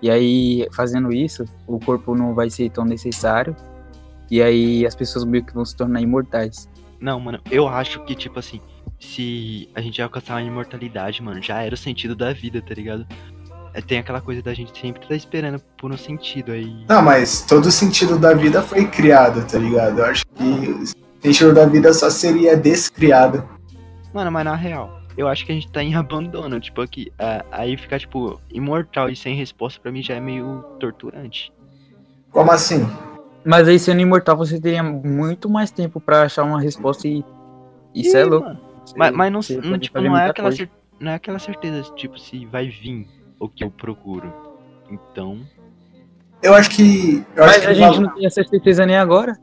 E 0.00 0.10
aí, 0.10 0.66
fazendo 0.72 1.12
isso, 1.12 1.44
o 1.66 1.78
corpo 1.78 2.14
não 2.14 2.34
vai 2.34 2.48
ser 2.48 2.70
tão 2.70 2.84
necessário. 2.84 3.54
E 4.30 4.42
aí 4.42 4.86
as 4.86 4.94
pessoas 4.94 5.24
meio 5.24 5.44
que 5.44 5.52
vão 5.52 5.64
se 5.64 5.76
tornar 5.76 6.00
imortais. 6.00 6.68
Não, 6.98 7.20
mano, 7.20 7.38
eu 7.50 7.68
acho 7.68 8.02
que, 8.04 8.14
tipo 8.14 8.38
assim, 8.38 8.60
se 8.98 9.68
a 9.74 9.80
gente 9.80 10.00
alcançar 10.00 10.36
a 10.36 10.42
imortalidade, 10.42 11.22
mano, 11.22 11.42
já 11.42 11.62
era 11.62 11.74
o 11.74 11.78
sentido 11.78 12.16
da 12.16 12.32
vida, 12.32 12.62
tá 12.62 12.72
ligado? 12.74 13.06
É, 13.74 13.80
tem 13.80 13.98
aquela 13.98 14.20
coisa 14.20 14.42
da 14.42 14.52
gente 14.52 14.78
sempre 14.78 15.06
tá 15.06 15.14
esperando 15.14 15.58
por 15.78 15.90
um 15.90 15.96
sentido 15.96 16.52
aí. 16.52 16.84
Não, 16.88 17.00
mas 17.02 17.42
todo 17.42 17.70
sentido 17.70 18.18
da 18.18 18.34
vida 18.34 18.60
foi 18.62 18.86
criado, 18.86 19.46
tá 19.46 19.58
ligado? 19.58 19.98
Eu 20.00 20.04
acho 20.04 20.24
que 20.26 20.42
o 20.42 20.84
sentido 21.22 21.54
da 21.54 21.64
vida 21.64 21.92
só 21.94 22.10
seria 22.10 22.56
descriado. 22.56 23.48
Mano, 24.12 24.30
mas 24.30 24.44
na 24.44 24.54
real, 24.54 25.00
eu 25.16 25.26
acho 25.26 25.46
que 25.46 25.52
a 25.52 25.54
gente 25.54 25.70
tá 25.72 25.82
em 25.82 25.94
abandono, 25.96 26.60
tipo, 26.60 26.82
aqui. 26.82 27.10
ah, 27.18 27.44
aí 27.50 27.76
ficar, 27.78 27.98
tipo, 27.98 28.38
imortal 28.52 29.08
e 29.08 29.16
sem 29.16 29.34
resposta 29.34 29.80
pra 29.80 29.90
mim 29.90 30.02
já 30.02 30.14
é 30.14 30.20
meio 30.20 30.62
torturante. 30.78 31.50
Como 32.30 32.50
assim? 32.50 32.86
Mas 33.44 33.66
aí, 33.66 33.78
sendo 33.78 34.00
imortal, 34.00 34.36
você 34.36 34.60
teria 34.60 34.82
muito 34.82 35.48
mais 35.48 35.70
tempo 35.70 35.98
pra 36.00 36.22
achar 36.22 36.44
uma 36.44 36.60
resposta 36.60 37.08
e. 37.08 37.24
Isso 37.94 38.16
é 38.16 38.24
louco. 38.24 38.48
Mas, 38.96 39.12
mas 39.12 39.32
não, 39.32 39.40
não, 39.70 39.78
tipo, 39.78 40.00
não, 40.00 40.16
é 40.16 40.28
aquela 40.28 40.52
cer- 40.52 40.70
não 41.00 41.12
é 41.12 41.14
aquela 41.14 41.38
certeza, 41.38 41.82
tipo, 41.94 42.18
se 42.18 42.44
vai 42.46 42.68
vir 42.68 43.06
o 43.42 43.48
que 43.48 43.64
eu 43.64 43.70
procuro. 43.70 44.32
Então. 44.88 45.40
Eu 46.42 46.54
acho 46.54 46.70
que. 46.70 47.24
Eu 47.34 47.44
acho 47.44 47.54
Mas 47.54 47.60
que, 47.62 47.66
a 47.66 47.70
o 47.70 47.74
gente 47.74 47.84
valor, 47.84 48.00
não 48.00 48.14
tem 48.14 48.26
essa 48.26 48.44
certeza 48.44 48.86
nem 48.86 48.96
agora. 48.96 49.36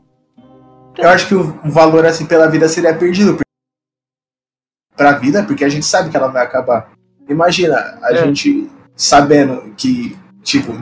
eu 0.96 1.08
acho 1.08 1.28
que 1.28 1.34
o 1.34 1.44
valor 1.70 2.06
assim 2.06 2.26
pela 2.26 2.48
vida 2.48 2.66
seria 2.68 2.96
perdido. 2.96 3.38
Pra 4.96 5.12
vida, 5.12 5.42
porque 5.44 5.64
a 5.64 5.68
gente 5.68 5.84
sabe 5.84 6.10
que 6.10 6.16
ela 6.16 6.28
vai 6.28 6.44
acabar. 6.44 6.92
Imagina 7.28 7.76
a 8.02 8.12
É. 8.12 8.16
gente 8.24 8.70
sabendo 8.96 9.74
que, 9.76 10.16
tipo, 10.42 10.72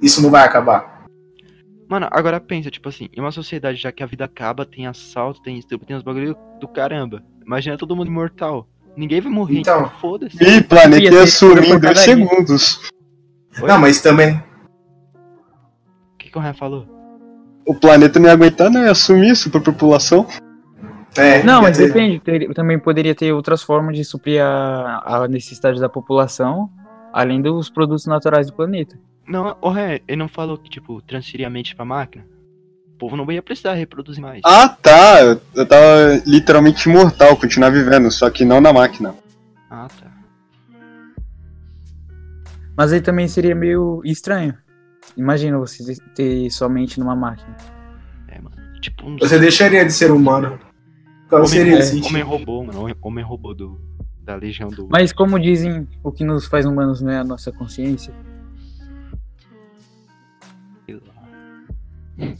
isso 0.00 0.22
não 0.22 0.30
vai 0.30 0.44
acabar. 0.44 1.04
Mano, 1.88 2.08
agora 2.10 2.40
pensa, 2.40 2.70
tipo 2.70 2.88
assim, 2.88 3.08
em 3.12 3.20
uma 3.20 3.30
sociedade 3.30 3.78
já 3.80 3.92
que 3.92 4.02
a 4.02 4.06
vida 4.06 4.24
acaba, 4.24 4.64
tem 4.66 4.86
assalto, 4.86 5.42
tem 5.42 5.58
estupro, 5.58 5.86
tem 5.86 5.96
uns 5.96 6.02
bagulho 6.02 6.36
do 6.60 6.66
caramba. 6.66 7.22
Imagina 7.44 7.76
todo 7.78 7.94
mundo 7.94 8.08
imortal. 8.08 8.66
Ninguém 8.96 9.20
vai 9.20 9.30
morrer, 9.30 9.58
Então. 9.58 9.80
então 9.80 9.90
foda-se. 10.00 10.42
E 10.42 10.62
planeta 10.62 11.02
Ia 11.02 11.04
ia 11.04 11.10
ter 11.10 11.26
sumir 11.26 11.64
em 11.64 11.78
dois 11.78 11.98
segundos. 12.00 12.80
Oi? 13.60 13.68
Não, 13.68 13.78
mas 13.78 14.00
também. 14.00 14.42
O 16.14 16.16
que, 16.18 16.30
que 16.30 16.38
o 16.38 16.40
Ryan 16.40 16.54
falou? 16.54 16.86
O 17.66 17.74
planeta 17.74 18.18
não 18.18 18.26
ia 18.26 18.32
aguentar, 18.32 18.70
não 18.70 18.82
ia 18.84 18.94
sumir 18.94 19.36
super 19.36 19.60
população. 19.60 20.26
É, 21.16 21.42
Não, 21.42 21.62
mas 21.62 21.72
dizer, 21.78 21.88
depende. 21.88 22.20
ter- 22.20 22.52
também 22.54 22.78
poderia 22.78 23.14
ter 23.14 23.32
outras 23.32 23.62
formas 23.62 23.96
de 23.96 24.04
suprir 24.04 24.42
a, 24.42 25.02
a 25.24 25.28
necessidade 25.28 25.80
da 25.80 25.88
população, 25.88 26.70
além 27.12 27.40
dos 27.40 27.70
produtos 27.70 28.06
naturais 28.06 28.46
do 28.48 28.52
planeta. 28.52 28.98
Não, 29.26 29.56
o 29.62 29.70
Ryan, 29.70 29.98
ele 30.06 30.16
não 30.18 30.28
falou 30.28 30.56
que, 30.58 30.68
tipo, 30.70 31.00
transferir 31.02 31.46
a 31.46 31.50
mente 31.50 31.74
pra 31.74 31.84
máquina? 31.86 32.24
O 32.96 32.98
povo 32.98 33.14
não 33.14 33.30
ia 33.30 33.42
precisar 33.42 33.74
reproduzir 33.74 34.22
mais. 34.22 34.40
Ah, 34.42 34.70
tá. 34.70 35.20
Eu, 35.20 35.38
eu 35.54 35.66
tava 35.66 36.22
literalmente 36.24 36.88
imortal, 36.88 37.36
continuar 37.36 37.68
vivendo, 37.68 38.10
só 38.10 38.30
que 38.30 38.42
não 38.42 38.58
na 38.58 38.72
máquina. 38.72 39.14
Ah, 39.70 39.86
tá. 39.86 40.10
Mas 42.74 42.94
aí 42.94 43.02
também 43.02 43.28
seria 43.28 43.54
meio 43.54 44.00
estranho. 44.02 44.56
Imagina 45.14 45.58
você 45.58 45.94
ter 46.14 46.50
sua 46.50 46.70
mente 46.70 46.98
numa 46.98 47.14
máquina. 47.14 47.54
É, 48.28 48.40
mano. 48.40 48.56
Tipo, 48.80 49.06
um 49.06 49.18
Você 49.18 49.38
deixaria 49.38 49.84
de 49.84 49.92
ser 49.92 50.10
humano. 50.10 50.58
Qual 51.28 51.42
homem, 51.42 51.52
seria 51.52 51.76
é, 51.76 51.78
esse 51.80 52.00
homem 52.02 52.22
robô, 52.22 52.64
mano. 52.64 52.80
Homem, 52.80 52.96
homem 53.02 53.24
robô 53.24 53.52
do, 53.52 53.78
da 54.22 54.36
legião 54.36 54.70
do. 54.70 54.88
Mas 54.90 55.12
como 55.12 55.38
dizem, 55.38 55.86
o 56.02 56.10
que 56.10 56.24
nos 56.24 56.46
faz 56.46 56.64
humanos 56.64 57.02
não 57.02 57.12
é 57.12 57.18
a 57.18 57.24
nossa 57.24 57.52
consciência. 57.52 58.14
sei 60.86 60.94
lá. 60.94 62.36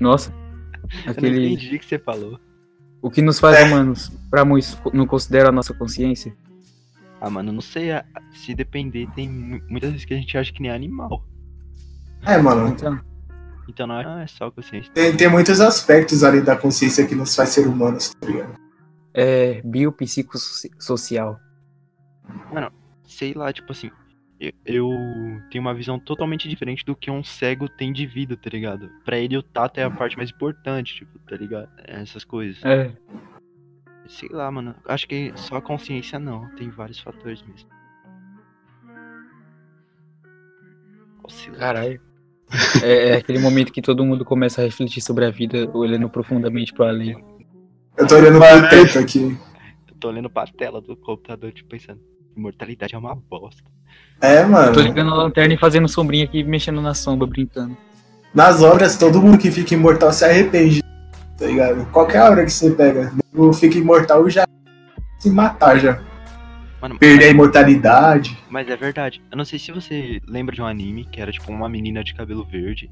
Nossa. 0.00 0.32
Eu 0.32 1.04
não 1.06 1.12
Aquele. 1.12 1.46
entendi 1.52 1.76
o 1.76 1.78
que 1.78 1.86
você 1.86 1.98
falou. 1.98 2.38
O 3.02 3.10
que 3.10 3.20
nos 3.22 3.38
faz 3.38 3.56
É. 3.58 3.64
humanos, 3.64 4.10
pra 4.30 4.44
muitos, 4.44 4.78
não 4.92 5.06
considera 5.06 5.48
a 5.48 5.52
nossa 5.52 5.74
consciência? 5.74 6.34
Ah, 7.20 7.28
mano, 7.30 7.52
não 7.52 7.60
sei. 7.60 7.88
Se 8.34 8.54
depender, 8.54 9.06
tem 9.14 9.28
mu- 9.28 9.60
muitas 9.68 9.90
vezes 9.90 10.04
que 10.06 10.14
a 10.14 10.16
gente 10.16 10.36
acha 10.36 10.52
que 10.52 10.60
nem 10.62 10.70
animal. 10.70 11.24
É, 12.26 12.36
mano. 12.38 12.68
Então, 12.68 13.00
Então 13.68 13.86
não 13.86 13.98
é, 13.98 14.24
é 14.24 14.26
só 14.26 14.50
consciência. 14.50 14.92
Tem, 14.92 15.16
tem 15.16 15.28
muitos 15.28 15.58
aspectos 15.60 16.22
ali 16.22 16.40
da 16.42 16.54
consciência 16.56 17.06
que 17.06 17.14
nos 17.14 17.34
faz 17.34 17.48
ser 17.50 17.66
humanos, 17.66 18.12
tá 18.20 18.26
ligado? 18.26 18.54
é 19.14 19.62
biopsicossocial. 19.64 21.38
Sei 23.06 23.32
lá, 23.34 23.52
tipo 23.52 23.70
assim. 23.72 23.90
Eu- 24.64 25.40
tenho 25.50 25.62
uma 25.62 25.74
visão 25.74 25.98
totalmente 25.98 26.48
diferente 26.48 26.84
do 26.84 26.94
que 26.96 27.10
um 27.10 27.22
cego 27.22 27.68
tem 27.68 27.92
de 27.92 28.06
vida, 28.06 28.36
tá 28.36 28.50
ligado? 28.50 28.90
Pra 29.04 29.18
ele 29.18 29.36
o 29.36 29.42
tato 29.42 29.78
é 29.78 29.84
a 29.84 29.90
parte 29.90 30.16
mais 30.16 30.30
importante, 30.30 30.94
tipo, 30.96 31.18
tá 31.20 31.36
ligado? 31.36 31.68
Essas 31.84 32.24
coisas. 32.24 32.62
É. 32.64 32.90
Sei 34.06 34.28
lá, 34.28 34.50
mano. 34.50 34.74
Acho 34.86 35.08
que 35.08 35.32
só 35.36 35.56
a 35.56 35.62
consciência 35.62 36.18
não. 36.18 36.48
Tem 36.56 36.68
vários 36.68 37.00
fatores 37.00 37.42
mesmo. 37.42 37.68
Caralho. 41.58 42.00
É, 42.82 43.08
é 43.10 43.16
aquele 43.16 43.38
momento 43.38 43.72
que 43.72 43.80
todo 43.80 44.04
mundo 44.04 44.24
começa 44.24 44.60
a 44.60 44.64
refletir 44.64 45.00
sobre 45.00 45.24
a 45.24 45.30
vida, 45.30 45.68
olhando 45.72 46.08
profundamente 46.10 46.72
para 46.74 46.88
além. 46.90 47.12
Eu 47.96 48.06
tô 48.06 48.16
olhando 48.16 48.38
pro 48.38 48.68
teto 48.68 48.98
aqui. 48.98 49.38
Eu 49.88 49.94
tô 49.98 50.08
olhando 50.08 50.28
pra 50.28 50.46
tela 50.46 50.80
do 50.80 50.94
computador, 50.96 51.50
tipo, 51.52 51.70
pensando. 51.70 52.00
Imortalidade 52.36 52.94
é 52.94 52.98
uma 52.98 53.14
bosta. 53.14 53.62
É, 54.20 54.42
mano. 54.44 54.72
Tô 54.72 54.80
ligando 54.80 55.10
a 55.12 55.14
lanterna 55.14 55.54
e 55.54 55.58
fazendo 55.58 55.88
sombrinha 55.88 56.24
aqui, 56.24 56.42
mexendo 56.42 56.80
na 56.80 56.94
sombra, 56.94 57.26
brincando. 57.26 57.76
Nas 58.34 58.62
obras, 58.62 58.96
todo 58.96 59.20
mundo 59.22 59.38
que 59.38 59.50
fica 59.50 59.74
imortal 59.74 60.12
se 60.12 60.24
arrepende. 60.24 60.82
Tá 61.38 61.46
ligado? 61.46 61.84
Qualquer 61.92 62.22
hora 62.22 62.44
que 62.44 62.50
você 62.50 62.70
pega, 62.70 63.12
nego 63.32 63.52
fica 63.52 63.76
imortal 63.78 64.28
já 64.30 64.44
se 65.18 65.30
matar 65.30 65.78
já. 65.78 66.00
Mano, 66.80 66.98
Perder 66.98 67.26
a 67.26 67.28
imortalidade. 67.30 68.38
Mas 68.50 68.68
é 68.68 68.76
verdade. 68.76 69.22
Eu 69.30 69.36
não 69.38 69.44
sei 69.44 69.58
se 69.58 69.72
você 69.72 70.20
lembra 70.28 70.54
de 70.54 70.60
um 70.62 70.66
anime 70.66 71.04
que 71.06 71.20
era 71.20 71.32
tipo 71.32 71.50
uma 71.50 71.68
menina 71.68 72.04
de 72.04 72.14
cabelo 72.14 72.44
verde 72.44 72.90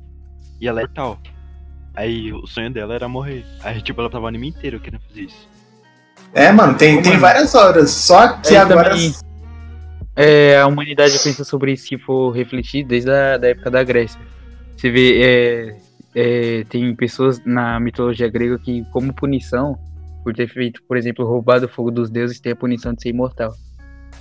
e 0.61 0.67
ela 0.67 0.81
é 0.83 0.87
tal. 0.87 1.19
Aí 1.95 2.33
o 2.33 2.47
sonho 2.47 2.71
dela 2.71 2.95
era 2.95 3.07
morrer. 3.09 3.45
Aí 3.63 3.83
tipo 3.83 4.01
ela 4.01 4.09
tava 4.11 4.25
o 4.25 4.29
anime 4.29 4.49
inteiro 4.49 4.81
querendo 4.81 5.03
fazer 5.09 5.23
isso. 5.23 5.49
É, 6.33 6.51
mano, 6.51 6.75
tem, 6.75 7.03
tem 7.03 7.13
mano. 7.13 7.21
várias 7.21 7.55
horas. 7.55 7.91
Só 7.91 8.29
que 8.39 8.49
Aí 8.51 8.57
agora. 8.57 8.91
também- 8.91 9.13
É, 10.15 10.59
a 10.59 10.67
humanidade 10.67 11.19
pensa 11.19 11.43
sobre 11.45 11.73
isso 11.73 11.87
se 11.89 11.99
for 11.99 12.31
refletir 12.31 12.85
desde 12.85 13.11
a 13.11 13.39
da 13.39 13.49
época 13.49 13.71
da 13.71 13.83
Grécia. 13.83 14.21
Você 14.77 14.91
vê, 14.91 15.23
é, 15.23 15.77
é, 16.15 16.65
tem 16.69 16.95
pessoas 16.95 17.41
na 17.45 17.81
mitologia 17.81 18.29
grega 18.29 18.59
que, 18.59 18.85
como 18.93 19.15
punição, 19.15 19.79
por 20.23 20.35
ter 20.35 20.49
feito, 20.49 20.83
por 20.87 20.97
exemplo, 20.97 21.25
roubado 21.25 21.67
o 21.67 21.69
fogo 21.69 21.91
dos 21.91 22.11
deuses, 22.11 22.41
tem 22.41 22.53
a 22.53 22.57
punição 22.57 22.93
de 22.93 23.03
ser 23.03 23.09
imortal. 23.09 23.53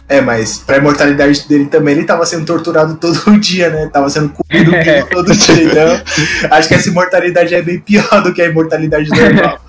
É, 0.08 0.20
mas 0.20 0.60
pra 0.60 0.78
imortalidade 0.78 1.48
dele 1.48 1.68
também, 1.68 1.96
ele 1.96 2.06
tava 2.06 2.26
sendo 2.26 2.46
torturado 2.46 2.96
todo 2.96 3.18
dia, 3.40 3.70
né? 3.70 3.88
Tava 3.88 4.10
sendo 4.10 4.30
comido 4.30 4.72
vivo 4.72 5.08
todo 5.12 5.32
dia. 5.32 5.64
Então, 5.64 6.52
acho 6.52 6.68
que 6.68 6.74
essa 6.74 6.90
imortalidade 6.90 7.54
é 7.54 7.62
bem 7.62 7.80
pior 7.80 8.10
do 8.24 8.34
que 8.34 8.42
a 8.42 8.46
imortalidade 8.46 9.10
normal. 9.10 9.60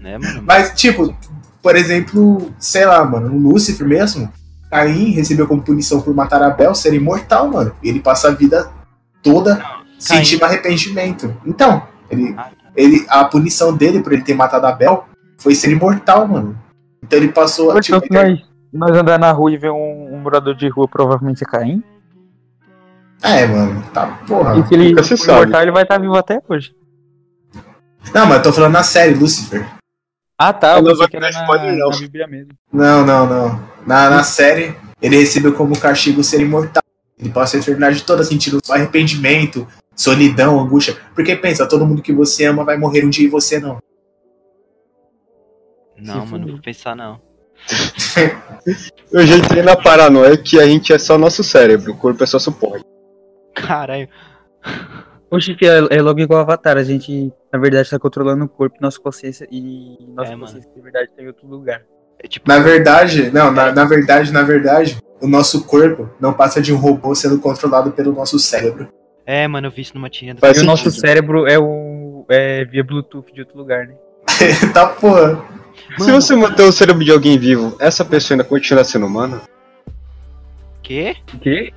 Né, 0.00 0.18
mano? 0.18 0.42
Mas, 0.46 0.72
tipo, 0.74 1.14
por 1.62 1.76
exemplo, 1.76 2.54
sei 2.58 2.86
lá, 2.86 3.04
mano, 3.04 3.34
o 3.34 3.38
Lúcifer 3.38 3.86
mesmo, 3.86 4.32
Caim 4.76 5.10
recebeu 5.12 5.46
como 5.46 5.62
punição 5.62 6.02
por 6.02 6.14
matar 6.14 6.42
Abel 6.42 6.74
ser 6.74 6.92
imortal, 6.92 7.48
mano. 7.48 7.72
Ele 7.82 7.98
passa 8.00 8.28
a 8.28 8.32
vida 8.32 8.70
toda 9.22 9.64
sentindo 9.98 10.44
arrependimento. 10.44 11.34
Então, 11.46 11.82
ele, 12.10 12.34
tá. 12.34 12.50
ele, 12.76 13.06
a 13.08 13.24
punição 13.24 13.74
dele 13.74 14.02
por 14.02 14.12
ele 14.12 14.22
ter 14.22 14.34
matado 14.34 14.66
Abel 14.66 15.06
foi 15.38 15.54
ser 15.54 15.70
imortal, 15.70 16.28
mano. 16.28 16.58
Então 17.02 17.18
ele 17.18 17.28
passou 17.28 17.70
a. 17.70 17.80
Tipo, 17.80 18.02
nós, 18.10 18.40
nós 18.70 18.90
andar 18.90 19.18
na 19.18 19.32
rua 19.32 19.50
e 19.52 19.56
ver 19.56 19.70
um, 19.70 20.14
um 20.14 20.18
morador 20.18 20.54
de 20.54 20.68
rua, 20.68 20.86
provavelmente 20.86 21.42
é 21.42 21.46
Caim. 21.46 21.82
É, 23.22 23.46
mano, 23.46 23.82
tá 23.94 24.06
porra. 24.28 24.58
E 24.58 24.66
se 24.66 24.74
ele 24.74 25.02
for 25.02 25.30
imortal, 25.30 25.62
ele 25.62 25.72
vai 25.72 25.84
estar 25.84 25.98
vivo 25.98 26.16
até 26.16 26.42
hoje. 26.46 26.74
Não, 28.14 28.26
mas 28.26 28.36
eu 28.36 28.42
tô 28.42 28.52
falando 28.52 28.72
na 28.72 28.82
série, 28.82 29.14
Lúcifer. 29.14 29.66
Ah, 30.38 30.52
tá. 30.52 30.80
Não 30.80 30.94
que 31.08 31.16
era 31.16 31.30
dar 31.30 31.32
na, 31.32 31.40
spoiler, 31.40 31.76
não. 31.76 31.90
na 31.90 31.96
Bíblia 31.96 32.26
mesmo. 32.26 32.52
Não, 32.72 33.06
não, 33.06 33.26
não. 33.26 33.68
Na, 33.86 34.10
na 34.10 34.22
série, 34.22 34.76
ele 35.00 35.16
recebeu 35.16 35.54
como 35.54 35.78
castigo 35.78 36.22
ser 36.22 36.40
imortal. 36.40 36.82
Ele 37.18 37.30
passa 37.30 37.56
a 37.56 37.60
eternidade 37.60 38.02
toda 38.02 38.22
sentindo 38.22 38.60
só 38.62 38.74
arrependimento, 38.74 39.66
solidão, 39.94 40.60
angústia. 40.60 40.96
Porque 41.14 41.34
pensa, 41.34 41.66
todo 41.66 41.86
mundo 41.86 42.02
que 42.02 42.12
você 42.12 42.44
ama 42.44 42.64
vai 42.64 42.76
morrer 42.76 43.04
um 43.04 43.10
dia 43.10 43.24
e 43.24 43.30
você 43.30 43.58
não. 43.58 43.78
Não, 45.96 46.26
mano, 46.26 46.28
fuder. 46.28 46.52
vou 46.52 46.62
pensar 46.62 46.94
não. 46.94 47.20
Eu 49.10 49.26
já 49.26 49.36
entrei 49.36 49.62
na 49.62 49.74
paranoia 49.74 50.36
que 50.36 50.60
a 50.60 50.66
gente 50.66 50.92
é 50.92 50.98
só 50.98 51.16
nosso 51.16 51.42
cérebro, 51.42 51.92
o 51.92 51.96
corpo 51.96 52.22
é 52.22 52.26
só 52.26 52.38
suporte. 52.38 52.84
Caralho. 53.54 54.08
Oxe, 55.36 55.54
fia, 55.54 55.86
é 55.90 56.02
logo 56.02 56.20
igual 56.20 56.40
Avatar, 56.40 56.76
a 56.76 56.82
gente, 56.82 57.32
na 57.52 57.58
verdade, 57.58 57.88
tá 57.90 57.98
controlando 57.98 58.44
o 58.44 58.48
corpo, 58.48 58.76
nossa 58.80 58.98
consciência, 59.00 59.46
e 59.50 59.96
nossa 60.14 60.32
É, 60.32 60.36
mano. 60.36 60.46
consciência, 60.46 60.70
na 60.76 60.82
verdade, 60.82 61.10
tá 61.16 61.22
em 61.22 61.26
outro 61.26 61.46
lugar. 61.46 61.82
É 62.22 62.26
tipo, 62.28 62.48
Na 62.48 62.58
verdade, 62.58 63.30
não, 63.30 63.50
na, 63.52 63.72
na 63.72 63.84
verdade, 63.84 64.32
na 64.32 64.42
verdade, 64.42 64.98
o 65.20 65.26
nosso 65.28 65.64
corpo 65.64 66.08
não 66.20 66.32
passa 66.32 66.60
de 66.62 66.72
um 66.72 66.76
robô 66.76 67.14
sendo 67.14 67.38
controlado 67.38 67.90
pelo 67.92 68.12
nosso 68.12 68.38
cérebro. 68.38 68.88
é, 69.26 69.46
mano, 69.46 69.66
eu 69.66 69.70
vi 69.70 69.82
isso 69.82 69.92
numa 69.94 70.08
tirinha 70.08 70.34
do 70.34 70.44
E 70.46 70.60
o 70.60 70.64
nosso 70.64 70.90
cérebro 70.90 71.46
é 71.46 71.58
o. 71.58 72.24
é 72.28 72.64
via 72.64 72.82
Bluetooth 72.82 73.32
de 73.32 73.40
outro 73.40 73.56
lugar, 73.58 73.86
né? 73.86 73.94
tá 74.72 74.86
porra. 74.86 75.42
Se 75.98 76.10
você 76.10 76.34
manter 76.34 76.62
o 76.62 76.72
cérebro 76.72 77.04
de 77.04 77.10
alguém 77.12 77.38
vivo, 77.38 77.76
essa 77.78 78.04
pessoa 78.04 78.34
ainda 78.34 78.44
continua 78.44 78.82
sendo 78.84 79.06
humana? 79.06 79.42
Quê? 80.82 81.16
O 81.34 81.38
quê? 81.38 81.72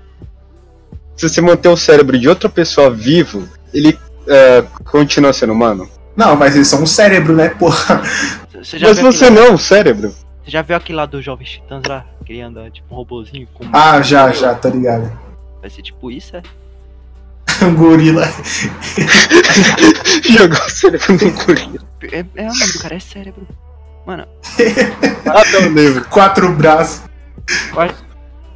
Se 1.20 1.28
você 1.28 1.42
manter 1.42 1.68
o 1.68 1.76
cérebro 1.76 2.18
de 2.18 2.30
outra 2.30 2.48
pessoa 2.48 2.90
vivo, 2.90 3.46
ele 3.74 4.00
é, 4.26 4.64
continua 4.86 5.34
sendo 5.34 5.52
humano? 5.52 5.86
Não, 6.16 6.34
mas 6.38 6.56
eles 6.56 6.70
são 6.70 6.82
um 6.82 6.86
cérebro, 6.86 7.36
né, 7.36 7.50
porra? 7.50 8.02
Você 8.64 8.80
já, 8.80 8.88
Mas 8.88 9.00
você 9.00 9.30
não, 9.30 9.56
o 9.56 9.58
cérebro. 9.58 10.16
você 10.42 10.50
já 10.50 10.62
viu 10.62 10.78
aquele 10.78 10.96
lá 10.96 11.06
do 11.06 11.22
Jovem 11.22 11.46
Titãs 11.46 11.84
lá? 11.86 12.06
Que 12.26 12.32
ele 12.32 12.42
anda 12.42 12.70
tipo 12.72 12.88
um 12.94 12.96
robozinho 12.96 13.46
com. 13.54 13.66
Ah, 13.74 14.02
já, 14.02 14.32
já, 14.32 14.56
tá 14.56 14.70
ligado. 14.70 15.12
Vai 15.60 15.70
ser 15.70 15.82
tipo 15.82 16.10
isso, 16.10 16.38
é? 16.38 16.42
Um 17.66 17.76
gorila. 17.76 18.24
Jogar 20.24 20.66
o 20.66 20.70
cérebro 20.70 21.14
no 21.14 21.32
gorila. 21.46 21.80
É, 22.14 22.20
é 22.20 22.44
o 22.44 22.54
nome 22.54 22.72
do 22.74 22.80
cara, 22.80 22.96
é 22.96 23.00
cérebro. 23.02 23.46
Mano, 24.08 24.26
Ah, 25.26 25.44
não 25.52 25.74
lembro. 25.74 26.06
Quatro 26.06 26.50
braços. 26.54 27.02
eu 27.74 27.82
acho, 27.82 27.96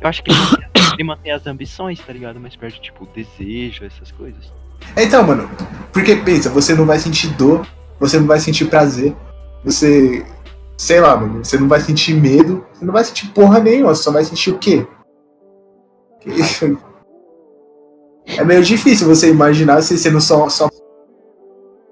eu 0.03 0.09
acho 0.09 0.21
que 0.21 0.31
ele 0.31 0.39
mantém, 0.39 0.93
ele 0.93 1.03
mantém 1.03 1.31
as 1.31 1.47
ambições, 1.47 1.99
tá 1.99 2.11
ligado? 2.11 2.39
Mas 2.39 2.55
perde, 2.55 2.81
tipo, 2.81 3.05
o 3.05 3.07
desejo, 3.07 3.85
essas 3.85 4.11
coisas. 4.11 4.51
Então, 4.97 5.23
mano, 5.23 5.49
porque 5.93 6.15
pensa, 6.17 6.49
você 6.49 6.75
não 6.75 6.85
vai 6.85 6.99
sentir 6.99 7.29
dor, 7.35 7.65
você 7.99 8.19
não 8.19 8.27
vai 8.27 8.39
sentir 8.39 8.65
prazer, 8.65 9.15
você. 9.63 10.25
Sei 10.77 10.99
lá, 10.99 11.15
mano, 11.15 11.45
você 11.45 11.57
não 11.57 11.69
vai 11.69 11.79
sentir 11.79 12.13
medo, 12.13 12.65
você 12.73 12.83
não 12.83 12.91
vai 12.91 13.03
sentir 13.03 13.27
porra 13.27 13.59
nenhuma, 13.59 13.95
você 13.95 14.03
só 14.03 14.11
vai 14.11 14.25
sentir 14.25 14.51
o 14.51 14.57
quê? 14.57 14.85
É 18.25 18.43
meio 18.43 18.63
difícil 18.63 19.07
você 19.07 19.29
imaginar 19.29 19.81
você 19.81 19.97
sendo 19.97 20.19
só, 20.19 20.49
só 20.49 20.67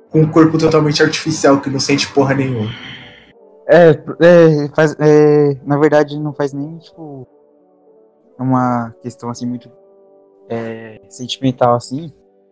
com 0.09 0.21
um 0.21 0.27
corpo 0.29 0.57
totalmente 0.57 1.01
artificial 1.03 1.61
que 1.61 1.69
não 1.69 1.79
sente 1.79 2.11
porra 2.11 2.33
nenhuma. 2.33 2.71
É, 3.69 3.89
é, 3.91 4.69
faz, 4.75 4.95
é, 4.99 5.57
na 5.63 5.77
verdade 5.77 6.19
não 6.19 6.33
faz 6.33 6.51
nem, 6.51 6.77
tipo, 6.79 7.27
uma 8.41 8.93
questão 9.01 9.29
assim 9.29 9.45
muito 9.45 9.69
é, 10.49 11.01
sentimental 11.09 11.75
assim, 11.75 12.11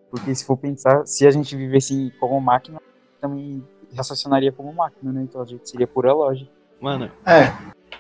porque 0.10 0.34
se 0.34 0.46
for 0.46 0.58
pensar, 0.58 1.06
se 1.06 1.26
a 1.28 1.32
gente 1.32 1.56
vivesse 1.56 2.12
como 2.20 2.40
máquina, 2.40 2.80
também 3.20 3.64
raciocinaria 3.96 4.52
como 4.52 4.74
máquina, 4.74 5.12
né? 5.12 5.24
Então 5.24 5.42
a 5.42 5.46
gente 5.46 5.70
seria 5.70 5.88
pura 5.88 6.14
lógica. 6.14 6.50
Mano, 6.80 7.12
É, 7.26 7.52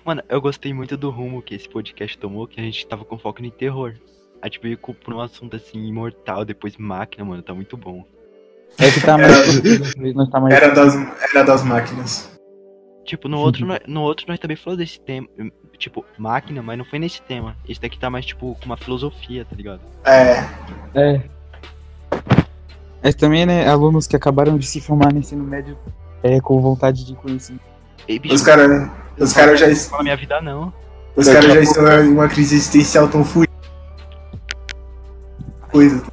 mano, 0.05 0.23
eu 0.29 0.39
gostei 0.41 0.73
muito 0.73 0.95
do 0.95 1.09
rumo 1.09 1.41
que 1.41 1.53
esse 1.55 1.67
podcast 1.67 2.17
tomou, 2.17 2.47
que 2.47 2.59
a 2.59 2.63
gente 2.63 2.87
tava 2.87 3.03
com 3.03 3.17
foco 3.17 3.41
no 3.41 3.51
terror. 3.51 3.93
A 4.41 4.47
gente 4.47 4.61
veio 4.61 4.77
com- 4.77 4.93
por 4.93 5.13
um 5.13 5.19
assunto 5.19 5.55
assim, 5.57 5.85
imortal, 5.85 6.45
depois 6.45 6.77
máquina, 6.77 7.25
mano, 7.25 7.43
tá 7.43 7.53
muito 7.53 7.75
bom. 7.75 8.05
É 8.77 8.89
que 8.89 9.01
tá 9.05 9.17
mais. 9.19 10.15
nós 10.15 10.29
tá 10.29 10.39
mais 10.39 10.53
era 10.55 10.69
das, 10.73 10.95
era 11.33 11.43
das 11.43 11.63
máquinas. 11.63 12.38
Tipo, 13.05 13.27
no 13.27 13.39
outro, 13.39 13.65
nós- 13.67 13.79
no 13.87 14.01
outro 14.01 14.25
nós 14.27 14.39
também 14.39 14.57
falou 14.57 14.77
desse 14.77 14.99
tema, 14.99 15.27
tipo, 15.77 16.05
máquina, 16.17 16.61
mas 16.61 16.77
não 16.77 16.85
foi 16.85 16.99
nesse 16.99 17.21
tema. 17.21 17.55
Esse 17.67 17.79
daqui 17.81 17.97
tá 17.97 18.09
mais, 18.09 18.25
tipo, 18.25 18.55
com 18.59 18.65
uma 18.65 18.77
filosofia, 18.77 19.45
tá 19.45 19.55
ligado? 19.55 19.81
É, 20.05 20.45
É. 20.93 21.21
Mas 23.01 23.15
também, 23.15 23.45
né, 23.45 23.65
alunos 23.67 24.07
que 24.07 24.15
acabaram 24.15 24.57
de 24.57 24.67
se 24.67 24.81
formar 24.81 25.13
no 25.13 25.19
ensino 25.19 25.41
médio 25.43 25.77
é, 26.21 26.41
com 26.41 26.59
vontade 26.59 27.05
de 27.05 27.15
conhecer. 27.15 27.55
Ei, 28.07 28.19
bicho, 28.19 28.35
os 28.35 28.41
caras 28.41 28.91
os 29.17 29.31
cara 29.33 29.55
já, 29.55 29.67
não 29.67 30.03
minha 30.03 30.17
vida 30.17 30.41
não. 30.41 30.73
os 31.15 31.25
Daqui 31.25 31.47
cara 31.47 31.53
a 31.53 31.55
já 31.55 31.61
estão 31.61 32.03
em 32.03 32.09
uma 32.11 32.27
crise 32.27 32.55
existencial 32.55 33.07
tão 33.07 33.23
fui. 33.23 33.47
Coisa. 35.71 36.03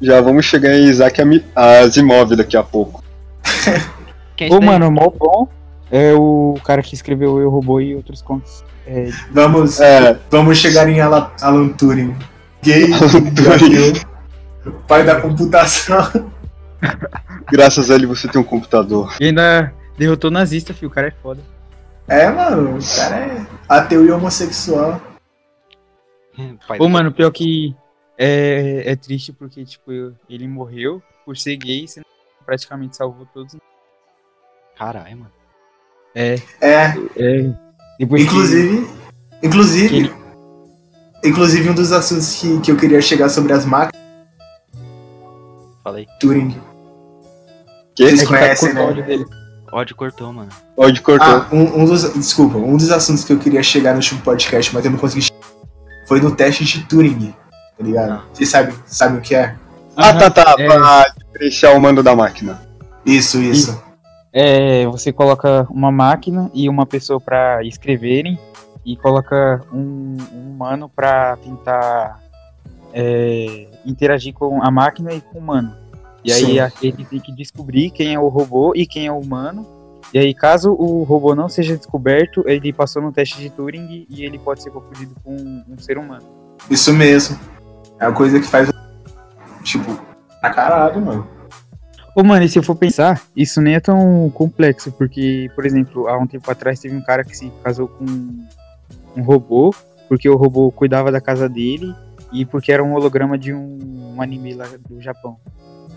Já 0.00 0.20
vamos 0.20 0.44
chegar 0.44 0.70
em 0.72 0.84
Isaac 0.84 1.20
Asimov 1.56 2.36
daqui 2.36 2.56
a 2.56 2.62
pouco. 2.62 3.02
Quem 4.36 4.48
é 4.48 4.54
Ô, 4.54 4.60
mano, 4.60 4.90
mó 4.90 5.08
bom 5.10 5.48
é 5.90 6.12
o 6.14 6.54
cara 6.64 6.82
que 6.82 6.94
escreveu 6.94 7.38
Eu, 7.40 7.50
Robô 7.50 7.80
e 7.80 7.94
outros 7.94 8.20
contos. 8.22 8.64
É, 8.86 9.04
de- 9.04 9.12
Vamos, 9.30 9.80
É, 9.80 10.18
vamos 10.30 10.58
chegar 10.58 10.88
em 10.88 11.00
Alan, 11.00 11.30
Alan 11.40 11.68
Turing. 11.70 12.14
Gay, 12.62 12.88
Turing. 13.36 14.72
pai 14.88 15.04
da 15.04 15.20
computação. 15.20 16.32
graças 17.50 17.90
a 17.90 17.94
ele 17.94 18.06
você 18.06 18.28
tem 18.28 18.40
um 18.40 18.44
computador. 18.44 19.14
e 19.20 19.26
ainda 19.26 19.72
derrotou 19.96 20.30
nazista, 20.30 20.74
filho. 20.74 20.88
O 20.88 20.94
cara 20.94 21.08
é 21.08 21.12
foda. 21.22 21.40
É, 22.08 22.28
mano, 22.30 22.78
o 22.78 22.96
cara 22.96 23.16
é 23.16 23.46
ateu 23.68 24.04
e 24.04 24.10
homossexual. 24.10 25.00
Pai 26.66 26.78
Ô, 26.80 26.88
mano, 26.88 27.12
pior 27.12 27.30
que 27.30 27.74
é, 28.18 28.82
é 28.86 28.96
triste 28.96 29.32
porque, 29.32 29.64
tipo, 29.64 29.92
eu- 29.92 30.14
ele 30.28 30.46
morreu 30.48 31.00
por 31.24 31.36
ser 31.36 31.56
gay, 31.56 31.86
sendo 31.86 32.04
praticamente 32.44 32.96
salvou 32.96 33.26
todos. 33.32 33.56
Caralho, 34.78 35.16
mano. 35.18 35.30
É, 36.14 36.38
É, 36.60 36.94
é. 37.16 37.50
Depois 37.98 38.22
que- 38.22 38.28
inclusive, 38.28 38.88
inclusive, 39.42 39.88
que 39.88 39.96
ele- 39.96 40.14
inclusive 41.24 41.70
um 41.70 41.74
dos 41.74 41.92
assuntos 41.92 42.34
que, 42.40 42.60
que 42.60 42.70
eu 42.70 42.76
queria 42.76 43.00
chegar 43.02 43.28
sobre 43.28 43.52
as 43.52 43.64
máquinas, 43.64 44.02
Falei. 45.82 46.06
Turing. 46.18 46.56
Que? 47.94 48.08
Vocês 48.08 48.20
é 48.22 48.24
que 48.26 48.32
tá 48.32 48.38
conhecem, 48.38 48.68
com 48.70 48.74
o 48.74 48.78
né? 48.78 48.90
ódio 48.90 49.04
dele. 49.06 49.24
Ódio 49.72 49.96
cortou, 49.96 50.32
mano. 50.32 50.48
Onde 50.76 51.00
cortou. 51.00 51.26
Ah, 51.28 51.48
um, 51.52 51.82
um 51.82 51.84
dos. 51.84 52.12
Desculpa, 52.14 52.56
um 52.58 52.76
dos 52.76 52.90
assuntos 52.90 53.24
que 53.24 53.32
eu 53.32 53.38
queria 53.38 53.62
chegar 53.62 53.90
no 53.90 53.96
último 53.98 54.20
podcast, 54.22 54.72
mas 54.74 54.84
eu 54.84 54.90
não 54.90 54.98
consegui 54.98 55.22
chegar, 55.22 55.40
foi 56.08 56.20
no 56.20 56.34
teste 56.34 56.64
de 56.64 56.84
Turing, 56.86 57.34
tá 57.76 57.84
ligado? 57.84 58.12
Ah. 58.12 58.24
Vocês 58.32 58.48
sabem, 58.48 58.74
sabem 58.86 59.18
o 59.18 59.20
que 59.20 59.34
é? 59.34 59.56
Ah, 59.96 60.12
tá, 60.14 60.30
tá. 60.30 60.54
é. 60.58 60.66
Pra 60.66 61.04
diferenciar 61.32 61.76
o 61.76 61.80
mando 61.80 62.02
da 62.02 62.14
máquina. 62.16 62.62
Isso, 63.04 63.38
isso. 63.42 63.82
É, 64.36 64.84
você 64.86 65.12
coloca 65.12 65.64
uma 65.70 65.92
máquina 65.92 66.50
e 66.52 66.68
uma 66.68 66.84
pessoa 66.84 67.20
pra 67.20 67.62
escreverem 67.62 68.36
e 68.84 68.96
coloca 68.96 69.62
um, 69.72 70.16
um 70.32 70.50
humano 70.50 70.88
pra 70.88 71.36
tentar 71.36 72.20
é, 72.92 73.68
interagir 73.86 74.34
com 74.34 74.60
a 74.60 74.70
máquina 74.72 75.12
e 75.12 75.20
com 75.20 75.38
o 75.38 75.40
humano. 75.40 75.72
E 76.24 76.32
aí 76.32 76.58
a- 76.58 76.72
ele 76.82 77.04
tem 77.04 77.20
que 77.20 77.30
descobrir 77.32 77.90
quem 77.90 78.12
é 78.14 78.18
o 78.18 78.26
robô 78.28 78.72
e 78.74 78.84
quem 78.86 79.06
é 79.06 79.12
o 79.12 79.18
humano. 79.20 79.64
E 80.12 80.18
aí, 80.18 80.34
caso 80.34 80.72
o 80.72 81.02
robô 81.02 81.34
não 81.34 81.48
seja 81.48 81.76
descoberto, 81.76 82.42
ele 82.46 82.72
passou 82.72 83.00
no 83.02 83.10
teste 83.12 83.38
de 83.38 83.50
Turing 83.50 84.06
e 84.08 84.24
ele 84.24 84.38
pode 84.38 84.62
ser 84.62 84.70
confundido 84.70 85.14
com 85.24 85.32
um, 85.32 85.64
um 85.70 85.78
ser 85.78 85.96
humano. 85.98 86.22
Isso 86.70 86.92
mesmo. 86.92 87.38
É 87.98 88.06
uma 88.08 88.14
coisa 88.16 88.38
que 88.40 88.46
faz. 88.46 88.70
Tipo, 89.62 89.98
pra 90.40 90.50
caralho, 90.50 91.00
mano. 91.00 91.26
Ô, 92.14 92.22
mano, 92.22 92.44
e 92.44 92.48
se 92.48 92.58
eu 92.58 92.62
for 92.62 92.76
pensar, 92.76 93.20
isso 93.34 93.60
nem 93.60 93.74
é 93.74 93.80
tão 93.80 94.30
complexo, 94.30 94.92
porque, 94.92 95.50
por 95.54 95.66
exemplo, 95.66 96.06
há 96.06 96.16
um 96.16 96.26
tempo 96.26 96.48
atrás 96.48 96.78
teve 96.78 96.94
um 96.94 97.02
cara 97.02 97.24
que 97.24 97.36
se 97.36 97.50
casou 97.62 97.88
com 97.88 98.04
um 99.16 99.22
robô, 99.22 99.74
porque 100.08 100.28
o 100.28 100.36
robô 100.36 100.70
cuidava 100.70 101.10
da 101.10 101.20
casa 101.20 101.48
dele 101.48 101.92
e 102.32 102.44
porque 102.44 102.70
era 102.70 102.84
um 102.84 102.94
holograma 102.94 103.36
de 103.36 103.52
um, 103.52 104.14
um 104.14 104.22
anime 104.22 104.54
lá 104.54 104.66
do 104.88 105.00
Japão. 105.00 105.36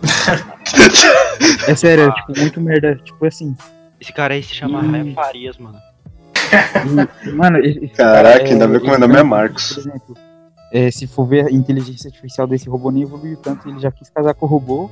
é 1.68 1.76
sério, 1.76 2.06
é, 2.06 2.12
tipo, 2.12 2.40
muito 2.40 2.62
merda, 2.62 2.96
tipo 2.96 3.24
assim. 3.24 3.56
Esse 4.02 4.12
cara 4.12 4.34
aí 4.34 4.42
se 4.42 4.56
chama 4.56 4.80
Hum. 4.80 4.92
Raia 4.92 5.14
Farias, 5.14 5.58
mano. 5.58 5.78
Mano, 7.36 7.60
Caraca, 7.96 8.40
cara, 8.40 8.50
ainda 8.50 8.68
bem 8.68 8.80
que 8.80 8.88
meu 8.88 9.00
nome 9.00 9.18
é 9.18 9.24
Marcos. 9.24 9.74
Por 9.74 9.80
exemplo, 9.82 10.18
é, 10.72 10.90
se 10.90 11.06
for 11.06 11.26
ver 11.26 11.46
a 11.46 11.52
inteligência 11.52 12.08
artificial 12.08 12.48
desse 12.48 12.70
robô 12.70 12.90
nem 12.90 13.04
evoluiu 13.04 13.38
tanto, 13.38 13.70
ele 13.70 13.80
já 13.80 13.92
quis 13.92 14.10
casar 14.10 14.34
com 14.34 14.46
o 14.46 14.50
robô 14.50 14.90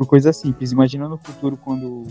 por 0.00 0.06
coisa 0.06 0.32
simples. 0.32 0.72
Imagina 0.72 1.06
no 1.06 1.18
futuro 1.18 1.58
quando 1.58 2.06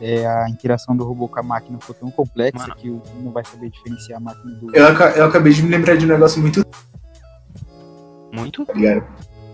é, 0.00 0.26
a 0.26 0.48
interação 0.48 0.96
do 0.96 1.04
robô 1.04 1.28
com 1.28 1.38
a 1.38 1.42
máquina 1.42 1.78
for 1.78 1.92
tão 1.94 2.10
complexa 2.10 2.56
Mano. 2.56 2.74
que 2.74 2.88
o 2.88 3.02
não 3.22 3.30
vai 3.30 3.44
saber 3.44 3.68
diferenciar 3.68 4.16
a 4.16 4.20
máquina 4.20 4.54
do. 4.54 4.74
Eu, 4.74 4.86
aca- 4.88 5.10
eu 5.10 5.26
acabei 5.26 5.52
de 5.52 5.62
me 5.62 5.68
lembrar 5.68 5.96
de 5.96 6.06
um 6.06 6.08
negócio 6.08 6.40
muito. 6.40 6.64
Muito? 8.32 8.64
Tá 8.64 8.72
ligado? 8.72 9.04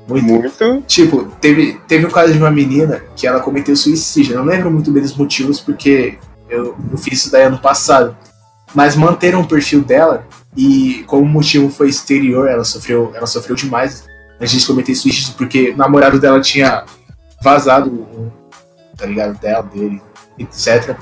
Muito. 0.09 0.25
Muito. 0.25 0.83
Tipo, 0.87 1.25
teve, 1.41 1.81
teve 1.89 2.07
um 2.07 2.11
caso 2.11 2.33
de 2.33 2.39
uma 2.39 2.51
menina 2.51 3.03
que 3.17 3.27
ela 3.27 3.41
cometeu 3.41 3.75
suicídio. 3.75 4.35
Eu 4.35 4.39
não 4.39 4.45
lembro 4.47 4.71
muito 4.71 4.93
bem 4.93 5.03
dos 5.03 5.17
motivos, 5.17 5.61
porque 5.61 6.17
eu, 6.49 6.77
eu 6.93 6.97
fiz 6.99 7.21
isso 7.21 7.33
daí 7.33 7.43
ano 7.43 7.59
passado. 7.59 8.17
mas 8.73 8.95
manteram 8.95 9.41
o 9.41 9.49
perfil 9.49 9.83
dela 9.83 10.25
e 10.57 11.03
como 11.09 11.23
o 11.23 11.29
motivo 11.29 11.69
foi 11.71 11.89
exterior, 11.89 12.49
ela 12.49 12.63
sofreu, 12.65 13.11
ela 13.17 13.27
sofreu 13.27 13.57
demais 13.57 14.05
antes 14.41 14.61
de 14.61 14.67
cometer 14.67 14.95
suicídio 14.95 15.35
porque 15.37 15.71
o 15.71 15.77
namorado 15.77 16.21
dela 16.21 16.41
tinha 16.41 16.85
vazado 17.45 18.33
tá 18.97 19.05
ligado 19.07 19.39
dela, 19.39 19.63
dele, 19.65 20.01
etc. 20.39 20.97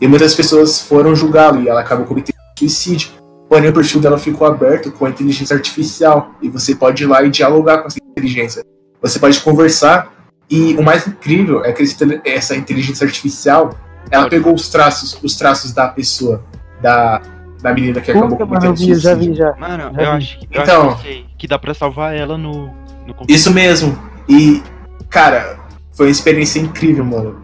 E 0.00 0.06
muitas 0.06 0.34
pessoas 0.34 0.80
foram 0.82 1.14
julgá-lo 1.16 1.62
e 1.62 1.68
ela 1.68 1.80
acabou 1.80 2.04
cometendo 2.04 2.36
suicídio. 2.58 3.10
Porém, 3.48 3.70
o 3.70 3.72
perfil 3.72 4.00
dela 4.00 4.18
ficou 4.18 4.46
aberto 4.46 4.92
com 4.92 5.06
a 5.06 5.08
inteligência 5.10 5.56
artificial 5.56 6.32
e 6.42 6.50
você 6.50 6.74
pode 6.74 7.02
ir 7.02 7.06
lá 7.06 7.22
e 7.22 7.30
dialogar 7.30 7.78
com 7.78 7.86
essa 7.86 7.98
inteligência. 7.98 8.62
Você 9.00 9.18
pode 9.18 9.40
conversar 9.40 10.12
e 10.50 10.74
o 10.74 10.82
mais 10.82 11.06
incrível 11.06 11.64
é 11.64 11.72
que 11.72 11.82
essa 12.24 12.54
inteligência 12.54 13.06
artificial 13.06 13.70
ela 14.10 14.28
pegou 14.28 14.54
os 14.54 14.68
traços, 14.68 15.18
os 15.22 15.34
traços 15.36 15.72
da 15.72 15.88
pessoa, 15.88 16.42
da, 16.82 17.22
da 17.62 17.72
menina 17.72 18.00
que 18.00 18.10
acabou 18.10 18.30
Puta, 18.30 18.46
cometendo 18.46 18.78
mano, 18.78 18.90
eu 18.92 18.98
já 18.98 19.10
suicídio. 19.14 19.32
vi, 19.34 19.38
já. 19.38 19.54
Mano, 19.56 19.94
Já 19.94 20.02
eu 20.02 20.10
vi. 20.12 20.16
acho, 20.16 20.38
que- 20.40 20.48
eu 20.50 20.62
Então. 20.62 20.90
acho 20.90 21.02
que 21.02 21.26
que 21.38 21.46
dá 21.46 21.58
pra 21.58 21.72
salvar 21.72 22.14
ela 22.16 22.36
no, 22.36 22.66
no. 23.06 23.14
Isso 23.28 23.52
mesmo. 23.52 23.96
E, 24.28 24.62
cara, 25.08 25.57
foi 25.98 26.06
uma 26.06 26.12
experiência 26.12 26.60
incrível, 26.60 27.04
mano. 27.04 27.42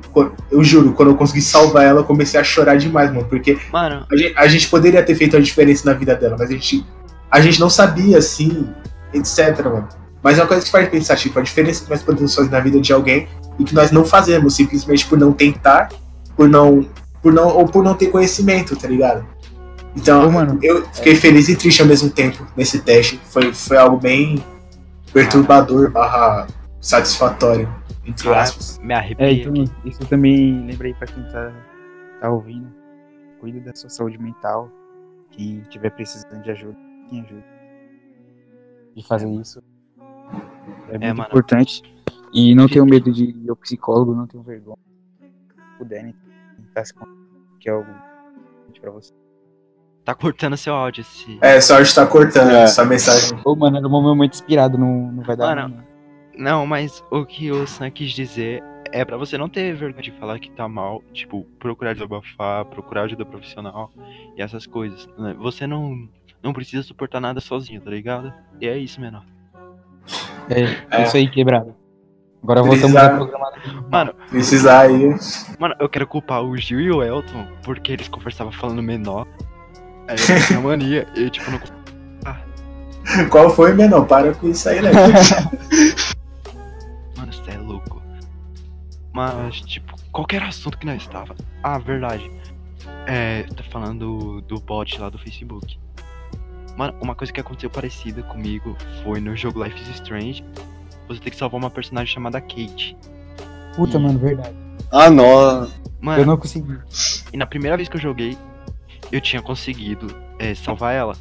Eu 0.48 0.62
juro, 0.62 0.92
quando 0.92 1.08
eu 1.08 1.16
consegui 1.16 1.42
salvar 1.42 1.86
ela, 1.86 2.02
eu 2.02 2.04
comecei 2.04 2.38
a 2.38 2.44
chorar 2.44 2.76
demais, 2.76 3.12
mano. 3.12 3.26
Porque 3.28 3.58
Mano, 3.72 4.06
a 4.08 4.16
gente, 4.16 4.34
a 4.36 4.46
gente 4.46 4.68
poderia 4.68 5.02
ter 5.02 5.16
feito 5.16 5.36
a 5.36 5.40
diferença 5.40 5.84
na 5.84 5.92
vida 5.92 6.14
dela, 6.14 6.36
mas 6.38 6.48
a 6.48 6.52
gente, 6.52 6.86
a 7.28 7.40
gente 7.40 7.58
não 7.58 7.68
sabia, 7.68 8.16
assim, 8.16 8.68
etc, 9.12 9.58
mano. 9.64 9.88
Mas 10.22 10.38
é 10.38 10.42
uma 10.42 10.46
coisa 10.46 10.64
que 10.64 10.70
faz 10.70 10.88
pensar, 10.88 11.16
tipo, 11.16 11.36
a 11.36 11.42
diferença 11.42 11.82
que 11.82 11.90
nós 11.90 12.00
podemos 12.00 12.32
fazer 12.32 12.48
na 12.48 12.60
vida 12.60 12.80
de 12.80 12.92
alguém 12.92 13.26
e 13.58 13.64
que 13.64 13.74
nós 13.74 13.90
não 13.90 14.04
fazemos, 14.04 14.54
simplesmente 14.54 15.04
por 15.04 15.18
não 15.18 15.32
tentar, 15.32 15.88
por 16.36 16.48
não. 16.48 16.86
Por 17.20 17.32
não 17.32 17.48
ou 17.48 17.66
por 17.66 17.82
não 17.82 17.94
ter 17.94 18.06
conhecimento, 18.06 18.76
tá 18.76 18.86
ligado? 18.86 19.26
Então, 19.96 20.28
Ô, 20.28 20.30
mano. 20.30 20.60
eu 20.62 20.86
fiquei 20.92 21.16
feliz 21.16 21.48
e 21.48 21.56
triste 21.56 21.82
ao 21.82 21.88
mesmo 21.88 22.08
tempo 22.08 22.46
nesse 22.56 22.78
teste. 22.78 23.20
Foi, 23.32 23.52
foi 23.52 23.76
algo 23.76 23.96
bem 23.96 24.44
perturbador 25.12 25.90
barra 25.90 26.46
satisfatório, 26.80 27.68
entre 28.06 28.28
Ah, 28.28 28.42
aspas. 28.42 28.78
me 28.78 28.94
arrepiei 28.94 29.28
É, 29.28 29.32
então, 29.42 29.54
isso 29.84 30.06
também 30.08 30.66
lembrei 30.66 30.94
pra 30.94 31.06
quem 31.06 31.22
tá, 31.24 31.52
tá 32.20 32.30
ouvindo. 32.30 32.68
Cuida 33.40 33.60
da 33.60 33.74
sua 33.74 33.90
saúde 33.90 34.18
mental. 34.18 34.70
Quem 35.30 35.60
tiver 35.68 35.90
precisando 35.90 36.42
de 36.42 36.50
ajuda, 36.50 36.76
quem 37.08 37.20
ajuda. 37.22 37.44
De 38.96 39.06
fazer 39.06 39.28
isso. 39.28 39.62
É 40.88 40.92
muito 40.98 41.16
mano. 41.16 41.22
importante. 41.28 41.82
E 42.32 42.54
não 42.54 42.68
tenham 42.68 42.86
medo 42.86 43.12
de 43.12 43.24
ir 43.26 43.48
ao 43.50 43.56
psicólogo, 43.56 44.14
não 44.14 44.26
tenham 44.26 44.42
vergonha. 44.44 44.76
Se 45.20 45.78
puderem, 45.78 46.14
tentar 46.56 46.84
se 46.84 46.94
contar, 46.94 47.12
que 47.60 47.68
é 47.68 47.72
algo 47.72 47.88
importante 47.90 48.80
pra 48.80 48.90
você. 48.90 49.12
Tá 50.04 50.14
cortando 50.14 50.56
seu 50.56 50.74
áudio 50.74 51.00
esse. 51.00 51.38
É, 51.40 51.60
só 51.60 51.80
está 51.80 52.06
cortando 52.06 52.50
É. 52.50 52.64
essa 52.64 52.84
mensagem. 52.84 53.38
Ô, 53.44 53.54
mano, 53.56 53.78
era 53.78 53.86
um 53.86 53.90
momento 53.90 54.34
inspirado, 54.34 54.76
não, 54.76 55.10
não 55.12 55.22
vai 55.22 55.36
dar. 55.36 55.56
Mano, 55.56 55.76
não. 55.76 55.93
Não, 56.36 56.66
mas 56.66 57.02
o 57.10 57.24
que 57.24 57.50
o 57.50 57.66
Sam 57.66 57.90
quis 57.90 58.10
dizer 58.12 58.62
é 58.92 59.04
pra 59.04 59.16
você 59.16 59.36
não 59.38 59.48
ter 59.48 59.74
vergonha 59.74 60.02
de 60.02 60.10
falar 60.12 60.38
que 60.38 60.50
tá 60.50 60.68
mal, 60.68 61.02
tipo, 61.12 61.44
procurar 61.58 61.94
desabafar, 61.94 62.64
procurar 62.66 63.02
ajuda 63.02 63.24
profissional 63.24 63.90
e 64.36 64.42
essas 64.42 64.66
coisas. 64.66 65.08
né? 65.18 65.34
Você 65.38 65.66
não, 65.66 66.08
não 66.42 66.52
precisa 66.52 66.82
suportar 66.82 67.20
nada 67.20 67.40
sozinho, 67.40 67.80
tá 67.80 67.90
ligado? 67.90 68.32
E 68.60 68.66
é 68.68 68.76
isso, 68.78 69.00
menor. 69.00 69.24
É, 70.50 70.98
É. 70.98 71.02
isso 71.04 71.16
aí, 71.16 71.28
quebrado. 71.28 71.74
Agora 72.42 72.62
Precisar- 72.62 73.16
voltamos 73.16 73.32
ao 73.32 73.50
programa. 73.50 73.88
Mano, 73.90 74.14
Precisar 74.28 74.80
aí. 74.82 75.14
mano, 75.58 75.74
eu 75.80 75.88
quero 75.88 76.06
culpar 76.06 76.42
o 76.44 76.54
Gil 76.56 76.78
e 76.80 76.90
o 76.90 77.02
Elton 77.02 77.46
porque 77.64 77.90
eles 77.92 78.06
conversavam 78.08 78.52
falando 78.52 78.82
menor. 78.82 79.26
Aí 80.06 80.16
eu 80.18 80.46
tinha 80.46 80.60
mania, 80.60 81.08
eu 81.16 81.30
tipo 81.30 81.50
não 81.50 81.58
Qual 83.30 83.48
foi, 83.50 83.72
menor? 83.74 84.06
Para 84.06 84.34
com 84.34 84.48
isso 84.48 84.68
aí, 84.68 84.80
né? 84.82 84.90
Mas, 89.14 89.60
tipo, 89.60 89.94
qualquer 90.10 90.42
assunto 90.42 90.76
que 90.76 90.84
nós 90.84 91.00
estava. 91.00 91.36
Ah, 91.62 91.78
verdade. 91.78 92.28
É, 93.06 93.44
tá 93.44 93.62
falando 93.62 94.40
do 94.42 94.58
bot 94.60 95.00
lá 95.00 95.08
do 95.08 95.16
Facebook. 95.18 95.78
Mano, 96.76 96.94
uma 97.00 97.14
coisa 97.14 97.32
que 97.32 97.40
aconteceu 97.40 97.70
parecida 97.70 98.24
comigo 98.24 98.76
foi 99.04 99.20
no 99.20 99.36
jogo 99.36 99.62
Life 99.62 99.80
is 99.80 99.88
Strange. 100.00 100.44
Você 101.06 101.20
tem 101.20 101.30
que 101.30 101.38
salvar 101.38 101.60
uma 101.60 101.70
personagem 101.70 102.12
chamada 102.12 102.40
Kate. 102.40 102.96
Puta, 103.76 103.98
Ih. 103.98 104.00
mano, 104.02 104.18
verdade. 104.18 104.54
Ah, 104.90 105.08
não. 105.08 105.70
Mano, 106.00 106.22
Eu 106.22 106.26
não 106.26 106.36
consegui. 106.36 106.76
e 107.32 107.36
na 107.36 107.46
primeira 107.46 107.76
vez 107.76 107.88
que 107.88 107.96
eu 107.96 108.00
joguei, 108.00 108.36
eu 109.12 109.20
tinha 109.20 109.40
conseguido 109.40 110.08
é, 110.40 110.54
salvar 110.56 110.92
ela. 110.92 111.16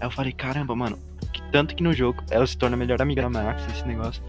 Aí 0.00 0.06
eu 0.06 0.10
falei, 0.12 0.32
caramba, 0.32 0.76
mano, 0.76 0.96
que 1.32 1.42
tanto 1.50 1.74
que 1.74 1.82
no 1.82 1.92
jogo 1.92 2.22
ela 2.30 2.46
se 2.46 2.56
torna 2.56 2.76
a 2.76 2.78
melhor 2.78 3.02
amiga 3.02 3.22
da 3.22 3.28
Max, 3.28 3.62
esse 3.74 3.84
negócio. 3.86 4.22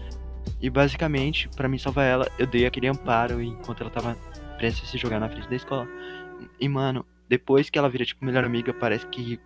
E 0.62 0.70
basicamente, 0.70 1.48
pra 1.56 1.68
mim 1.68 1.76
salvar 1.76 2.06
ela, 2.06 2.30
eu 2.38 2.46
dei 2.46 2.64
aquele 2.64 2.86
amparo 2.86 3.42
enquanto 3.42 3.80
ela 3.80 3.90
tava 3.90 4.16
prestes 4.56 4.88
a 4.88 4.92
se 4.92 4.96
jogar 4.96 5.18
na 5.18 5.28
frente 5.28 5.48
da 5.48 5.56
escola. 5.56 5.88
E 6.60 6.68
mano, 6.68 7.04
depois 7.28 7.68
que 7.68 7.78
ela 7.78 7.90
vira, 7.90 8.04
tipo, 8.04 8.24
melhor 8.24 8.44
amiga, 8.44 8.72
parece 8.72 9.06
que. 9.08 9.40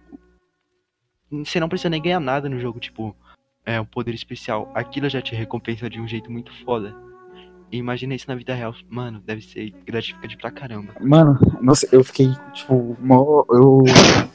Você 1.30 1.58
não 1.58 1.68
precisa 1.68 1.88
nem 1.88 2.02
ganhar 2.02 2.20
nada 2.20 2.48
no 2.48 2.60
jogo, 2.60 2.78
tipo, 2.78 3.16
é 3.64 3.80
um 3.80 3.84
poder 3.86 4.14
especial. 4.14 4.70
Aquilo 4.74 5.08
já 5.08 5.22
te 5.22 5.34
recompensa 5.34 5.88
de 5.88 5.98
um 5.98 6.06
jeito 6.06 6.30
muito 6.30 6.52
foda. 6.64 6.94
E 7.72 7.78
imagina 7.78 8.14
isso 8.14 8.28
na 8.28 8.36
vida 8.36 8.54
real, 8.54 8.74
mano, 8.88 9.20
deve 9.20 9.40
ser 9.40 9.70
gratificante 9.84 10.36
pra 10.36 10.52
caramba. 10.52 10.94
Mano, 11.00 11.36
nossa, 11.60 11.88
eu 11.90 12.04
fiquei, 12.04 12.28
tipo, 12.52 12.96
mó, 13.00 13.44
eu 13.50 13.82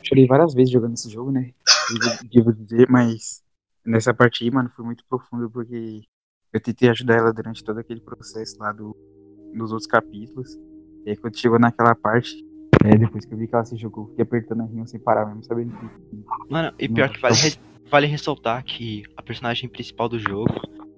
chorei 0.04 0.28
várias 0.28 0.54
vezes 0.54 0.72
jogando 0.72 0.96
esse 0.96 1.10
jogo, 1.10 1.32
né? 1.32 1.54
Devo 2.30 2.52
dizer, 2.52 2.90
mas 2.90 3.42
nessa 3.86 4.14
parte 4.14 4.44
aí, 4.44 4.52
mano, 4.52 4.70
foi 4.76 4.84
muito 4.84 5.06
profundo 5.08 5.50
porque 5.50 6.02
eu 6.54 6.60
tentei 6.60 6.90
ajudar 6.90 7.16
ela 7.16 7.34
durante 7.34 7.64
todo 7.64 7.80
aquele 7.80 8.02
processo 8.02 8.58
lá 8.60 8.72
do, 8.72 8.96
dos 9.54 9.72
outros 9.72 9.88
capítulos. 9.88 10.58
E 11.06 11.12
aí 11.12 11.18
quando 11.18 11.38
chegou 11.38 11.60
naquela 11.60 11.96
parte, 11.96 12.46
é, 12.84 12.98
depois 12.98 13.26
que 13.26 13.34
eu 13.34 13.38
vi 13.38 13.48
que 13.48 13.56
ela 13.56 13.64
se 13.64 13.76
jogou, 13.76 14.08
fiquei 14.08 14.24
apertando 14.24 14.62
a 14.62 14.66
rinha 14.66 14.86
sem 14.86 15.00
parar 15.00 15.26
mesmo, 15.26 15.44
sabendo 15.44 15.72
que. 15.78 15.86
Mano, 16.50 16.74
e 16.80 16.90
pior 16.90 17.10
que 17.10 17.20
vale, 17.20 17.36
vale 17.90 18.08
ressaltar 18.08 18.64
que 18.64 19.04
a 19.16 19.22
personagem 19.22 19.70
principal 19.70 20.10
do 20.10 20.20
jogo 20.20 20.54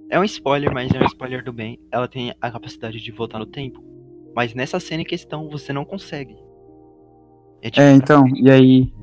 é 0.09 0.19
um 0.19 0.23
spoiler, 0.23 0.73
mas 0.73 0.93
é 0.93 0.99
um 0.99 1.05
spoiler 1.05 1.43
do 1.43 1.51
bem. 1.51 1.79
Ela 1.91 2.07
tem 2.07 2.33
a 2.41 2.51
capacidade 2.51 2.99
de 2.99 3.11
voltar 3.11 3.39
no 3.39 3.45
tempo. 3.45 3.83
Mas 4.35 4.53
nessa 4.53 4.79
cena 4.79 5.01
em 5.01 5.05
questão 5.05 5.49
você 5.49 5.73
não 5.73 5.85
consegue. 5.85 6.35
É, 7.61 7.69
tipo, 7.69 7.81
É, 7.81 7.91
então, 7.93 8.27
e 8.27 8.49
aí 8.49 8.93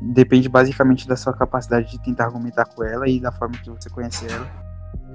depende 0.00 0.48
basicamente 0.48 1.06
da 1.06 1.16
sua 1.16 1.34
capacidade 1.34 1.90
de 1.90 2.02
tentar 2.02 2.24
argumentar 2.24 2.64
com 2.64 2.82
ela 2.82 3.08
e 3.08 3.20
da 3.20 3.30
forma 3.32 3.56
que 3.58 3.70
você 3.70 3.90
conhece 3.90 4.26
ela. 4.32 4.69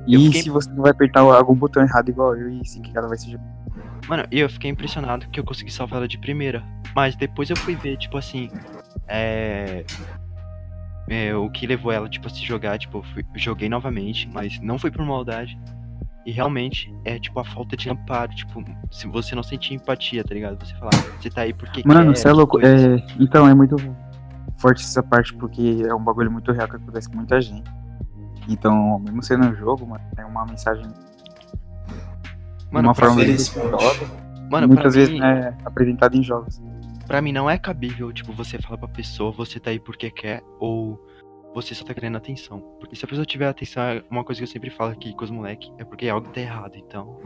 E 0.08 0.26
fiquei- 0.26 0.42
se 0.44 0.50
você 0.50 0.70
não 0.72 0.82
vai 0.84 0.92
apertar 0.92 1.22
algum 1.22 1.56
botão 1.56 1.82
errado 1.84 2.10
igual 2.10 2.36
eu 2.36 2.50
e 2.50 2.66
sim 2.66 2.82
que 2.82 2.96
ela 2.98 3.08
vai 3.08 3.18
se 3.18 3.32
jogar. 3.32 3.46
Mano, 4.08 4.24
e 4.32 4.40
eu 4.40 4.50
fiquei 4.50 4.70
impressionado 4.70 5.28
que 5.30 5.40
eu 5.40 5.44
consegui 5.44 5.72
salvar 5.72 5.98
ela 5.98 6.08
de 6.08 6.18
primeira. 6.18 6.64
Mas 6.96 7.16
depois 7.16 7.50
eu 7.50 7.56
fui 7.58 7.76
ver, 7.76 7.98
tipo 7.98 8.18
assim. 8.18 8.50
É. 9.08 9.84
é, 11.10 11.36
o 11.36 11.50
que 11.50 11.68
levou 11.68 11.92
ela, 11.92 12.10
tipo, 12.10 12.26
a 12.28 12.30
se 12.30 12.44
jogar, 12.44 12.78
tipo, 12.80 13.04
fui- 13.14 13.26
joguei 13.36 13.70
novamente, 13.70 14.28
mas 14.34 14.60
não 14.62 14.80
foi 14.80 14.90
por 14.92 15.06
maldade. 15.06 15.58
E 16.26 16.32
realmente 16.32 16.92
é 17.06 17.20
tipo 17.20 17.40
a 17.40 17.46
falta 17.46 17.78
de 17.78 17.88
amparo, 17.88 18.34
tipo, 18.34 18.64
se 18.90 19.06
você 19.08 19.36
não 19.36 19.44
sentir 19.44 19.76
empatia, 19.76 20.24
tá 20.24 20.34
ligado? 20.34 20.58
Você 20.66 20.74
falar, 20.76 20.90
você 21.22 21.30
tá 21.30 21.42
aí 21.42 21.54
porque 21.54 21.84
Mano, 21.86 22.12
quer, 22.14 22.20
você 22.20 22.28
é 22.28 22.32
louco. 22.34 22.60
É, 22.66 22.96
então, 23.20 23.48
é 23.48 23.54
muito 23.54 23.76
forte 24.58 24.84
essa 24.84 25.04
parte 25.04 25.34
porque 25.36 25.84
é 25.88 25.94
um 25.94 26.04
bagulho 26.04 26.32
muito 26.32 26.52
real 26.52 26.68
que 26.68 26.78
acontece 26.78 27.08
com 27.08 27.18
muita 27.18 27.40
gente. 27.40 27.70
Então, 28.48 29.00
mesmo 29.00 29.24
sendo 29.24 29.48
um 29.48 29.56
jogo, 29.56 29.86
mano, 29.86 30.04
é 30.18 30.26
uma 30.26 30.46
mensagem 30.46 30.86
Mano, 32.72 32.90
uma 32.90 32.94
pra 32.94 33.08
forma. 33.10 33.24
Mano, 34.50 34.68
muitas 34.68 34.94
pra 34.94 35.00
vezes 35.00 35.10
mim, 35.14 35.20
não 35.20 35.28
é 35.28 35.58
apresentada 35.66 36.16
em 36.16 36.24
jogos. 36.24 36.62
pra 37.08 37.22
mim 37.22 37.32
não 37.32 37.50
é 37.50 37.58
cabível, 37.58 38.12
tipo, 38.14 38.32
você 38.34 38.60
falar 38.60 38.78
pra 38.78 38.88
pessoa, 38.88 39.32
você 39.32 39.60
tá 39.60 39.72
aí 39.72 39.80
porque 39.80 40.12
quer, 40.12 40.44
ou 40.60 41.00
você 41.54 41.74
só 41.74 41.84
tá 41.86 41.94
querendo 41.94 42.18
atenção. 42.18 42.60
Porque 42.80 42.96
se 42.96 43.06
a 43.06 43.08
pessoa 43.08 43.26
tiver 43.26 43.48
atenção, 43.48 43.82
é 43.84 44.04
uma 44.10 44.24
coisa 44.24 44.40
que 44.40 44.44
eu 44.44 44.52
sempre 44.52 44.70
falo 44.70 44.92
aqui 44.92 45.16
com 45.16 45.24
os 45.24 45.32
moleques, 45.32 45.72
é 45.78 45.86
porque 45.86 46.08
algo 46.08 46.28
tá 46.30 46.42
errado, 46.42 46.74
então. 46.76 47.20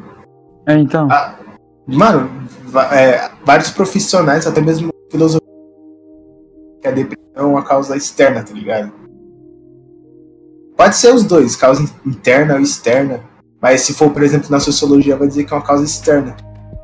É, 0.67 0.75
então. 0.77 1.07
Ah, 1.11 1.35
Mano, 1.87 2.29
é, 2.91 3.31
vários 3.43 3.71
profissionais, 3.71 4.45
até 4.45 4.61
mesmo 4.61 4.91
filosofia, 5.09 5.41
que 6.81 6.87
a 6.87 6.91
depressão 6.91 7.33
é 7.35 7.41
uma 7.41 7.63
causa 7.63 7.97
externa, 7.97 8.43
tá 8.43 8.53
ligado? 8.53 8.93
Pode 10.79 10.95
ser 10.95 11.13
os 11.13 11.25
dois, 11.25 11.57
causa 11.57 11.83
interna 12.05 12.53
ou 12.53 12.61
externa. 12.61 13.19
Mas 13.61 13.81
se 13.81 13.93
for, 13.93 14.11
por 14.11 14.23
exemplo, 14.23 14.49
na 14.49 14.61
sociologia, 14.61 15.17
vai 15.17 15.27
dizer 15.27 15.43
que 15.43 15.53
é 15.53 15.57
uma 15.57 15.61
causa 15.61 15.83
externa. 15.83 16.37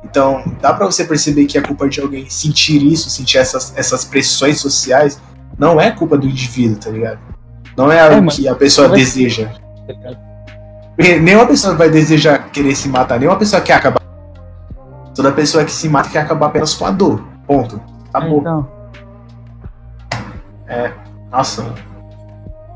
Então, 0.04 0.43
dá 0.60 0.74
pra 0.74 0.86
você 0.86 1.06
perceber 1.06 1.46
que 1.46 1.58
é 1.58 1.62
culpa 1.62 1.88
de 1.88 2.02
alguém 2.02 2.30
sentir 2.30 2.84
isso, 2.84 3.10
sentir 3.10 3.38
essas, 3.38 3.72
essas 3.78 4.04
pressões 4.04 4.60
sociais, 4.60 5.18
não 5.58 5.80
é 5.80 5.91
culpa 5.91 6.18
do 6.18 6.28
indivíduo, 6.28 6.76
tá 6.78 6.89
ligado? 6.89 7.20
Não 7.78 7.89
é 7.89 8.02
algo 8.02 8.18
mano. 8.18 8.32
que 8.32 8.46
a 8.50 8.54
pessoa 8.54 8.89
deseja. 8.89 9.50
Porque 10.93 11.18
nenhuma 11.18 11.48
pessoa 11.48 11.74
vai 11.74 11.89
desejar 11.89 12.52
querer 12.52 12.76
se 12.76 12.89
matar, 12.89 13.18
nenhuma 13.18 13.39
pessoa 13.39 13.62
quer 13.62 13.76
acabar. 13.76 14.02
Toda 15.16 15.32
pessoa 15.32 15.64
que 15.64 15.72
se 15.72 15.88
mata 15.88 16.10
quer 16.10 16.20
acabar 16.20 16.48
apenas 16.48 16.74
com 16.74 16.86
a 16.86 16.91
dor. 16.91 17.24
Ponto. 17.48 17.78
É, 17.78 18.10
Acabou. 18.10 18.39
então. 18.41 18.68
Nossa, 21.32 21.62
mano. 21.62 21.95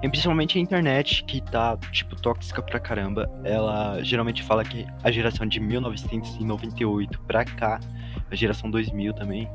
E 0.01 0.07
principalmente 0.07 0.57
a 0.57 0.61
internet, 0.61 1.23
que 1.25 1.41
tá, 1.41 1.77
tipo, 1.91 2.15
tóxica 2.15 2.61
pra 2.61 2.79
caramba. 2.79 3.29
Ela 3.43 4.01
geralmente 4.01 4.41
fala 4.43 4.63
que 4.63 4.85
a 5.03 5.11
geração 5.11 5.45
de 5.45 5.59
1998 5.59 7.19
pra 7.21 7.43
cá, 7.43 7.79
a 8.31 8.35
geração 8.35 8.71
2000 8.71 9.13
também, 9.13 9.49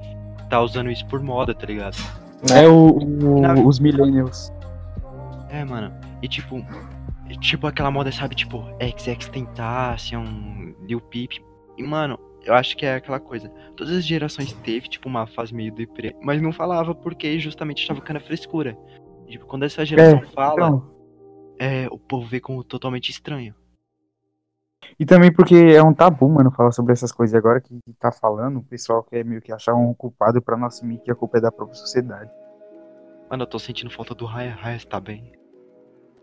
tá 0.50 0.60
usando 0.60 0.90
isso 0.90 1.06
por 1.06 1.22
moda, 1.22 1.54
tá 1.54 1.66
ligado? 1.66 1.96
É 2.54 2.68
o, 2.68 2.98
o- 2.98 3.40
Na- 3.40 3.54
os 3.54 3.78
millennials. 3.80 4.52
É, 5.48 5.64
mano. 5.64 5.92
E 6.22 6.28
tipo, 6.28 6.64
e, 7.30 7.36
tipo 7.38 7.66
aquela 7.66 7.90
moda, 7.90 8.12
sabe, 8.12 8.34
tipo, 8.34 8.62
XX 8.82 9.28
Tentacion, 9.28 10.74
Lil 10.86 11.00
Peep. 11.00 11.32
E, 11.78 11.82
mano, 11.82 12.18
eu 12.44 12.52
acho 12.54 12.76
que 12.76 12.84
é 12.84 12.96
aquela 12.96 13.18
coisa. 13.18 13.48
Todas 13.76 13.94
as 13.96 14.04
gerações 14.04 14.52
teve, 14.62 14.88
tipo, 14.88 15.08
uma 15.08 15.26
fase 15.26 15.54
meio 15.54 15.72
deprê, 15.72 16.14
mas 16.22 16.42
não 16.42 16.52
falava 16.52 16.94
porque 16.94 17.38
justamente 17.38 17.80
estava 17.80 18.00
ficando 18.00 18.18
a 18.18 18.20
frescura. 18.20 18.76
Tipo, 19.28 19.46
quando 19.46 19.64
essa 19.64 19.84
geração 19.84 20.22
fala, 20.34 20.54
Então, 20.66 20.90
é, 21.58 21.86
o 21.90 21.98
povo 21.98 22.26
vê 22.26 22.40
como 22.40 22.62
totalmente 22.64 23.10
estranho. 23.10 23.54
e 24.98 25.04
também 25.06 25.32
porque 25.32 25.54
é 25.54 25.82
um 25.82 25.94
tabu, 25.94 26.28
mano, 26.28 26.50
falar 26.50 26.72
sobre 26.72 26.92
essas 26.92 27.10
coisas. 27.10 27.34
E 27.34 27.38
agora 27.38 27.60
que 27.60 27.78
tá 27.98 28.12
falando, 28.12 28.58
o 28.58 28.62
pessoal 28.64 29.02
quer 29.02 29.24
meio 29.24 29.40
que 29.40 29.52
achar 29.52 29.74
um 29.74 29.92
culpado 29.94 30.40
pra 30.42 30.56
não 30.56 30.66
assumir 30.66 30.98
que 30.98 31.10
a 31.10 31.14
culpa 31.14 31.38
é 31.38 31.40
da 31.40 31.50
própria 31.50 31.76
sociedade. 31.78 32.30
Mano, 33.30 33.42
eu 33.44 33.46
tô 33.46 33.58
sentindo 33.58 33.90
falta 33.90 34.14
do 34.14 34.24
Raya. 34.26 34.54
Raya 34.54 34.78
tá 34.88 35.00
bem. 35.00 35.32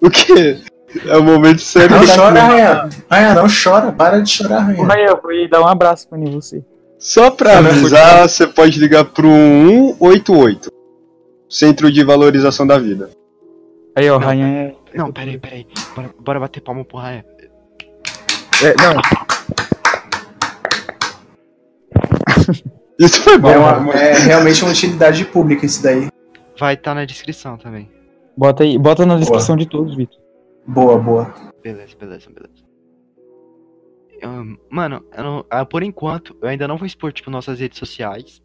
O 0.02 0.10
quê? 0.10 0.62
É 1.08 1.18
o 1.18 1.24
momento 1.24 1.60
sério. 1.62 1.96
Não 1.98 2.06
chora. 2.06 2.42
Raia. 2.42 2.90
Raia, 3.10 3.34
não 3.36 3.48
chora. 3.48 3.92
Para 3.92 4.22
de 4.22 4.30
chorar, 4.30 4.62
Ô, 4.78 4.84
Raia. 4.84 4.86
Raia, 4.88 5.06
eu 5.08 5.22
vou 5.22 5.50
dar 5.50 5.62
um 5.62 5.68
abraço 5.68 6.08
pra 6.08 6.18
você. 6.20 6.64
Só 7.00 7.32
pra 7.32 7.58
avisar, 7.58 8.30
você 8.30 8.46
pode 8.46 8.80
ligar 8.80 9.06
pro 9.06 9.28
188. 9.28 10.70
Centro 11.52 11.92
de 11.92 12.02
Valorização 12.04 12.66
da 12.66 12.80
Vida. 12.80 13.10
Aí, 13.96 14.10
ó, 14.10 14.18
Não. 14.18 14.26
Rainha 14.26 14.48
é. 14.48 14.98
Não, 14.98 15.12
peraí, 15.12 15.38
peraí. 15.38 15.68
Bora, 15.94 16.10
bora 16.20 16.40
bater 16.40 16.62
palma 16.62 16.84
pro 16.86 16.98
Raya. 16.98 17.26
é. 18.64 18.74
Não, 18.82 19.02
Isso 23.00 23.22
foi 23.24 23.38
bom. 23.38 23.50
É, 23.50 23.58
uma- 23.58 23.94
é 23.94 24.14
realmente 24.20 24.64
uma 24.64 24.72
utilidade 24.72 25.26
pública 25.26 25.66
isso 25.66 25.82
daí. 25.84 26.08
Vai 26.60 26.76
estar 26.76 26.94
na 26.94 27.04
descrição 27.06 27.58
também. 27.58 27.90
bota 28.38 28.64
aí, 28.64 28.78
bota 28.78 29.06
na 29.06 29.18
descrição 29.18 29.56
de 29.58 29.66
todos, 29.68 29.96
Vitor. 29.96 30.18
Boa, 30.66 30.98
boa. 30.98 31.34
Beleza, 31.64 31.96
beleza, 32.00 32.30
beleza. 32.30 32.62
Mano, 34.70 35.04
eu 35.18 35.24
não- 35.24 35.46
ah, 35.50 35.66
por 35.66 35.82
enquanto, 35.84 36.36
eu 36.42 36.48
ainda 36.48 36.68
não 36.68 36.78
vou 36.78 36.86
expor, 36.86 37.12
tipo, 37.12 37.30
nossas 37.32 37.60
redes 37.60 37.78
sociais. 37.80 38.41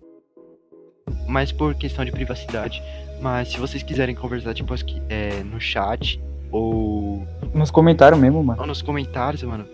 Mas 1.27 1.53
por 1.53 1.75
questão 1.75 2.05
de 2.05 2.13
privacidade. 2.13 2.83
Mas 3.21 3.49
se 3.49 3.59
vocês 3.59 3.83
quiserem 3.83 4.15
conversar, 4.15 4.55
tipo, 4.55 4.73
aqui, 4.75 5.01
é, 5.09 5.43
no 5.43 5.61
chat 5.61 6.21
ou, 6.51 7.27
Nos 7.55 7.71
comentários 7.71 8.21
mesmo, 8.21 8.43
mano. 8.43 8.61
ou 8.61 8.67
nos 8.67 8.83
comentários, 8.83 9.43
mano. 9.43 9.65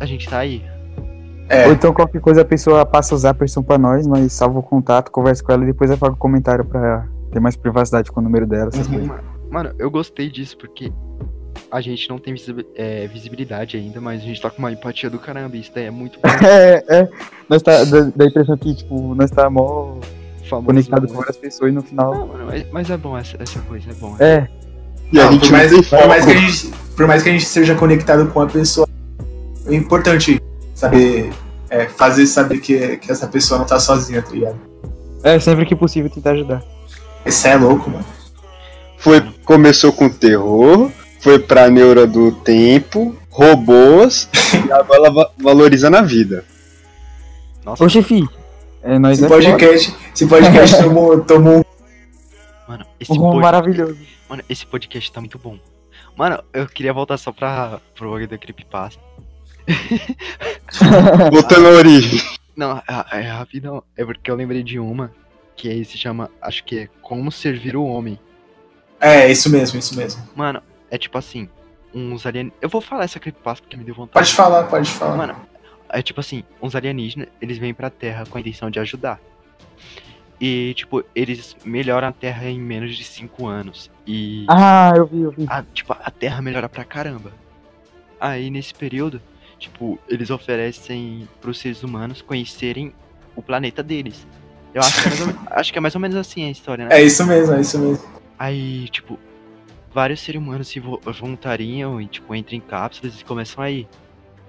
A 0.00 0.06
gente 0.06 0.28
tá 0.28 0.38
aí. 0.38 0.62
É, 1.48 1.66
Ou 1.66 1.72
então 1.72 1.92
qualquer 1.94 2.20
coisa 2.20 2.42
a 2.42 2.44
pessoa 2.44 2.84
passa 2.84 3.14
a 3.14 3.16
usar 3.16 3.30
a 3.30 3.32
versão 3.32 3.62
pra 3.62 3.78
nós, 3.78 4.06
nós 4.06 4.32
salva 4.32 4.58
o 4.58 4.62
contato, 4.62 5.10
conversa 5.10 5.42
com 5.42 5.50
ela 5.52 5.62
e 5.62 5.66
depois 5.66 5.90
apaga 5.90 6.12
o 6.12 6.16
comentário 6.16 6.62
pra 6.64 7.06
ter 7.32 7.40
mais 7.40 7.56
privacidade 7.56 8.12
com 8.12 8.20
o 8.20 8.22
número 8.22 8.46
dela, 8.46 8.68
essas 8.68 8.86
Uhum. 8.86 9.08
coisas. 9.08 9.24
Mano, 9.50 9.72
eu 9.78 9.90
gostei 9.90 10.30
disso 10.30 10.58
porque 10.58 10.92
a 11.70 11.80
gente 11.80 12.06
não 12.10 12.18
tem 12.18 12.34
é, 12.76 13.06
visibilidade 13.08 13.78
ainda, 13.78 13.98
mas 13.98 14.20
a 14.20 14.24
gente 14.24 14.40
tá 14.42 14.50
com 14.50 14.58
uma 14.58 14.70
empatia 14.72 15.08
do 15.08 15.18
caramba. 15.18 15.56
Isso 15.56 15.72
daí 15.74 15.84
é 15.86 15.90
muito 15.90 16.18
bom. 16.20 16.28
É, 16.46 16.84
é. 16.86 17.08
Nós 17.48 17.62
tá, 17.62 17.82
dá, 17.84 18.00
dá 18.14 18.24
a 18.24 18.28
impressão 18.28 18.56
que, 18.58 18.74
tipo, 18.74 19.14
nós 19.14 19.30
tá 19.30 19.48
mó 19.48 19.96
famoso, 20.48 20.66
conectado 20.66 21.02
né? 21.02 21.08
com 21.08 21.14
várias 21.14 21.36
pessoas 21.36 21.70
e 21.70 21.74
no 21.74 21.82
final. 21.82 22.14
Não, 22.14 22.26
mano, 22.26 22.46
mas, 22.46 22.66
mas 22.72 22.90
é 22.90 22.96
bom 22.96 23.16
essa, 23.16 23.36
essa 23.40 23.60
coisa, 23.60 23.90
é 23.90 23.94
bom. 23.94 24.16
É, 24.18 24.48
E 25.12 25.20
a 25.20 25.30
gente 25.30 25.40
por, 25.48 25.52
mais, 25.52 25.70
por, 25.88 26.08
mais 26.08 26.24
que 26.24 26.30
a 26.32 26.36
gente, 26.36 26.70
por 26.96 27.06
mais 27.06 27.22
que 27.22 27.28
a 27.28 27.32
gente 27.32 27.44
seja 27.46 27.74
conectado 27.74 28.26
com 28.28 28.40
a 28.40 28.46
pessoa, 28.46 28.88
é 29.66 29.74
importante 29.74 30.40
saber 30.74 31.30
é, 31.70 31.86
fazer 31.86 32.26
saber 32.26 32.58
que, 32.58 32.96
que 32.96 33.12
essa 33.12 33.26
pessoa 33.26 33.58
não 33.58 33.66
tá 33.66 33.78
sozinha, 33.78 34.22
tá 34.22 34.30
ligado? 34.30 34.56
é 35.22 35.38
sempre 35.40 35.66
que 35.66 35.74
possível 35.76 36.08
tentar 36.10 36.30
ajudar. 36.32 36.62
Isso 37.26 37.46
é 37.46 37.56
louco, 37.56 37.90
mano. 37.90 38.04
Foi, 38.98 39.20
começou 39.44 39.92
com 39.92 40.08
terror, 40.08 40.90
foi 41.20 41.38
pra 41.38 41.68
neura 41.68 42.06
do 42.06 42.32
tempo, 42.32 43.14
robôs, 43.30 44.28
e 44.66 44.72
agora 44.72 45.10
va- 45.10 45.30
valorizando 45.38 45.96
a 45.96 46.02
vida. 46.02 46.44
Nossa, 47.64 47.84
Ô, 47.84 47.88
chefi, 47.88 48.26
é, 48.82 48.98
nós 48.98 49.18
Esse 49.18 49.24
é 49.24 49.28
foda. 49.28 49.42
podcast, 49.42 49.96
esse 50.14 50.26
podcast 50.26 50.76
tomou, 50.82 51.20
tomou 51.24 51.58
um. 51.60 51.64
mano, 52.68 52.86
esse 53.00 53.12
Um 53.12 53.16
pod- 53.16 53.40
maravilhoso. 53.40 53.98
Mano, 54.28 54.42
esse 54.48 54.66
podcast 54.66 55.10
tá 55.12 55.20
muito 55.20 55.38
bom. 55.38 55.58
Mano, 56.16 56.42
eu 56.52 56.66
queria 56.66 56.92
voltar 56.92 57.16
só 57.16 57.32
pra 57.32 57.80
pro 57.94 58.06
bagulho 58.10 58.28
da 58.28 58.36
Creepypasta. 58.38 59.00
Voltando 61.30 61.66
à 61.68 61.70
origem. 61.70 62.20
Não, 62.56 62.78
é, 62.78 63.20
é 63.20 63.28
rapidão. 63.30 63.82
É 63.96 64.04
porque 64.04 64.30
eu 64.30 64.34
lembrei 64.34 64.62
de 64.62 64.78
uma 64.78 65.12
que 65.56 65.68
aí 65.68 65.84
se 65.84 65.96
chama, 65.98 66.30
acho 66.40 66.64
que 66.64 66.78
é 66.80 66.88
Como 67.02 67.30
Servir 67.32 67.76
o 67.76 67.84
Homem. 67.84 68.18
É, 69.00 69.30
isso 69.30 69.48
mesmo, 69.50 69.78
isso 69.78 69.96
mesmo. 69.96 70.22
Mano, 70.34 70.62
é 70.90 70.98
tipo 70.98 71.16
assim, 71.18 71.48
uns 71.94 72.26
alien... 72.26 72.52
Eu 72.60 72.68
vou 72.68 72.80
falar 72.80 73.04
essa 73.04 73.18
Creepypasta 73.20 73.62
porque 73.62 73.76
me 73.76 73.84
deu 73.84 73.94
vontade. 73.94 74.12
Pode 74.24 74.34
falar, 74.34 74.64
pode 74.64 74.90
falar. 74.90 75.16
Mano, 75.16 75.36
é 75.90 76.02
tipo 76.02 76.20
assim, 76.20 76.42
uns 76.62 76.74
alienígenas, 76.74 77.28
eles 77.40 77.58
vêm 77.58 77.72
pra 77.74 77.90
Terra 77.90 78.24
com 78.26 78.36
a 78.38 78.40
intenção 78.40 78.70
de 78.70 78.78
ajudar. 78.80 79.20
E, 80.40 80.72
tipo, 80.74 81.02
eles 81.14 81.56
melhoram 81.64 82.08
a 82.08 82.12
Terra 82.12 82.48
em 82.48 82.60
menos 82.60 82.96
de 82.96 83.02
5 83.02 83.46
anos. 83.46 83.90
E, 84.06 84.46
Ah, 84.48 84.92
eu 84.96 85.04
vi, 85.06 85.20
eu 85.22 85.30
vi. 85.32 85.44
a, 85.48 85.64
tipo, 85.74 85.92
a 85.92 86.10
Terra 86.10 86.40
melhora 86.40 86.68
pra 86.68 86.84
caramba. 86.84 87.32
Aí, 88.20 88.48
nesse 88.48 88.72
período, 88.72 89.20
tipo, 89.58 89.98
eles 90.08 90.30
oferecem 90.30 91.28
pros 91.40 91.58
seres 91.58 91.82
humanos 91.82 92.22
conhecerem 92.22 92.92
o 93.34 93.42
planeta 93.42 93.82
deles. 93.82 94.26
Eu 94.72 94.80
acho 94.82 95.02
que 95.02 95.08
é 95.08 95.10
mais 95.10 95.20
ou, 95.20 95.34
acho 95.50 95.72
que 95.72 95.78
é 95.78 95.80
mais 95.80 95.94
ou 95.96 96.00
menos 96.00 96.16
assim 96.16 96.44
a 96.46 96.50
história, 96.50 96.84
né? 96.86 96.96
É 96.98 97.02
isso 97.02 97.24
mesmo, 97.26 97.54
é 97.54 97.60
isso 97.60 97.78
mesmo. 97.78 98.08
Aí, 98.38 98.88
tipo, 98.90 99.18
vários 99.92 100.20
seres 100.20 100.40
humanos 100.40 100.68
se 100.68 100.78
vo- 100.78 101.00
voluntariam 101.04 102.00
e, 102.00 102.06
tipo, 102.06 102.32
entram 102.32 102.56
em 102.56 102.60
cápsulas 102.60 103.20
e 103.20 103.24
começam 103.24 103.62
a 103.64 103.70
ir. 103.72 103.88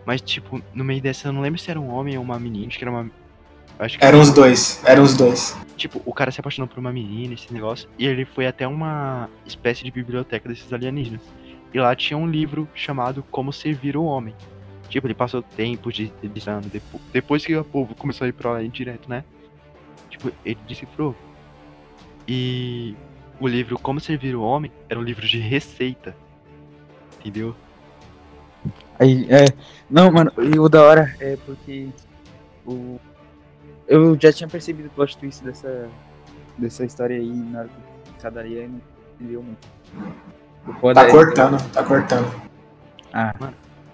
Mas, 0.10 0.22
tipo, 0.22 0.60
no 0.74 0.84
meio 0.84 1.00
dessa, 1.00 1.28
eu 1.28 1.32
não 1.32 1.40
lembro 1.40 1.60
se 1.60 1.70
era 1.70 1.80
um 1.80 1.94
homem 1.94 2.18
ou 2.18 2.24
uma 2.24 2.40
menina, 2.40 2.66
acho 2.66 2.80
que 2.80 2.84
era 2.84 2.90
uma. 2.90 3.12
Acho 3.78 4.00
que 4.00 4.04
Eram 4.04 4.20
os 4.20 4.34
dois, 4.34 4.84
eram 4.84 5.04
os 5.04 5.14
dois. 5.14 5.56
Tipo, 5.78 6.02
o 6.04 6.12
cara 6.12 6.32
se 6.32 6.40
apaixonou 6.40 6.68
por 6.68 6.80
uma 6.80 6.92
menina, 6.92 7.36
esse 7.36 7.54
negócio, 7.54 7.88
e 7.96 8.08
ele 8.08 8.26
foi 8.26 8.48
até 8.48 8.68
uma 8.68 9.30
espécie 9.46 9.84
de 9.84 9.92
biblioteca 9.92 10.50
desses 10.50 10.74
alienígenas. 10.74 11.22
E 11.72 11.80
lá 11.80 11.96
tinha 11.96 12.18
um 12.18 12.28
livro 12.28 12.68
chamado 12.74 13.22
Como 13.30 13.54
Servir 13.54 13.96
o 13.96 14.04
Homem. 14.04 14.34
Tipo, 14.90 15.06
ele 15.06 15.14
passou 15.14 15.44
tempo 15.44 15.94
de 15.94 16.12
depois, 16.24 17.04
depois 17.14 17.46
que 17.46 17.56
o 17.56 17.64
povo 17.64 17.94
começou 17.94 18.26
a 18.26 18.30
ir 18.30 18.34
pra 18.34 18.54
lá 18.54 18.64
direto, 18.64 19.08
né? 19.08 19.24
Tipo, 20.10 20.32
ele 20.44 20.58
decifrou. 20.68 21.16
E 22.28 22.96
o 23.40 23.48
livro 23.48 23.78
Como 23.78 24.00
Servir 24.00 24.36
o 24.36 24.42
Homem 24.42 24.72
era 24.90 25.00
um 25.00 25.04
livro 25.04 25.28
de 25.28 25.38
receita. 25.38 26.18
Entendeu? 27.20 27.56
Aí, 29.00 29.26
é. 29.30 29.46
Não, 29.90 30.12
mano, 30.12 30.32
e 30.38 30.60
o 30.60 30.68
da 30.70 30.84
hora 30.84 31.16
é 31.20 31.38
porque 31.46 31.90
o. 32.66 33.00
Eu 33.88 34.18
já 34.20 34.32
tinha 34.32 34.48
percebido 34.48 34.88
o 34.88 34.92
plot 34.92 35.18
twist 35.18 35.44
dessa, 35.44 35.90
dessa 36.58 36.86
história 36.86 37.16
aí 37.18 37.28
na 37.30 37.60
hora 37.60 37.70
que 37.70 38.22
cada 38.22 38.42
aí 38.42 38.68
não 38.68 38.82
entendeu 39.16 39.42
muito. 39.44 40.94
Tá 40.94 41.08
é- 41.08 41.12
cortando, 41.12 41.72
tá 41.72 41.84
cortando. 41.84 42.42
Ah, 43.12 43.34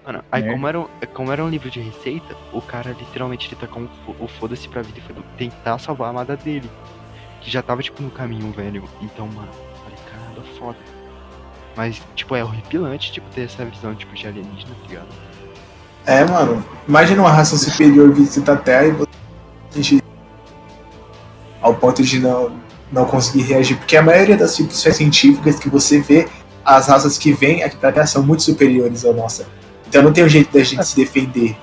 Mano, 0.06 0.24
aí 0.32 0.43
É. 0.43 0.51
como 0.51 0.68
era, 0.68 0.80
um, 0.80 0.88
como 1.16 1.32
era 1.32 1.43
um 1.43 1.49
livro 1.49 1.70
de 1.72 1.80
receita, 1.80 2.36
o 2.53 2.62
cara 2.62 2.91
literalmente 2.91 3.47
ele 3.47 3.56
tacou 3.56 3.82
um 3.84 3.88
fo- 3.88 4.16
o 4.20 4.28
foda-se 4.28 4.68
pra 4.70 4.84
vida 4.84 4.99
e 4.99 5.01
foi 5.01 5.16
tentar 5.38 5.80
salvar 5.80 6.08
a 6.08 6.10
amada 6.12 6.36
dele. 6.38 6.70
Que 7.41 7.49
já 7.49 7.62
tava, 7.64 7.82
tipo, 7.82 8.03
no 8.03 8.12
caminho, 8.12 8.51
velho. 8.51 8.84
Então, 9.01 9.28
mano, 9.28 9.47
falei, 9.84 9.97
caramba, 10.12 10.41
foda. 10.60 10.78
Mas, 11.76 12.01
tipo, 12.15 12.36
é 12.36 12.43
horripilante, 12.43 13.11
tipo, 13.11 13.28
ter 13.34 13.41
essa 13.43 13.65
visão, 13.65 13.93
tipo, 13.95 14.15
de 14.15 14.28
alienígena, 14.28 14.71
tá 14.82 14.88
ligado? 14.88 15.07
É, 16.05 16.23
mano. 16.23 16.63
Imagina 16.88 17.21
uma 17.21 17.32
raça 17.32 17.57
superior 17.57 18.11
visita 18.13 18.53
a 18.53 18.55
Terra 18.57 18.86
e 18.88 18.91
você 18.91 19.99
ao 21.61 21.73
ponto 21.73 22.03
de 22.03 22.19
não, 22.19 22.51
não 22.91 23.05
conseguir 23.05 23.43
reagir. 23.43 23.78
Porque 23.78 23.97
a 23.97 24.01
maioria 24.01 24.38
das 24.38 24.55
ficções 24.55 24.95
científicas 24.95 25.59
que 25.59 25.67
você 25.69 25.99
vê, 25.99 26.28
as 26.63 26.88
raças 26.88 27.17
que 27.17 27.34
vêm 27.34 27.63
aqui 27.63 27.76
pra 27.78 27.91
Terra 27.91 28.05
são 28.05 28.23
muito 28.23 28.43
superiores 28.43 29.03
à 29.03 29.11
nossa. 29.11 29.47
Então 29.88 30.01
não 30.03 30.13
tem 30.13 30.23
um 30.23 30.30
jeito 30.30 30.53
da 30.53 30.63
gente 30.63 30.86
se 30.86 30.95
defender. 30.95 31.55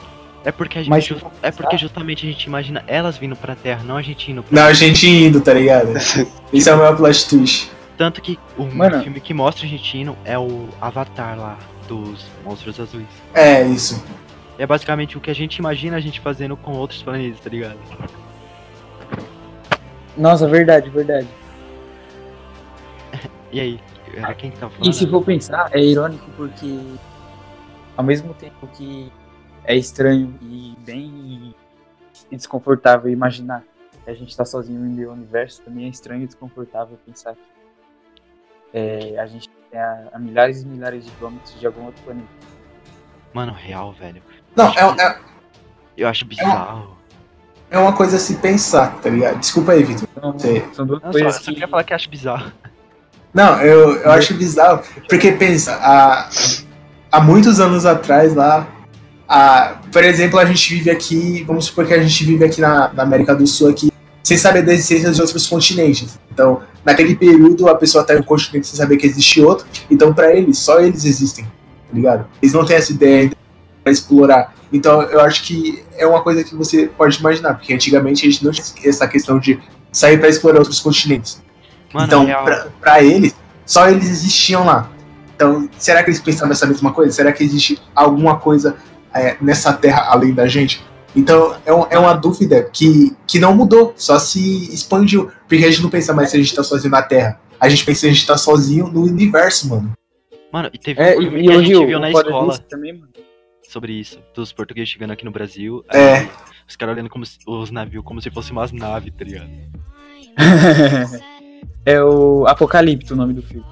É 0.44 0.50
porque, 0.50 0.78
a 0.78 0.82
gente, 0.82 0.90
Mas- 0.90 1.04
ju- 1.04 1.16
é 1.40 1.52
porque 1.52 1.78
justamente 1.78 2.26
a 2.26 2.30
gente 2.30 2.44
imagina 2.44 2.82
elas 2.88 3.16
vindo 3.16 3.36
pra 3.36 3.54
Terra, 3.54 3.82
não 3.84 3.96
a 3.96 4.02
gente 4.02 4.30
indo 4.32 4.42
pra 4.42 4.60
Não, 4.60 4.66
a 4.68 4.72
gente 4.72 5.08
indo, 5.08 5.40
tá 5.40 5.54
ligado? 5.54 5.92
Isso 6.52 6.68
é 6.68 6.74
o 6.74 6.78
maior 6.78 6.96
plot 6.96 7.28
twist. 7.28 7.70
Tanto 7.97 8.20
que 8.20 8.38
o 8.57 8.64
Mano. 8.64 9.03
filme 9.03 9.20
que 9.20 9.34
mostra 9.34 9.66
a 9.66 9.68
gente 9.68 9.99
indo 9.99 10.16
é 10.24 10.38
o 10.38 10.68
Avatar 10.80 11.38
lá, 11.38 11.59
dos 11.86 12.26
Monstros 12.45 12.80
Azuis. 12.80 13.07
É, 13.34 13.62
isso. 13.62 14.03
É 14.59 14.66
basicamente 14.66 15.16
o 15.16 15.20
que 15.20 15.30
a 15.30 15.34
gente 15.34 15.57
imagina 15.57 15.97
a 15.97 16.01
gente 16.01 16.20
fazendo 16.20 16.57
com 16.57 16.72
outros 16.72 17.03
planetas, 17.03 17.40
tá 17.40 17.51
ligado? 17.51 17.78
nossa, 20.16 20.47
verdade, 20.47 20.90
verdade. 20.90 21.28
E 23.53 23.61
aí, 23.61 23.80
era 24.16 24.34
quem 24.34 24.51
que 24.51 24.59
tava 24.59 24.72
falando? 24.72 24.90
E 24.90 24.95
se 24.95 25.07
for 25.07 25.22
pensar, 25.22 25.68
é 25.72 25.80
irônico 25.80 26.24
porque 26.38 26.78
ao 27.97 28.05
mesmo 28.05 28.32
tempo 28.34 28.66
que 28.68 29.12
é 29.64 29.76
estranho 29.76 30.34
e 30.40 30.74
bem 30.84 31.55
desconfortável 32.30 33.11
imaginar 33.11 33.62
que 34.05 34.11
a 34.11 34.14
gente 34.14 34.36
tá 34.36 34.45
sozinho 34.45 34.80
no 34.80 34.90
meio 34.90 35.12
universo, 35.12 35.62
também 35.62 35.84
é 35.84 35.88
estranho 35.88 36.22
e 36.22 36.26
desconfortável 36.26 36.99
pensar 37.07 37.34
que 37.34 37.51
é, 38.73 39.16
a 39.18 39.27
gente 39.27 39.49
tá 39.70 40.05
a 40.12 40.18
milhares 40.18 40.62
e 40.62 40.66
milhares 40.66 41.05
de 41.05 41.11
quilômetros 41.12 41.59
de 41.59 41.66
algum 41.66 41.87
outro 41.87 42.03
planeta. 42.05 42.29
Mano, 43.33 43.53
real, 43.53 43.93
velho. 43.93 44.23
Não, 44.55 44.68
é, 44.68 45.03
é, 45.03 45.18
Eu 45.97 46.09
acho 46.09 46.25
bizarro. 46.27 46.97
é 47.70 47.79
uma 47.79 47.93
coisa 47.95 48.16
a 48.16 48.20
se 48.20 48.37
pensar, 48.37 48.99
tá 49.01 49.09
ligado? 49.09 49.39
Desculpa 49.39 49.73
aí, 49.73 49.83
Vitor. 49.83 50.07
São 50.75 50.87
duas 50.87 51.03
Não, 51.03 51.12
só, 51.12 51.18
coisas 51.18 51.35
só 51.37 51.41
que... 51.41 51.53
queria 51.53 51.68
falar 51.68 51.85
que 51.85 51.95
acho 51.95 52.11
bizarro. 52.11 52.53
Não, 53.33 53.61
eu, 53.62 53.97
eu 53.97 54.11
acho 54.12 54.35
bizarro. 54.35 54.83
Porque 55.09 55.33
pensa, 55.33 55.79
há, 55.81 56.29
há 57.11 57.20
muitos 57.20 57.61
anos 57.61 57.87
atrás 57.87 58.35
lá, 58.35 58.68
a, 59.27 59.81
por 59.91 60.05
exemplo, 60.05 60.39
a 60.39 60.45
gente 60.45 60.75
vive 60.75 60.91
aqui, 60.91 61.43
vamos 61.45 61.64
supor 61.66 61.87
que 61.87 61.95
a 61.95 62.03
gente 62.03 62.25
vive 62.25 62.45
aqui 62.45 62.61
na, 62.61 62.93
na 62.93 63.03
América 63.03 63.35
do 63.35 63.47
Sul 63.47 63.70
aqui, 63.70 63.91
sem 64.23 64.37
saber 64.37 64.62
da 64.62 64.73
existência 64.73 65.11
de 65.11 65.20
outros 65.20 65.47
continentes. 65.47 66.18
Então, 66.33 66.62
naquele 66.85 67.14
período, 67.16 67.68
a 67.68 67.75
pessoa 67.75 68.05
tá 68.05 68.14
em 68.14 68.20
um 68.20 68.23
continente 68.23 68.66
sem 68.66 68.77
saber 68.77 68.97
que 68.97 69.07
existe 69.07 69.41
outro. 69.41 69.66
Então, 69.91 70.14
pra 70.14 70.35
eles, 70.35 70.59
só 70.59 70.81
eles 70.81 71.05
existem, 71.05 71.45
tá 71.45 71.95
ligado? 71.95 72.27
Eles 72.41 72.55
não 72.55 72.64
têm 72.64 72.77
essa 72.77 72.93
ideia 72.93 73.31
pra 73.83 73.93
explorar. 73.93 74.55
Então, 74.73 75.03
eu 75.03 75.20
acho 75.20 75.43
que 75.43 75.85
é 75.97 76.07
uma 76.07 76.23
coisa 76.23 76.43
que 76.43 76.55
você 76.55 76.87
pode 76.87 77.18
imaginar, 77.18 77.55
porque 77.55 77.75
antigamente 77.75 78.27
a 78.27 78.31
gente 78.31 78.45
não 78.45 78.53
tinha 78.53 78.64
essa 78.85 79.07
questão 79.07 79.39
de 79.39 79.61
sair 79.91 80.18
pra 80.18 80.29
explorar 80.29 80.61
outros 80.61 80.81
continentes. 80.81 81.43
Mano, 81.93 82.07
então, 82.07 82.27
pra 82.81 83.03
eles, 83.03 83.35
só 83.66 83.89
eles 83.89 84.09
existiam 84.09 84.64
lá. 84.64 84.91
Então, 85.35 85.68
será 85.79 86.03
que 86.03 86.11
eles 86.11 86.20
pensavam 86.20 86.49
nessa 86.49 86.66
mesma 86.66 86.93
coisa? 86.93 87.12
Será 87.12 87.33
que 87.33 87.43
existe 87.45 87.79
alguma 87.95 88.39
coisa 88.39 88.77
é, 89.12 89.37
nessa 89.41 89.73
terra 89.73 90.07
além 90.09 90.33
da 90.33 90.47
gente? 90.47 90.83
Então, 91.14 91.56
é, 91.66 91.72
um- 91.72 91.86
é 91.90 91.98
uma 91.98 92.14
dúvida 92.14 92.62
que, 92.72 93.14
que 93.26 93.38
não 93.38 93.54
mudou, 93.54 93.92
só 93.96 94.18
se 94.18 94.72
expandiu. 94.74 95.30
Porque 95.48 95.64
a 95.64 95.70
gente 95.70 95.82
não 95.82 95.90
pensa 95.90 96.12
mais 96.14 96.30
se 96.30 96.36
a 96.36 96.40
gente 96.40 96.54
tá 96.54 96.62
sozinho 96.64 96.90
na 96.90 97.02
Terra. 97.02 97.38
A 97.60 97.68
gente 97.68 97.84
pensa 97.84 98.00
se 98.00 98.06
a 98.06 98.12
gente 98.12 98.26
tá 98.26 98.36
sozinho 98.38 98.88
no 98.88 99.02
universo, 99.04 99.68
mano. 99.68 99.92
Mano, 100.52 100.70
e 100.72 100.78
teve 100.78 101.00
É, 101.02 101.16
um 101.16 101.20
filme 101.22 101.40
e 101.40 101.42
que 101.46 101.50
a 101.52 101.58
gente 101.62 101.86
viu 101.86 101.98
na 102.00 102.10
escola 102.10 102.58
também, 102.58 102.92
mano. 102.92 103.08
sobre 103.68 103.92
isso, 103.94 104.18
dos 104.34 104.52
portugueses 104.52 104.88
chegando 104.90 105.12
aqui 105.12 105.24
no 105.24 105.30
Brasil. 105.30 105.82
É. 105.90 106.14
aí 106.16 106.30
Os 106.68 106.76
caras 106.76 106.94
olhando 106.94 107.08
como 107.10 107.24
se- 107.24 107.38
os 107.46 107.70
navios 107.70 108.04
como 108.04 108.20
se 108.20 108.30
fossem 108.30 108.52
umas 108.52 108.70
naves, 108.72 109.12
tá 109.16 109.24
ligado? 109.24 109.48
é 111.84 112.02
o 112.02 112.46
Apocalipto 112.46 113.14
o 113.14 113.16
nome 113.16 113.32
do 113.34 113.42
filme. 113.42 113.64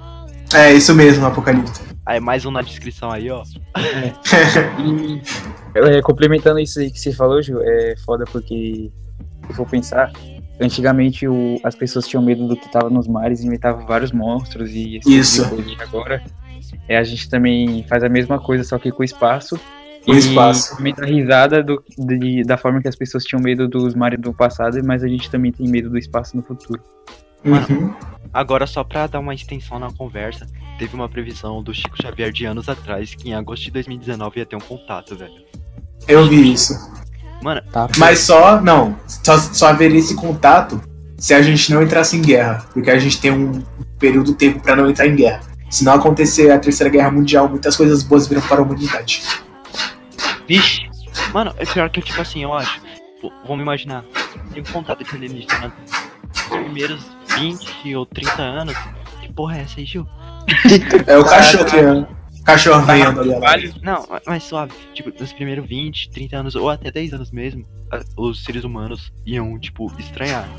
É 0.53 0.73
isso 0.73 0.93
mesmo, 0.93 1.25
Apocalipse. 1.25 1.81
Aí 2.05 2.19
mais 2.19 2.45
um 2.45 2.51
na 2.51 2.61
descrição 2.61 3.11
aí, 3.11 3.29
ó. 3.29 3.43
E 5.73 5.79
é, 5.97 6.01
complementando 6.01 6.59
isso 6.59 6.79
aí 6.79 6.91
que 6.91 6.99
você 6.99 7.13
falou, 7.13 7.41
Gil, 7.41 7.61
é 7.61 7.95
foda 8.05 8.25
porque, 8.25 8.91
se 9.47 9.53
for 9.55 9.67
pensar, 9.67 10.11
antigamente 10.59 11.27
o- 11.27 11.57
as 11.63 11.75
pessoas 11.75 12.07
tinham 12.07 12.23
medo 12.23 12.47
do 12.47 12.57
que 12.57 12.69
tava 12.71 12.89
nos 12.89 13.07
mares 13.07 13.41
e 13.41 13.47
inventavam 13.47 13.85
vários 13.85 14.11
monstros 14.11 14.71
e 14.71 14.97
esse 14.97 15.17
Isso. 15.17 15.43
tipo 15.43 15.55
de 15.61 15.75
coisa. 15.75 15.79
E 15.79 15.83
agora 15.83 16.23
é, 16.89 16.97
a 16.97 17.03
gente 17.03 17.29
também 17.29 17.83
faz 17.87 18.03
a 18.03 18.09
mesma 18.09 18.39
coisa, 18.39 18.63
só 18.63 18.77
que 18.77 18.91
com 18.91 19.03
espaço. 19.03 19.59
Com 20.05 20.13
e 20.13 20.17
espaço. 20.17 20.75
também 20.77 20.93
dá 20.95 21.05
risada 21.05 21.63
do, 21.63 21.81
de- 21.97 22.43
da 22.43 22.57
forma 22.57 22.81
que 22.81 22.87
as 22.87 22.95
pessoas 22.95 23.23
tinham 23.23 23.41
medo 23.41 23.67
dos 23.67 23.93
mares 23.93 24.19
do 24.19 24.33
passado, 24.33 24.77
mas 24.83 25.03
a 25.03 25.07
gente 25.07 25.29
também 25.29 25.51
tem 25.51 25.67
medo 25.69 25.89
do 25.89 25.97
espaço 25.97 26.35
no 26.35 26.41
futuro. 26.43 26.81
Uhum. 27.43 27.93
Agora, 28.33 28.65
só 28.65 28.83
pra 28.83 29.07
dar 29.07 29.19
uma 29.19 29.33
extensão 29.33 29.77
na 29.77 29.91
conversa, 29.91 30.47
teve 30.79 30.95
uma 30.95 31.09
previsão 31.09 31.61
do 31.61 31.73
Chico 31.73 32.01
Xavier 32.01 32.31
de 32.31 32.45
anos 32.45 32.69
atrás 32.69 33.13
que 33.13 33.29
em 33.29 33.33
agosto 33.33 33.63
de 33.63 33.71
2019 33.71 34.39
ia 34.39 34.45
ter 34.45 34.55
um 34.55 34.59
contato, 34.59 35.15
velho. 35.15 35.43
Eu 36.07 36.27
vi 36.27 36.53
isso. 36.53 36.73
Mano, 37.43 37.61
Tá? 37.71 37.87
Mas 37.97 38.19
só, 38.19 38.61
não, 38.61 38.97
só, 39.07 39.37
só 39.37 39.67
haveria 39.67 39.99
esse 39.99 40.15
contato 40.15 40.81
se 41.17 41.33
a 41.33 41.41
gente 41.41 41.73
não 41.73 41.81
entrasse 41.83 42.15
em 42.15 42.21
guerra. 42.21 42.65
Porque 42.73 42.89
a 42.89 42.99
gente 42.99 43.19
tem 43.19 43.31
um 43.31 43.63
período 43.99 44.27
de 44.31 44.35
tempo 44.35 44.59
pra 44.61 44.75
não 44.75 44.89
entrar 44.89 45.07
em 45.07 45.15
guerra. 45.15 45.41
Se 45.69 45.83
não 45.83 45.93
acontecer 45.93 46.51
a 46.51 46.59
Terceira 46.59 46.91
Guerra 46.91 47.11
Mundial, 47.11 47.47
muitas 47.47 47.75
coisas 47.77 48.03
boas 48.03 48.27
viram 48.27 48.41
para 48.41 48.59
a 48.59 48.61
humanidade. 48.63 49.21
vixe. 50.47 50.89
Mano, 51.33 51.53
é 51.57 51.65
pior 51.65 51.89
que, 51.89 52.01
tipo 52.01 52.19
assim, 52.21 52.43
eu 52.43 52.53
acho. 52.53 52.81
Pô, 53.21 53.31
Vamos 53.47 53.61
imaginar. 53.61 54.03
Tem 54.53 54.61
um 54.61 54.65
contato 54.65 55.03
de 55.03 55.15
alienígena 55.15 55.71
nos 56.27 56.41
primeiros 56.47 57.05
20 57.35 57.95
ou 57.95 58.05
30 58.05 58.41
anos. 58.41 58.75
Que 59.21 59.31
porra 59.33 59.57
é 59.57 59.61
essa 59.61 59.79
aí, 59.79 59.85
Gil? 59.85 60.07
É 61.07 61.17
o 61.17 61.23
cachorro 61.23 61.65
que. 61.65 62.21
Cachorro 62.43 62.81
vendo 62.85 63.21
ali. 63.21 63.73
Não, 63.83 64.07
mas- 64.25 64.43
suave. 64.43 64.73
Tipo, 64.93 65.11
nos 65.19 65.31
primeiros 65.31 65.67
20, 65.67 66.09
30 66.09 66.37
anos, 66.37 66.55
ou 66.55 66.69
até 66.69 66.89
10 66.91 67.13
anos 67.13 67.31
mesmo, 67.31 67.65
os 68.17 68.43
seres 68.43 68.63
humanos 68.63 69.13
iam, 69.25 69.59
tipo, 69.59 69.91
estranhar. 69.99 70.49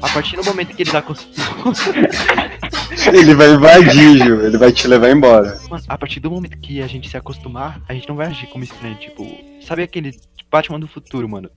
A 0.00 0.08
partir 0.08 0.36
do 0.36 0.44
momento 0.44 0.74
que 0.74 0.82
eles 0.82 0.94
acostumam. 0.94 1.72
Ele 3.12 3.34
vai 3.34 3.52
invadir, 3.52 4.18
Gil. 4.18 4.40
Ele 4.46 4.56
vai 4.56 4.72
te 4.72 4.86
levar 4.88 5.10
embora. 5.10 5.58
Mano, 5.68 5.84
a 5.88 5.98
partir 5.98 6.20
do 6.20 6.30
momento 6.30 6.58
que 6.58 6.80
a 6.80 6.86
gente 6.86 7.08
se 7.08 7.16
acostumar, 7.16 7.80
a 7.88 7.94
gente 7.94 8.08
não 8.08 8.16
vai 8.16 8.26
agir 8.28 8.46
como 8.46 8.64
estranho. 8.64 8.94
Tipo, 8.96 9.26
sabe 9.60 9.82
aquele 9.82 10.16
Batman 10.50 10.80
do 10.80 10.88
futuro, 10.88 11.28
mano? 11.28 11.50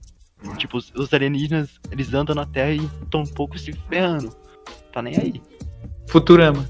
Tipo, 0.56 0.78
os, 0.78 0.92
os 0.94 1.12
alienígenas, 1.12 1.68
eles 1.90 2.12
andam 2.14 2.34
na 2.34 2.44
Terra 2.46 2.72
e 2.72 2.88
estão 3.02 3.22
um 3.22 3.26
pouco 3.26 3.58
se 3.58 3.72
ferrando. 3.88 4.34
Tá 4.92 5.00
nem 5.02 5.16
aí. 5.16 5.42
Futurama. 6.08 6.68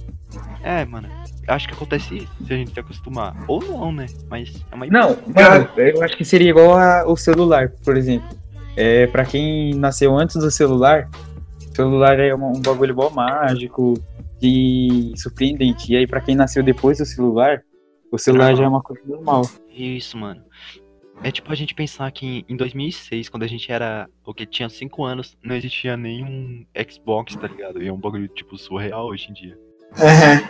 É, 0.63 0.85
mano. 0.85 1.09
Acho 1.49 1.67
que 1.67 1.75
acontece 1.75 2.19
isso 2.19 2.45
se 2.47 2.53
a 2.53 2.57
gente 2.57 2.73
se 2.73 2.79
acostumar. 2.81 3.35
Ou 3.49 3.61
não, 3.65 3.91
né? 3.91 4.07
Mas 4.29 4.53
é 4.71 4.75
uma 4.75 4.87
Não, 4.87 5.09
mano, 5.35 5.69
eu 5.77 6.03
acho 6.03 6.17
que 6.17 6.25
seria 6.25 6.51
igual 6.51 6.77
a- 6.77 7.05
o 7.07 7.17
celular, 7.17 7.71
por 7.85 7.97
exemplo. 7.97 8.29
É, 8.77 9.07
para 9.09 9.25
quem 9.25 9.75
nasceu 9.75 10.17
antes 10.17 10.37
do 10.37 10.51
celular, 10.51 11.09
o 11.73 11.75
celular 11.75 12.21
é 12.21 12.35
um, 12.35 12.53
um 12.57 12.61
bagulho 12.61 12.95
bom 12.95 13.11
mágico 13.11 13.95
e 14.41 15.13
surpreendente. 15.17 15.93
E 15.93 15.97
aí, 15.97 16.07
pra 16.07 16.21
quem 16.21 16.37
nasceu 16.37 16.63
depois 16.63 16.99
do 16.99 17.05
celular, 17.07 17.63
o 18.13 18.19
celular 18.19 18.51
Não. 18.51 18.57
já 18.57 18.65
é 18.65 18.69
uma 18.69 18.83
coisa 18.83 19.03
normal. 19.07 19.43
Isso, 19.75 20.17
mano. 20.19 20.43
É 21.23 21.31
tipo 21.31 21.53
a 21.53 21.55
gente 21.55 21.75
pensar 21.75 22.11
que 22.13 22.45
em 22.49 22.57
2006, 22.57 23.29
quando 23.29 23.43
a 23.43 23.47
gente 23.47 23.71
era. 23.71 24.09
Porque 24.25 24.47
tinha 24.47 24.69
5 24.69 25.05
anos, 25.05 25.37
não 25.45 25.55
existia 25.55 25.97
nenhum 25.97 26.65
Xbox, 26.91 27.37
tá 27.37 27.47
ligado? 27.47 27.83
E 27.83 27.89
é 27.89 27.93
um 27.93 27.97
bagulho, 27.99 28.27
tipo, 28.29 28.57
surreal 28.57 29.07
hoje 29.09 29.29
em 29.31 29.35
dia. 29.35 29.59
É, 29.99 30.43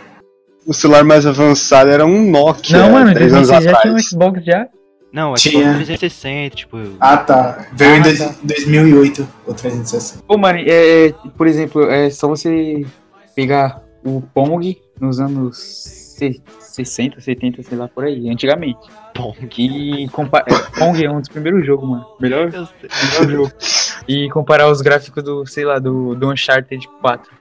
O 0.65 0.73
celular 0.73 1.03
mais 1.03 1.25
avançado 1.25 1.89
era 1.89 2.05
um 2.05 2.29
Nokia. 2.29 2.77
Não, 2.77 2.91
mano, 2.91 3.11
em 3.11 3.13
três 3.15 3.33
anos 3.33 3.49
2006 3.49 3.75
já 3.75 3.81
tinha 3.81 3.93
um. 3.93 3.99
Xbox 3.99 4.45
já. 4.45 4.67
Não, 5.11 5.35
Xbox 5.35 5.41
Tinha. 5.41 5.73
360, 5.75 6.55
tipo. 6.55 6.77
Ah 6.99 7.17
tá. 7.17 7.67
Veio 7.73 7.95
em 7.95 7.99
Ah, 7.99 8.03
dois- 8.03 8.19
tá. 8.19 8.35
2008, 8.43 9.27
o 9.45 9.53
360. 9.53 10.23
Pô, 10.25 10.37
mano, 10.37 10.59
é, 10.59 11.07
é, 11.07 11.11
por 11.35 11.47
exemplo, 11.47 11.83
é 11.89 12.09
só 12.09 12.29
você 12.29 12.85
pegar 13.35 13.83
o 14.05 14.21
Pong 14.21 14.79
nos 15.01 15.19
anos 15.19 16.00
60, 16.59 17.19
70, 17.19 17.63
sei 17.63 17.77
lá, 17.77 17.87
por 17.87 18.03
aí, 18.03 18.29
antigamente. 18.29 18.79
Bom, 19.15 19.35
E 19.57 20.07
compa- 20.09 20.43
é, 20.47 20.79
Pong 20.79 21.03
é 21.03 21.09
um 21.11 21.19
dos 21.19 21.29
primeiros 21.29 21.65
jogos, 21.65 21.89
mano. 21.89 22.05
Melhor, 22.19 22.49
melhor 22.51 23.29
jogo. 23.29 23.51
E 24.07 24.29
comparar 24.29 24.69
os 24.69 24.81
gráficos 24.81 25.23
do, 25.23 25.45
sei 25.45 25.65
lá, 25.65 25.79
do, 25.79 26.15
do 26.15 26.31
Uncharted 26.31 26.87
4. 27.01 27.31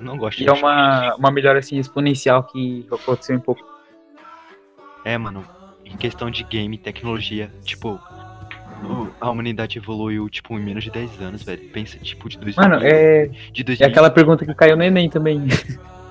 Não 0.00 0.16
gosto 0.18 0.42
E 0.42 0.46
é 0.46 0.52
uma, 0.52 1.14
uma 1.16 1.30
melhora 1.30 1.58
assim 1.60 1.78
exponencial 1.78 2.42
que 2.44 2.86
aconteceu 2.90 3.36
em 3.36 3.40
pouco. 3.40 3.62
É, 5.04 5.16
mano, 5.16 5.44
em 5.84 5.96
questão 5.96 6.30
de 6.30 6.42
game, 6.44 6.76
tecnologia, 6.76 7.50
tipo, 7.64 8.00
a 9.20 9.30
humanidade 9.30 9.78
evoluiu, 9.78 10.28
tipo, 10.28 10.58
em 10.58 10.62
menos 10.62 10.84
de 10.84 10.90
10 10.90 11.20
anos, 11.20 11.42
velho. 11.42 11.68
Pensa, 11.70 11.98
tipo, 11.98 12.28
de 12.28 12.38
2000. 12.38 12.62
Mano, 12.68 12.84
é, 12.84 13.26
De 13.52 13.60
é 13.62 13.64
2000, 13.64 13.86
aquela 13.88 14.10
pergunta 14.10 14.44
que 14.44 14.54
caiu 14.54 14.76
no 14.76 14.82
Enem 14.82 15.08
também. 15.08 15.42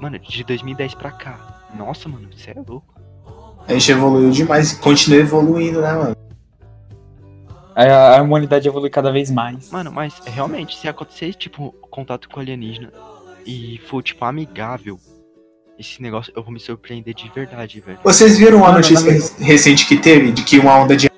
Mano, 0.00 0.18
de 0.18 0.44
2010 0.44 0.94
pra 0.94 1.10
cá. 1.10 1.62
Nossa, 1.76 2.08
mano, 2.08 2.28
você 2.34 2.50
é 2.50 2.54
louco. 2.66 2.94
A 3.66 3.72
gente 3.72 3.90
evoluiu 3.90 4.30
demais 4.30 4.72
e 4.72 4.78
continua 4.78 5.18
evoluindo, 5.20 5.80
né, 5.80 5.92
mano? 5.92 6.16
A, 7.74 8.18
a 8.18 8.22
humanidade 8.22 8.68
evolui 8.68 8.88
cada 8.90 9.10
vez 9.10 9.30
mais. 9.30 9.70
Mano, 9.70 9.90
mas 9.92 10.20
realmente, 10.24 10.76
se 10.76 10.88
acontecer, 10.88 11.34
tipo, 11.34 11.72
contato 11.90 12.28
com 12.28 12.40
alienígena 12.40 12.92
e 13.44 13.78
for, 13.86 14.02
tipo, 14.02 14.24
amigável, 14.24 14.98
esse 15.78 16.00
negócio 16.00 16.32
eu 16.34 16.42
vou 16.42 16.52
me 16.52 16.60
surpreender 16.60 17.14
de 17.14 17.28
verdade, 17.34 17.80
velho. 17.80 17.98
Vocês 18.02 18.38
viram 18.38 18.58
uma 18.58 18.72
notícia 18.72 19.10
recente 19.38 19.86
que 19.86 19.98
teve 19.98 20.32
de 20.32 20.42
que 20.44 20.58
uma 20.58 20.78
onda 20.78 20.96
de. 20.96 21.10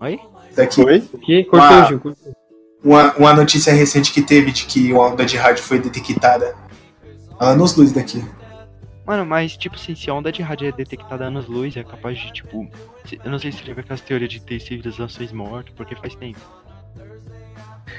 Oi? 0.00 0.20
Daqui, 0.54 0.82
Foi? 0.82 0.98
O 1.12 1.18
quê? 1.18 1.44
Cortou, 1.44 1.68
Ah. 1.68 1.84
Gil. 1.86 2.00
cortou. 2.00 2.32
uma, 2.84 3.12
uma 3.16 3.34
notícia 3.34 3.72
recente 3.72 4.12
que 4.12 4.22
teve 4.22 4.52
de 4.52 4.64
que 4.66 4.92
uma 4.92 5.08
onda 5.08 5.24
de 5.24 5.36
rádio 5.36 5.62
foi 5.64 5.78
detectada 5.80 6.54
anos 7.38 7.76
luz 7.76 7.92
daqui. 7.92 8.24
Mano, 9.06 9.24
mas, 9.24 9.56
tipo 9.56 9.76
assim, 9.76 9.94
se 9.94 10.10
a 10.10 10.14
onda 10.14 10.32
de 10.32 10.42
rádio 10.42 10.68
é 10.68 10.72
detectada 10.72 11.24
a 11.24 11.28
anos-luz, 11.28 11.76
é 11.76 11.84
capaz 11.84 12.18
de, 12.18 12.32
tipo... 12.32 12.68
Eu 13.24 13.30
não 13.30 13.38
sei 13.38 13.52
se 13.52 13.62
lembra 13.64 13.82
aquelas 13.82 14.00
teorias 14.00 14.30
de 14.30 14.40
ter 14.40 14.58
civilizações 14.58 15.30
mortas, 15.30 15.72
porque 15.76 15.94
faz 15.94 16.16
tempo. 16.16 16.40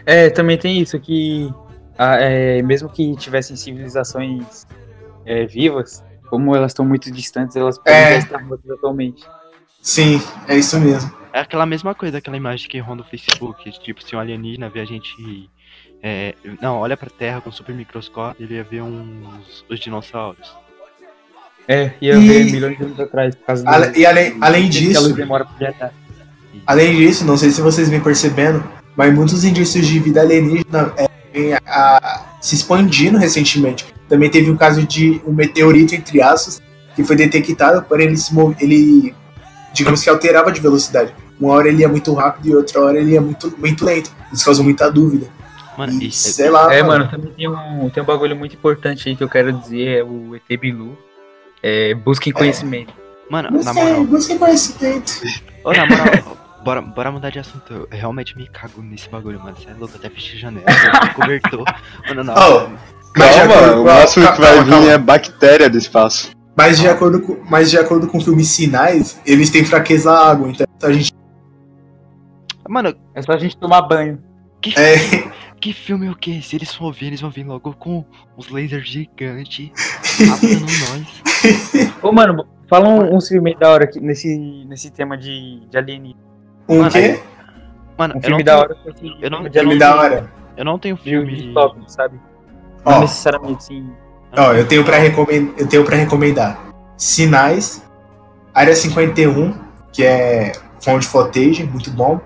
É, 0.06 0.30
também 0.30 0.58
tem 0.58 0.82
isso 0.82 1.00
que 1.00 1.50
ah, 1.98 2.16
é, 2.18 2.62
mesmo 2.62 2.90
que 2.90 3.16
tivessem 3.16 3.56
civilizações 3.56 4.68
é, 5.26 5.46
vivas, 5.46 6.04
como 6.30 6.56
elas 6.56 6.72
estão 6.72 6.86
muito 6.86 7.12
distantes, 7.12 7.56
elas 7.56 7.78
podem 7.78 7.94
É. 7.94 8.18
estar 8.18 8.44
mortas 8.44 8.70
atualmente. 8.70 9.26
Sim, 9.82 10.22
é 10.48 10.58
isso 10.58 10.80
mesmo. 10.80 11.12
É 11.34 11.40
aquela 11.40 11.66
mesma 11.66 11.96
coisa, 11.96 12.18
aquela 12.18 12.38
imagem 12.38 12.70
que 12.70 12.80
ronda 12.80 13.02
o 13.02 13.06
Facebook, 13.06 13.72
tipo, 13.80 14.04
se 14.04 14.16
um 14.16 14.20
alienígena 14.20 14.70
vê 14.70 14.82
a 14.82 14.86
gente. 14.86 15.50
É, 16.02 16.36
não, 16.62 16.78
olha 16.78 16.96
pra 16.96 17.10
Terra 17.10 17.42
com 17.42 17.52
super 17.52 17.74
microscópio, 17.76 18.44
ele 18.46 18.56
ia 18.56 18.64
ver 18.64 18.82
uns 18.82 19.66
os 19.70 19.80
dinossauros. 19.80 20.48
É, 21.68 21.92
ia 22.00 22.16
E- 22.16 22.28
ver 22.28 22.52
milhões 22.52 22.78
de 22.78 22.84
anos 22.84 23.00
atrás, 23.00 23.36
por 23.36 23.46
causa 23.46 23.64
do- 23.64 23.70
Ale- 23.70 23.98
E 24.00 24.06
além, 24.06 24.38
além 24.40 24.70
que 24.70 24.78
a 24.78 25.00
luz 25.00 25.04
disso, 25.04 25.14
demora 25.16 25.44
pra 25.46 25.56
viajar. 25.58 25.94
além 26.66 26.96
disso, 26.96 27.26
não 27.26 27.36
sei 27.36 27.50
se 27.52 27.62
vocês 27.62 27.90
vêm 27.90 28.00
percebendo, 28.00 28.64
mas 28.96 29.14
muitos 29.14 29.44
indícios 29.44 29.86
de 29.86 30.00
vida 30.00 30.22
alienígena 30.22 30.94
é, 30.98 31.08
vêm 31.34 31.54
a, 31.54 31.60
a- 31.66 32.26
se 32.42 32.56
expandindo 32.56 33.18
recentemente. 33.18 33.86
Também 34.08 34.30
teve 34.30 34.50
o 34.50 34.56
caso 34.58 34.86
de 34.88 35.22
um 35.26 35.34
meteorito, 35.34 35.94
entre 35.94 36.22
aspas, 36.22 36.62
que 36.96 37.04
foi 37.04 37.16
detectado, 37.18 37.84
porém 37.84 38.08
ele 38.08 38.18
se 38.18 38.34
move, 38.34 38.56
ele, 38.62 39.14
digamos 39.74 40.02
que 40.02 40.10
alterava 40.10 40.52
de 40.52 40.62
velocidade. 40.62 41.14
Uma 41.40 41.54
hora 41.54 41.68
ele 41.68 41.82
ia 41.82 41.90
muito 41.90 42.14
rápido 42.14 42.48
e 42.48 42.56
outra 42.56 42.82
hora 42.82 42.98
ele 42.98 43.12
ia 43.12 43.22
muito, 43.22 43.54
muito 43.58 43.84
lento. 43.84 44.10
Isso 44.32 44.46
causou 44.46 44.64
muita 44.64 44.90
dúvida. 44.90 45.28
Mano, 45.78 45.94
E, 46.02 46.08
isso 46.08 46.30
sei 46.32 46.50
lá, 46.50 46.74
É, 46.74 46.82
mano, 46.82 47.08
também 47.10 47.32
tem 47.34 47.48
um, 47.48 47.90
tem 47.90 48.02
um 48.02 48.06
bagulho 48.06 48.36
muito 48.36 48.56
importante 48.56 49.08
aí 49.10 49.16
que 49.16 49.24
eu 49.24 49.30
quero 49.30 49.54
dizer, 49.54 50.00
é 50.00 50.04
o 50.04 50.36
ET 50.36 50.60
Bilu. 50.60 50.98
É, 51.62 51.94
busquem 51.94 52.34
conhecimento. 52.34 52.94
Mano, 53.30 53.50
na 53.64 53.74
moral, 53.74 54.04
Busque 54.06 54.38
conhecimento. 54.38 55.22
ô, 55.64 55.74
na 55.74 55.86
moral, 55.86 56.38
bora, 56.64 56.82
bora 56.82 57.12
mudar 57.12 57.30
de 57.30 57.40
assunto. 57.40 57.72
Eu 57.74 57.88
realmente 57.92 58.36
me 58.38 58.48
cago 58.48 58.82
nesse 58.82 59.10
bagulho, 59.10 59.40
mano. 59.40 59.56
Você 59.58 59.70
é 59.70 59.74
louco, 59.74 59.96
até 59.98 60.10
fechei 60.10 60.40
janela, 60.40 60.66
cobertor. 61.14 61.66
Mano, 62.08 62.24
não. 62.24 62.34
Oh, 62.34 62.88
Calma, 63.14 63.44
acordo 63.56 63.82
o 63.82 63.86
máximo 63.86 64.32
que 64.34 64.40
vai 64.42 64.48
calma, 64.50 64.64
vir 64.64 64.70
calma. 64.72 64.92
é 64.92 64.98
bactéria 64.98 65.70
do 65.70 65.78
espaço. 65.78 66.32
Mas 66.56 66.80
de, 66.80 66.88
acordo 66.88 67.22
com, 67.22 67.38
mas 67.50 67.70
de 67.70 67.78
acordo 67.78 68.08
com 68.08 68.18
o 68.18 68.22
filme 68.22 68.44
Sinais, 68.44 69.20
eles 69.26 69.50
têm 69.50 69.66
fraqueza 69.66 70.12
à 70.12 70.30
água. 70.32 70.50
Então 70.50 70.66
a 70.84 70.92
gente. 70.94 71.12
Mano, 72.70 72.94
É 73.16 73.22
só 73.22 73.34
a 73.34 73.38
gente 73.38 73.58
tomar 73.58 73.82
banho. 73.84 74.20
que, 74.62 74.74
É, 74.80 74.96
que 75.60 75.74
filme 75.74 76.08
é 76.08 76.12
o 76.12 76.16
quê? 76.16 76.40
Se 76.42 76.56
eles 76.56 76.74
for 76.74 76.94
ver, 76.94 77.08
eles 77.08 77.22
vão 77.22 77.30
vir 77.30 77.46
logo 77.46 77.74
com 77.74 78.06
os 78.36 78.50
lasers 78.50 78.88
gigantes 78.88 79.72
matando 80.28 80.60
nós. 80.62 81.94
Ô, 82.02 82.12
mano, 82.12 82.46
fala 82.70 82.88
um, 82.88 83.16
um 83.16 83.22
filme 83.22 83.56
da 83.56 83.70
hora 83.70 83.84
aqui 83.86 84.00
nesse, 84.00 84.38
nesse 84.68 84.92
tema 84.92 85.18
de, 85.18 85.62
de 85.70 85.78
alienígena. 85.78 86.20
um 86.70 86.78
Mano, 86.80 86.92
quê? 86.92 87.20
Mano, 87.98 88.18
Um 88.18 88.22
filme 88.22 88.44
da 88.44 88.60
hora 88.60 88.78
eu 89.22 89.30
não- 89.32 89.44
de 89.44 89.60
Filme 89.60 89.80
da 89.80 89.96
hora. 89.96 90.32
eu 90.56 90.64
não 90.66 90.78
tenho 90.78 90.96
Filme 90.98 91.28
filme. 91.32 91.46
distópico, 91.46 91.90
sabe? 91.92 92.20
Não 92.86 93.02
necessariamente, 93.02 93.64
sim. 93.64 93.90
ó, 94.38 94.54
eu 94.54 94.68
tenho 94.68 94.84
pra 94.86 94.98
recomendar. 94.98 95.54
Eu 95.58 95.68
tenho 95.68 95.84
para 95.84 95.96
recomendar. 95.98 96.60
Sinais, 96.96 97.84
Área 98.54 98.76
51, 98.76 99.54
que 99.92 100.04
é 100.04 100.52
found 100.80 101.06
footage, 101.06 101.64
muito 101.64 101.90
bom. 101.92 102.22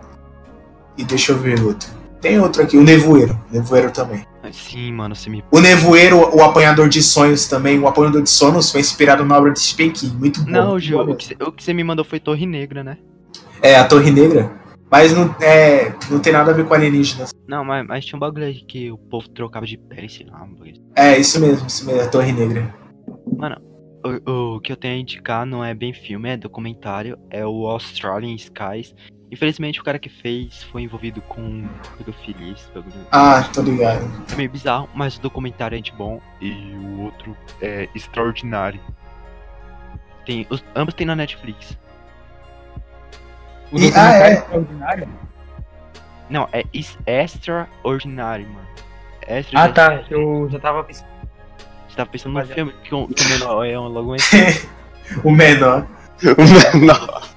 E 0.97 1.03
deixa 1.05 1.31
eu 1.31 1.37
ver 1.37 1.59
outro. 1.63 1.89
Tem 2.21 2.39
outro 2.39 2.61
aqui, 2.61 2.77
o 2.77 2.83
Nevoeiro. 2.83 3.37
Nevoeiro 3.51 3.91
também. 3.91 4.23
Sim, 4.51 4.91
mano, 4.91 5.15
você 5.15 5.29
me. 5.29 5.43
O 5.51 5.59
Nevoeiro, 5.59 6.35
o 6.35 6.43
Apanhador 6.43 6.87
de 6.87 7.01
Sonhos 7.01 7.47
também. 7.47 7.79
O 7.79 7.87
Apanhador 7.87 8.21
de 8.21 8.29
Sonhos 8.29 8.71
foi 8.71 8.81
inspirado 8.81 9.25
na 9.25 9.37
obra 9.37 9.51
de 9.51 9.59
Stephen 9.59 9.91
King. 9.91 10.15
Muito 10.15 10.43
bom. 10.43 10.51
Não, 10.51 10.79
Gil, 10.79 10.99
o 10.99 11.15
que, 11.15 11.25
você, 11.25 11.35
o 11.41 11.51
que 11.51 11.63
você 11.63 11.73
me 11.73 11.83
mandou 11.83 12.05
foi 12.05 12.19
Torre 12.19 12.45
Negra, 12.45 12.83
né? 12.83 12.97
É, 13.61 13.75
a 13.75 13.87
Torre 13.87 14.11
Negra. 14.11 14.51
Mas 14.91 15.13
não, 15.15 15.33
é, 15.41 15.95
não 16.09 16.19
tem 16.19 16.33
nada 16.33 16.51
a 16.51 16.53
ver 16.53 16.65
com 16.65 16.73
alienígenas. 16.73 17.31
Não, 17.47 17.63
mas, 17.63 17.87
mas 17.87 18.05
tinha 18.05 18.17
um 18.17 18.19
bagulho 18.19 18.45
aí 18.45 18.61
que 18.65 18.91
o 18.91 18.97
povo 18.97 19.29
trocava 19.29 19.65
de 19.65 19.77
pele, 19.77 20.09
sei 20.09 20.25
lá, 20.25 20.43
um 20.43 20.53
bagulho. 20.53 20.81
É, 20.95 21.17
isso 21.17 21.39
mesmo, 21.39 21.65
isso 21.65 21.85
mesmo, 21.85 22.01
a 22.01 22.07
Torre 22.07 22.33
Negra. 22.33 22.75
O, 24.03 24.55
o 24.55 24.59
que 24.59 24.71
eu 24.71 24.75
tenho 24.75 24.95
a 24.95 24.97
indicar 24.97 25.45
não 25.45 25.63
é 25.63 25.73
bem 25.73 25.93
filme, 25.93 26.29
é 26.29 26.35
documentário, 26.35 27.17
é 27.29 27.45
o 27.45 27.67
Australian 27.67 28.35
Skies. 28.35 28.93
Infelizmente 29.31 29.79
o 29.79 29.83
cara 29.83 29.97
que 29.97 30.09
fez 30.09 30.61
foi 30.63 30.81
envolvido 30.81 31.21
com 31.21 31.65
pedofilia, 31.97 32.51
esse 32.51 32.69
bagulho. 32.71 33.07
Ah, 33.11 33.43
tô 33.53 33.61
ligado. 33.61 34.03
É 34.31 34.35
meio 34.35 34.49
bizarro, 34.49 34.89
mas 34.93 35.15
o 35.15 35.21
documentário 35.21 35.77
é 35.77 35.81
de 35.81 35.91
bom 35.93 36.19
e 36.41 36.51
o 36.75 37.01
outro 37.03 37.35
é 37.61 37.87
extraordinário. 37.95 38.79
Tem, 40.25 40.45
os, 40.49 40.61
ambos 40.75 40.93
tem 40.93 41.07
na 41.07 41.15
Netflix. 41.15 41.77
O 43.71 43.77
E- 43.77 43.89
documentário 43.89 44.23
ah, 44.23 44.27
é. 44.27 44.33
extraordinário. 44.33 45.09
Não, 46.29 46.49
é 46.51 46.63
extraordinário, 47.05 48.47
mano. 48.49 48.67
Extra 49.25 49.59
Ah, 49.59 49.67
já- 49.67 49.73
tá. 49.73 50.03
Eu 50.09 50.49
já 50.49 50.59
tava 50.59 50.83
pensando. 50.83 51.07
Você 51.87 51.95
tava 51.95 52.09
pensando 52.09 52.33
no 52.39 52.45
filme 52.47 52.73
que 52.83 52.93
o, 52.93 53.07
que 53.07 53.23
o 53.23 53.29
menor 53.29 53.65
é 53.65 53.79
um 53.79 53.87
logo 53.87 54.13
o 55.23 55.31
menor. 55.31 55.87
O 56.21 56.79
menor. 56.79 57.30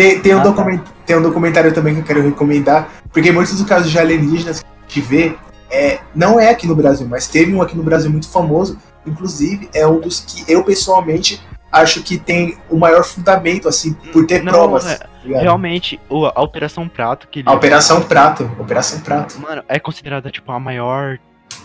Tem, 0.00 0.18
tem, 0.18 0.34
um 0.34 0.38
Ah, 0.38 0.42
tá. 0.42 0.48
document, 0.48 0.80
tem 1.04 1.16
um 1.16 1.20
documentário 1.22 1.74
também 1.74 1.92
que 1.94 2.00
eu 2.00 2.04
quero 2.04 2.22
recomendar, 2.22 2.88
porque 3.12 3.30
muitos 3.30 3.54
dos 3.58 3.68
casos 3.68 3.90
de 3.90 3.98
alienígenas 3.98 4.60
que 4.60 4.66
a 4.66 4.82
gente 4.88 5.00
vê 5.02 5.34
é, 5.70 5.98
não 6.14 6.40
é 6.40 6.48
aqui 6.48 6.66
no 6.66 6.74
Brasil, 6.74 7.06
mas 7.06 7.28
teve 7.28 7.54
um 7.54 7.60
aqui 7.60 7.76
no 7.76 7.82
Brasil 7.82 8.10
muito 8.10 8.26
famoso, 8.26 8.78
inclusive 9.06 9.68
é 9.74 9.86
um 9.86 10.00
dos 10.00 10.20
que 10.20 10.50
eu 10.50 10.64
pessoalmente 10.64 11.38
acho 11.70 12.02
que 12.02 12.16
tem 12.16 12.56
o 12.70 12.78
maior 12.78 13.04
fundamento, 13.04 13.68
assim, 13.68 13.92
por 13.92 14.26
ter 14.26 14.42
Não, 14.42 14.52
provas. 14.54 14.86
é- 14.86 14.96
tá? 14.96 15.06
Realmente, 15.22 16.00
o, 16.08 16.24
a 16.24 16.40
Operação 16.40 16.88
Prato 16.88 17.28
que 17.28 17.40
ele. 17.40 17.48
A 17.50 17.52
Operação 17.52 18.00
Prato. 18.00 18.50
Operação 18.58 19.00
Prato. 19.00 19.38
Mano, 19.38 19.62
é 19.68 19.78
considerada 19.78 20.30
tipo 20.30 20.50
a 20.50 20.58
maior. 20.58 21.18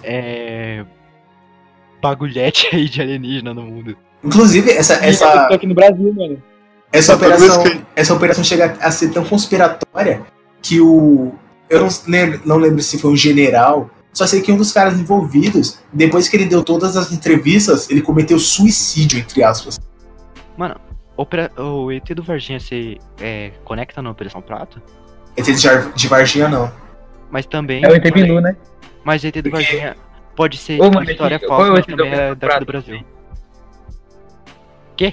É. 0.04 0.84
Bagulhete 2.02 2.68
aí 2.76 2.90
de 2.90 3.02
alienígena 3.02 3.54
no 3.54 3.62
mundo. 3.62 3.98
Inclusive, 4.22 4.72
essa, 4.72 4.96
essa, 4.96 5.48
aqui 5.48 5.66
no 5.66 5.74
Brasil, 5.74 6.14
mano. 6.14 6.44
Essa, 6.98 7.16
operação, 7.16 7.64
essa 7.96 8.14
operação 8.14 8.44
chega 8.44 8.78
a 8.80 8.92
ser 8.92 9.10
tão 9.10 9.24
conspiratória 9.24 10.22
que 10.62 10.80
o. 10.80 11.34
Eu 11.70 11.82
não 11.82 11.90
lembro, 12.08 12.42
não 12.46 12.58
lembro 12.58 12.82
se 12.82 12.98
foi 12.98 13.12
um 13.12 13.16
general. 13.16 13.90
Só 14.14 14.26
sei 14.26 14.42
que 14.42 14.50
um 14.52 14.56
dos 14.56 14.72
caras 14.72 14.98
envolvidos, 14.98 15.80
depois 15.92 16.30
que 16.30 16.38
ele 16.38 16.46
deu 16.46 16.64
todas 16.64 16.96
as 16.96 17.12
entrevistas, 17.12 17.90
ele 17.90 18.02
cometeu 18.02 18.40
suicídio, 18.40 19.20
entre 19.20 19.44
aspas. 19.44 19.78
Opera... 21.18 21.52
O 21.58 21.92
ET 21.92 22.06
do 22.14 22.24
Varginha 22.24 22.60
se 22.60 23.00
é, 23.20 23.52
conecta 23.64 24.02
na 24.02 24.12
Operação 24.12 24.42
Prato, 24.42 24.82
ET 25.38 25.46
de, 25.96 26.08
Varginha, 26.08 26.48
não. 26.48 26.72
mas 27.32 27.46
também. 27.46 27.84
É 27.84 27.88
o 27.90 27.96
ET 27.96 28.14
Bilu, 28.14 28.42
né? 28.42 28.56
Mas 29.04 29.24
ET 29.24 29.36
do 29.36 29.44
Porque- 29.44 29.64
Varginha 29.64 29.96
pode 30.36 30.58
ser 30.58 30.82
Ô, 30.82 30.92
mano, 30.92 31.10
história 31.10 31.36
é 31.36 31.40
falsa, 31.40 31.72
o 31.72 31.74
mas 31.74 31.86
também 31.86 32.14
é 32.14 32.36
daqui 32.36 32.60
do? 32.60 32.66
Brasil. 32.66 33.06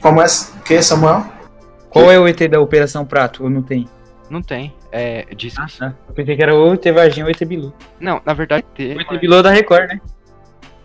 Como 0.01 0.23
é, 0.23 0.27
que 0.65 0.75
é, 0.75 0.83
Samuel? 0.83 1.27
Qual 1.93 2.11
é 2.11 2.19
o 2.19 2.27
ET 2.27 2.41
da 2.49 2.61
Operação 2.61 3.05
Prato? 3.05 3.45
Ou 3.45 3.51
não 3.51 3.63
tem? 3.63 3.87
Não 4.31 4.41
tem. 4.43 4.75
É. 4.91 5.27
Discos. 5.37 5.81
Ah, 5.83 5.93
eu 6.09 6.15
pensei 6.15 6.35
que 6.37 6.43
era 6.43 6.55
o 6.55 6.73
ET 6.73 6.85
Varginha 6.93 7.25
ou 7.27 7.29
o 7.29 7.31
ET 7.31 7.45
Bilu. 7.45 7.73
Não, 8.01 8.21
na 8.25 8.33
verdade 8.33 8.65
tem. 8.75 8.97
O 8.97 9.01
ET 9.01 9.21
Bilu 9.21 9.37
é 9.37 9.43
da 9.43 9.51
Record, 9.51 9.89
né? 9.89 10.01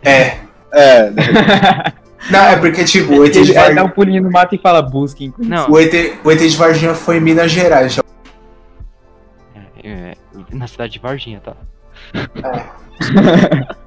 É. 0.02 0.38
É, 0.72 1.10
Não, 2.30 2.40
é 2.40 2.56
porque, 2.56 2.84
tipo, 2.84 3.12
o 3.14 3.24
ET 3.24 3.32
de 3.32 3.38
Ele 3.38 3.46
vai 3.46 3.54
dar 3.54 3.62
Varginha. 3.62 3.84
um 3.84 3.88
pulinho 3.90 4.22
no 4.22 4.30
mato 4.30 4.54
e 4.54 4.58
fala, 4.58 4.82
busquem. 4.82 5.32
Não, 5.38 5.70
O 5.70 5.78
ET, 5.80 6.18
o 6.24 6.30
ET 6.30 6.38
de 6.40 6.56
Varginha 6.56 6.94
foi 6.94 7.16
em 7.16 7.20
Minas 7.20 7.50
Gerais. 7.50 7.94
já- 7.94 8.02
é, 9.82 9.88
é, 10.12 10.14
na 10.52 10.66
cidade 10.66 10.92
de 10.92 10.98
Varginha, 10.98 11.40
tá? 11.40 11.54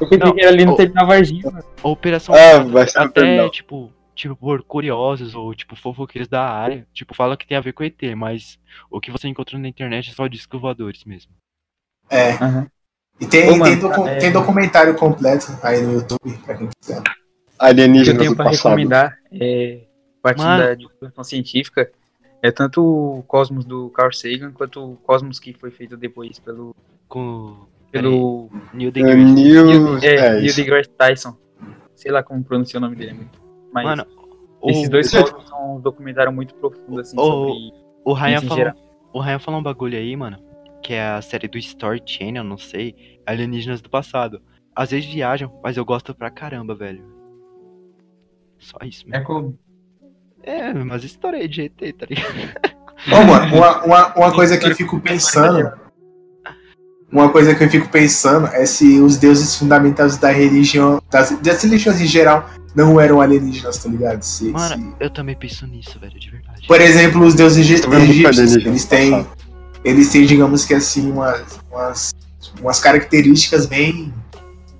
Eu 0.00 0.08
pensei 0.08 0.18
Não, 0.18 0.32
que 0.34 0.40
era 0.40 0.50
ali 0.50 0.64
no. 0.64 0.80
ET 0.80 0.92
da 0.92 1.04
Varginha, 1.04 1.42
mano. 1.50 1.64
A 1.82 1.88
Operação 1.88 2.34
ah, 2.34 2.38
Prato, 2.38 2.70
vai 2.70 2.86
ser 2.88 2.98
até, 3.00 3.48
tipo, 3.50 3.90
tipo, 4.14 4.36
por 4.36 4.62
curiosos 4.62 5.34
ou, 5.34 5.54
tipo, 5.54 5.74
fofoqueiros 5.76 6.28
da 6.28 6.42
área, 6.48 6.86
tipo, 6.92 7.14
fala 7.14 7.36
que 7.36 7.46
tem 7.46 7.56
a 7.56 7.60
ver 7.60 7.72
com 7.72 7.82
ET, 7.84 8.00
mas 8.16 8.58
o 8.90 9.00
que 9.00 9.10
você 9.10 9.28
encontrou 9.28 9.60
na 9.60 9.68
internet 9.68 10.10
é 10.10 10.14
só 10.14 10.26
discos 10.26 10.60
voadores 10.60 11.04
mesmo. 11.04 11.32
É. 12.10 12.32
Aham. 12.34 12.66
E 13.20 13.26
tem, 13.26 13.48
Ô, 13.48 13.56
mano, 13.56 13.64
tem, 13.64 13.78
docu- 13.78 14.08
é- 14.08 14.16
tem 14.18 14.32
documentário 14.32 14.94
completo 14.96 15.46
aí 15.62 15.80
no 15.80 15.92
YouTube, 15.94 16.36
pra 16.44 16.56
quem 16.56 16.68
quiser. 16.80 16.98
O 16.98 17.02
que 17.02 17.10
eu 17.10 17.14
Alienígenas 17.58 18.18
tenho 18.18 18.30
do 18.32 18.36
pra 18.36 18.46
passado. 18.46 18.64
recomendar, 18.70 19.18
é, 19.32 19.80
partindo 20.20 20.44
Mano. 20.46 20.64
da 20.64 20.74
divulgação 20.74 21.22
científica, 21.24 21.90
é 22.42 22.50
tanto 22.50 22.82
o 22.82 23.22
Cosmos 23.22 23.64
do 23.64 23.88
Carl 23.90 24.12
Sagan, 24.12 24.50
quanto 24.52 24.82
o 24.92 24.96
Cosmos 24.96 25.38
que 25.38 25.52
foi 25.54 25.70
feito 25.70 25.96
depois 25.96 26.38
pelo, 26.40 26.74
Com. 27.08 27.66
pelo 27.92 28.50
Neil 28.72 28.88
É, 28.88 28.92
deGrasse. 28.92 29.16
Neil, 29.32 29.98
é, 29.98 30.06
é, 30.06 30.32
Neil 30.32 30.44
isso. 30.46 30.56
deGrasse 30.56 30.90
Tyson. 30.90 31.36
Sei 31.94 32.10
lá 32.10 32.22
como 32.22 32.42
pronuncia 32.42 32.78
o 32.78 32.80
nome 32.80 32.96
dele, 32.96 33.12
amigo. 33.12 33.30
Mas 33.74 33.84
Mano, 33.84 34.06
esses 34.64 34.86
o, 34.86 34.90
dois 34.90 35.10
cosmos 35.10 35.48
são 35.48 35.76
um 35.76 35.80
documentário 35.80 36.32
muito 36.32 36.54
profundo, 36.54 37.00
assim, 37.00 37.16
o- 37.18 37.24
sobre 37.24 37.72
o 38.04 38.12
Ryan 38.14 38.40
falou, 38.40 38.56
geral. 38.56 38.74
o 39.12 39.20
Ryan 39.20 39.38
falou 39.38 39.60
um 39.60 39.62
bagulho 39.62 39.98
aí, 39.98 40.16
mano, 40.16 40.38
que 40.82 40.92
é 40.94 41.02
a 41.04 41.20
série 41.20 41.48
do 41.48 41.58
Story 41.58 42.00
Channel, 42.06 42.44
não 42.44 42.56
sei, 42.56 43.20
Alienígenas 43.26 43.80
do 43.82 43.90
passado. 43.90 44.40
Às 44.76 44.90
vezes 44.90 45.12
viajam, 45.12 45.52
mas 45.62 45.76
eu 45.76 45.84
gosto 45.84 46.14
pra 46.14 46.30
caramba, 46.30 46.74
velho. 46.74 47.04
Só 48.58 48.78
isso, 48.82 49.04
É 49.08 49.10
mesmo. 49.10 49.24
como... 49.26 49.58
É, 50.42 50.72
mas 50.74 51.04
história 51.04 51.38
aí 51.38 51.48
de 51.48 51.62
ET, 51.62 51.92
tá 51.96 52.06
ligado? 52.06 52.34
Ô, 53.12 53.24
mano, 53.26 53.56
uma, 53.56 53.84
uma, 53.84 54.14
uma 54.14 54.34
coisa 54.34 54.58
que 54.58 54.66
eu 54.68 54.74
fico 54.76 55.00
pensando. 55.00 55.72
Uma 57.12 57.28
coisa 57.28 57.54
que 57.54 57.62
eu 57.62 57.70
fico 57.70 57.88
pensando 57.88 58.46
é 58.48 58.66
se 58.66 58.98
os 59.00 59.16
deuses 59.16 59.54
fundamentais 59.56 60.16
da 60.16 60.30
religião, 60.32 61.00
das, 61.10 61.30
das 61.40 61.62
religiões 61.62 62.00
em 62.00 62.06
geral, 62.06 62.50
não 62.74 63.00
eram 63.00 63.20
alienígenas, 63.20 63.78
tá 63.78 63.88
ligado? 63.88 64.22
Se, 64.22 64.50
Mano, 64.50 64.74
se- 64.76 64.94
eu 64.98 65.10
também 65.10 65.36
penso 65.36 65.64
nisso, 65.66 65.96
velho, 66.00 66.18
de 66.18 66.30
verdade. 66.30 66.66
Por 66.66 66.80
exemplo, 66.80 67.24
os 67.24 67.34
deuses 67.34 67.58
egípcios, 67.58 68.38
eles 68.66 68.84
têm, 68.84 69.26
eles 69.84 70.08
têm, 70.10 70.26
digamos 70.26 70.64
que 70.64 70.74
assim, 70.74 71.10
umas, 71.12 71.40
umas, 71.70 72.14
umas 72.60 72.80
características 72.80 73.66
bem, 73.66 74.12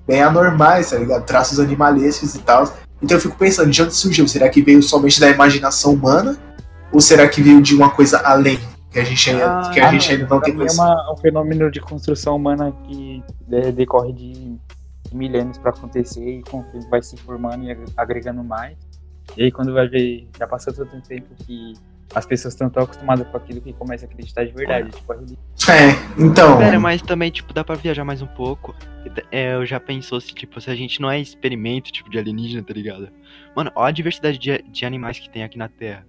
bem 0.09 0.21
anormais, 0.23 0.91
tá 0.91 0.97
ligado? 0.99 1.25
Traços 1.25 1.61
animalescos 1.61 2.35
e 2.35 2.39
tal. 2.41 2.77
Então 3.01 3.17
eu 3.17 3.21
fico 3.21 3.37
pensando, 3.37 3.71
de 3.71 3.81
onde 3.83 3.95
surgiu? 3.95 4.27
Será 4.27 4.49
que 4.49 4.61
veio 4.61 4.83
somente 4.83 5.21
da 5.21 5.29
imaginação 5.31 5.93
humana? 5.93 6.37
Ou 6.91 7.01
será 7.01 7.29
que 7.29 7.41
veio 7.43 7.63
de 7.63 7.77
uma 7.77 7.91
coisa 7.91 8.19
além? 8.25 8.59
Que 8.95 9.01
a 9.01 9.05
gente 9.05 9.31
ainda, 9.31 9.61
Ah, 9.61 9.71
que 9.71 9.81
a 9.81 9.91
gente 9.91 10.13
ainda 10.13 10.27
não 10.29 10.41
tem 10.41 10.55
é 10.55 10.73
uma- 10.73 11.13
um 11.13 11.17
fenômeno 11.17 11.71
de 11.71 11.81
construção 11.81 12.37
humana 12.37 12.73
que 12.85 13.23
de- 13.49 13.73
decorre 13.73 14.13
de 14.13 14.57
milênios 15.13 15.59
pra 15.59 15.71
acontecer 15.71 16.41
e 16.41 16.45
vai 16.89 17.03
se 17.03 17.17
formando 17.17 17.65
e 17.65 17.71
ag- 17.73 17.85
agregando 17.97 18.43
mais. 18.45 18.77
E 19.37 19.43
aí 19.45 19.51
quando 19.53 19.73
vai 19.75 19.89
ver, 19.89 20.29
já 20.39 20.47
passou 20.47 20.73
tanto 20.73 21.01
tempo 21.03 21.27
que 21.45 21.75
as 22.15 22.25
pessoas 22.25 22.55
estão 22.55 22.71
tão 22.71 22.85
acostumadas 22.85 23.27
com 23.27 23.37
aquilo 23.37 23.61
que 23.61 23.73
começa 23.73 24.05
a 24.07 24.09
acreditar 24.09 24.45
de 24.45 24.53
verdade. 24.53 24.91
Tipo, 24.91 25.13
a 25.13 25.17
religião. 25.17 25.39
É, 25.69 26.23
então. 26.23 26.81
Mas 26.81 27.03
também, 27.03 27.31
tipo, 27.33 27.53
dá 27.53 27.65
pra 27.65 27.75
viajar 27.75 28.05
mais 28.05 28.23
um 28.23 28.27
pouco. 28.29 28.75
É, 29.33 29.55
eu 29.55 29.67
já 29.67 29.81
pensou 29.81 30.21
se, 30.21 30.33
tipo, 30.33 30.61
se 30.61 30.71
a 30.71 30.75
gente 30.77 31.01
não 31.01 31.11
é 31.11 31.19
experimento, 31.19 31.91
tipo, 31.91 32.09
de 32.09 32.19
alienígena, 32.19 32.63
tá 32.63 32.73
ligado? 32.73 33.09
Mano, 33.57 33.73
olha 33.75 33.89
a 33.89 33.93
diversidade 33.93 34.39
de, 34.39 34.63
de 34.63 34.85
animais 34.87 35.19
que 35.19 35.29
tem 35.29 35.43
aqui 35.43 35.59
na 35.59 35.69
Terra. 35.69 36.07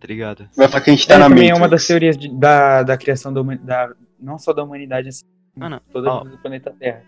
Tá 0.00 0.06
ligado? 0.06 0.48
Vai 0.56 0.68
falar 0.68 0.82
que 0.84 0.90
a 0.90 0.92
gente 0.94 1.06
tá 1.08 1.14
É, 1.14 1.18
na 1.18 1.28
também 1.28 1.44
é 1.44 1.52
Matrix. 1.52 1.60
uma 1.60 1.68
das 1.68 1.86
teorias 1.86 2.16
de- 2.16 2.28
da, 2.38 2.82
da 2.82 2.96
criação 2.96 3.32
da, 3.32 3.42
da 3.42 3.94
não 4.20 4.38
só 4.38 4.52
da 4.52 4.62
humanidade, 4.62 5.08
assim, 5.08 5.24
Mano, 5.56 5.80
toda 5.92 6.10
ó. 6.10 6.24
do 6.24 6.38
planeta 6.38 6.74
Terra. 6.78 7.02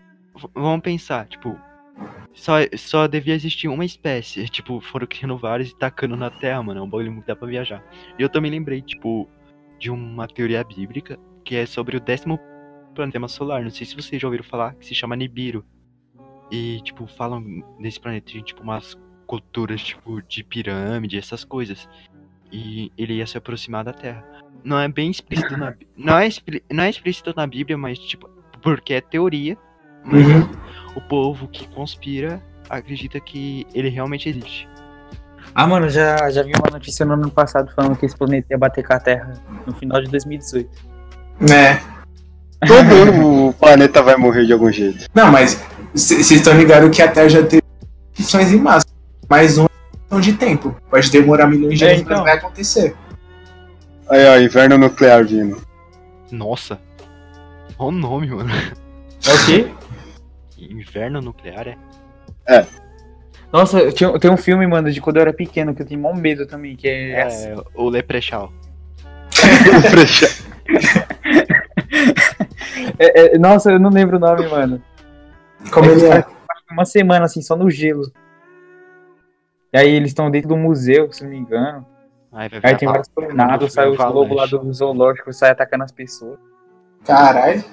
Vamos 0.53 0.81
pensar, 0.81 1.25
tipo, 1.27 1.57
só, 2.33 2.55
só 2.77 3.07
devia 3.07 3.33
existir 3.33 3.67
uma 3.69 3.85
espécie. 3.85 4.43
Tipo, 4.49 4.79
foram 4.81 5.07
criando 5.07 5.37
vários 5.37 5.69
e 5.69 5.75
tacando 5.77 6.15
na 6.17 6.29
Terra, 6.29 6.61
mano. 6.63 6.79
É 6.79 6.83
um 6.83 6.89
bagulho 6.89 7.21
que 7.21 7.27
dá 7.27 7.35
pra 7.35 7.47
viajar. 7.47 7.83
E 8.17 8.21
eu 8.21 8.29
também 8.29 8.51
lembrei, 8.51 8.81
tipo, 8.81 9.27
de 9.79 9.89
uma 9.89 10.27
teoria 10.27 10.63
bíblica 10.63 11.17
que 11.45 11.55
é 11.55 11.65
sobre 11.65 11.95
o 11.97 11.99
décimo 11.99 12.39
planeta 12.95 13.25
solar. 13.27 13.63
Não 13.63 13.69
sei 13.69 13.85
se 13.85 13.95
vocês 13.95 14.21
já 14.21 14.27
ouviram 14.27 14.43
falar, 14.43 14.75
que 14.75 14.85
se 14.85 14.93
chama 14.95 15.15
Nibiru. 15.15 15.63
E, 16.51 16.81
tipo, 16.81 17.07
falam 17.07 17.41
nesse 17.79 17.99
planeta 17.99 18.31
de, 18.31 18.41
tipo, 18.41 18.61
umas 18.61 18.97
culturas, 19.25 19.81
tipo, 19.81 20.21
de 20.21 20.43
pirâmide, 20.43 21.17
essas 21.17 21.43
coisas. 21.45 21.87
E 22.51 22.91
ele 22.97 23.15
ia 23.15 23.27
se 23.27 23.37
aproximar 23.37 23.83
da 23.83 23.93
Terra. 23.93 24.23
Não 24.63 24.77
é 24.79 24.87
bem 24.87 25.09
explícito 25.09 25.57
na 25.57 25.73
não 25.97 26.19
é, 26.19 26.29
não 26.71 26.83
é 26.83 26.89
explícito 26.89 27.33
na 27.35 27.47
Bíblia, 27.47 27.77
mas, 27.77 27.97
tipo, 27.97 28.29
porque 28.61 28.93
é 28.93 29.01
teoria. 29.01 29.57
Mas 30.03 30.25
Uhum. 30.25 30.49
o 30.95 31.01
povo 31.01 31.47
que 31.47 31.67
conspira 31.69 32.41
acredita 32.69 33.19
que 33.19 33.65
ele 33.73 33.89
realmente 33.89 34.27
existe. 34.27 34.67
Ah, 35.53 35.67
mano, 35.67 35.89
já, 35.89 36.29
já 36.29 36.43
vi 36.43 36.51
uma 36.53 36.71
notícia 36.71 37.05
no 37.05 37.13
ano 37.13 37.29
passado 37.29 37.71
falando 37.75 37.97
que 37.97 38.05
esse 38.05 38.15
planeta 38.15 38.47
ia 38.51 38.57
bater 38.57 38.85
com 38.85 38.93
a 38.93 38.99
Terra 38.99 39.33
no 39.65 39.73
final 39.73 40.01
de 40.01 40.09
2018. 40.09 40.69
Né? 41.39 41.81
Todo 42.65 43.49
o 43.49 43.53
planeta 43.53 44.01
vai 44.01 44.15
morrer 44.15 44.45
de 44.45 44.53
algum 44.53 44.71
jeito. 44.71 45.05
Não, 45.13 45.31
mas 45.31 45.61
vocês 45.93 46.31
estão 46.31 46.57
ligados 46.57 46.95
que 46.95 47.01
a 47.01 47.11
Terra 47.11 47.29
já 47.29 47.43
teve 47.43 47.61
extinções 48.13 48.51
em 48.53 48.59
massa. 48.59 48.85
Mais 49.29 49.57
uma 49.57 49.69
questão 50.11 50.19
de 50.19 50.33
tempo. 50.33 50.75
Pode 50.89 51.09
demorar 51.09 51.47
milhões 51.47 51.79
de 51.79 51.85
É, 51.85 51.91
anos, 51.93 52.01
mas 52.03 52.11
então. 52.11 52.23
vai 52.23 52.37
acontecer. 52.37 52.95
Aí, 54.09 54.25
ó, 54.27 54.37
inverno 54.39 54.77
nuclear 54.77 55.23
vindo. 55.25 55.61
Nossa! 56.29 56.79
Olha 57.79 57.87
o 57.87 57.91
nome, 57.91 58.27
mano. 58.29 58.49
É 58.51 59.33
o 59.33 59.45
quê? 59.45 59.71
Inverno 60.59 61.21
nuclear 61.21 61.67
é? 62.47 62.65
Nossa, 63.51 63.79
eu 63.79 63.91
tinha, 63.93 64.17
tem 64.19 64.29
um 64.31 64.37
filme, 64.37 64.65
mano, 64.67 64.91
de 64.91 65.01
quando 65.01 65.17
eu 65.17 65.21
era 65.23 65.33
pequeno, 65.33 65.73
que 65.73 65.81
eu 65.81 65.85
tenho 65.85 65.99
mó 65.99 66.13
medo 66.13 66.45
também, 66.45 66.75
que 66.75 66.87
é, 66.87 67.21
assim. 67.23 67.47
É, 67.49 67.55
o 67.75 67.89
Leprechaun. 67.89 68.49
Frecha- 69.89 70.43
É- 72.99 73.35
é- 73.35 73.37
Nossa, 73.37 73.71
eu 73.71 73.79
não 73.79 73.89
lembro 73.89 74.17
o 74.17 74.19
nome, 74.19 74.47
mano. 74.47 74.81
Como 75.71 75.89
ele 75.89 76.05
é. 76.05 76.25
Uma 76.71 76.85
semana, 76.85 77.25
assim, 77.25 77.41
só 77.41 77.55
no 77.55 77.69
gelo. 77.69 78.11
E 79.73 79.77
aí 79.77 79.89
eles 79.89 80.09
estão 80.09 80.29
dentro 80.29 80.49
do 80.49 80.57
museu, 80.57 81.11
se 81.11 81.23
não 81.23 81.29
me 81.29 81.37
engano. 81.37 81.85
Aí 82.31 82.49
vai 82.49 82.59
Aí 82.63 82.77
tem 82.77 82.87
vários 82.87 83.07
tornados, 83.09 83.73
sai 83.73 83.89
os 83.89 83.97
lobos 83.97 84.35
lá 84.35 84.45
do 84.45 84.73
zoológico, 84.73 85.33
sai 85.33 85.51
atacando 85.51 85.83
as 85.83 85.91
pessoas. 85.91 86.39
Caralho. 87.05 87.63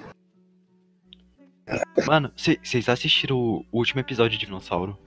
Mano, 2.07 2.33
vocês 2.35 2.89
assistiram 2.89 3.37
o 3.37 3.65
último 3.73 4.01
episódio 4.01 4.39
de 4.39 4.47
Dinossauro? 4.47 4.99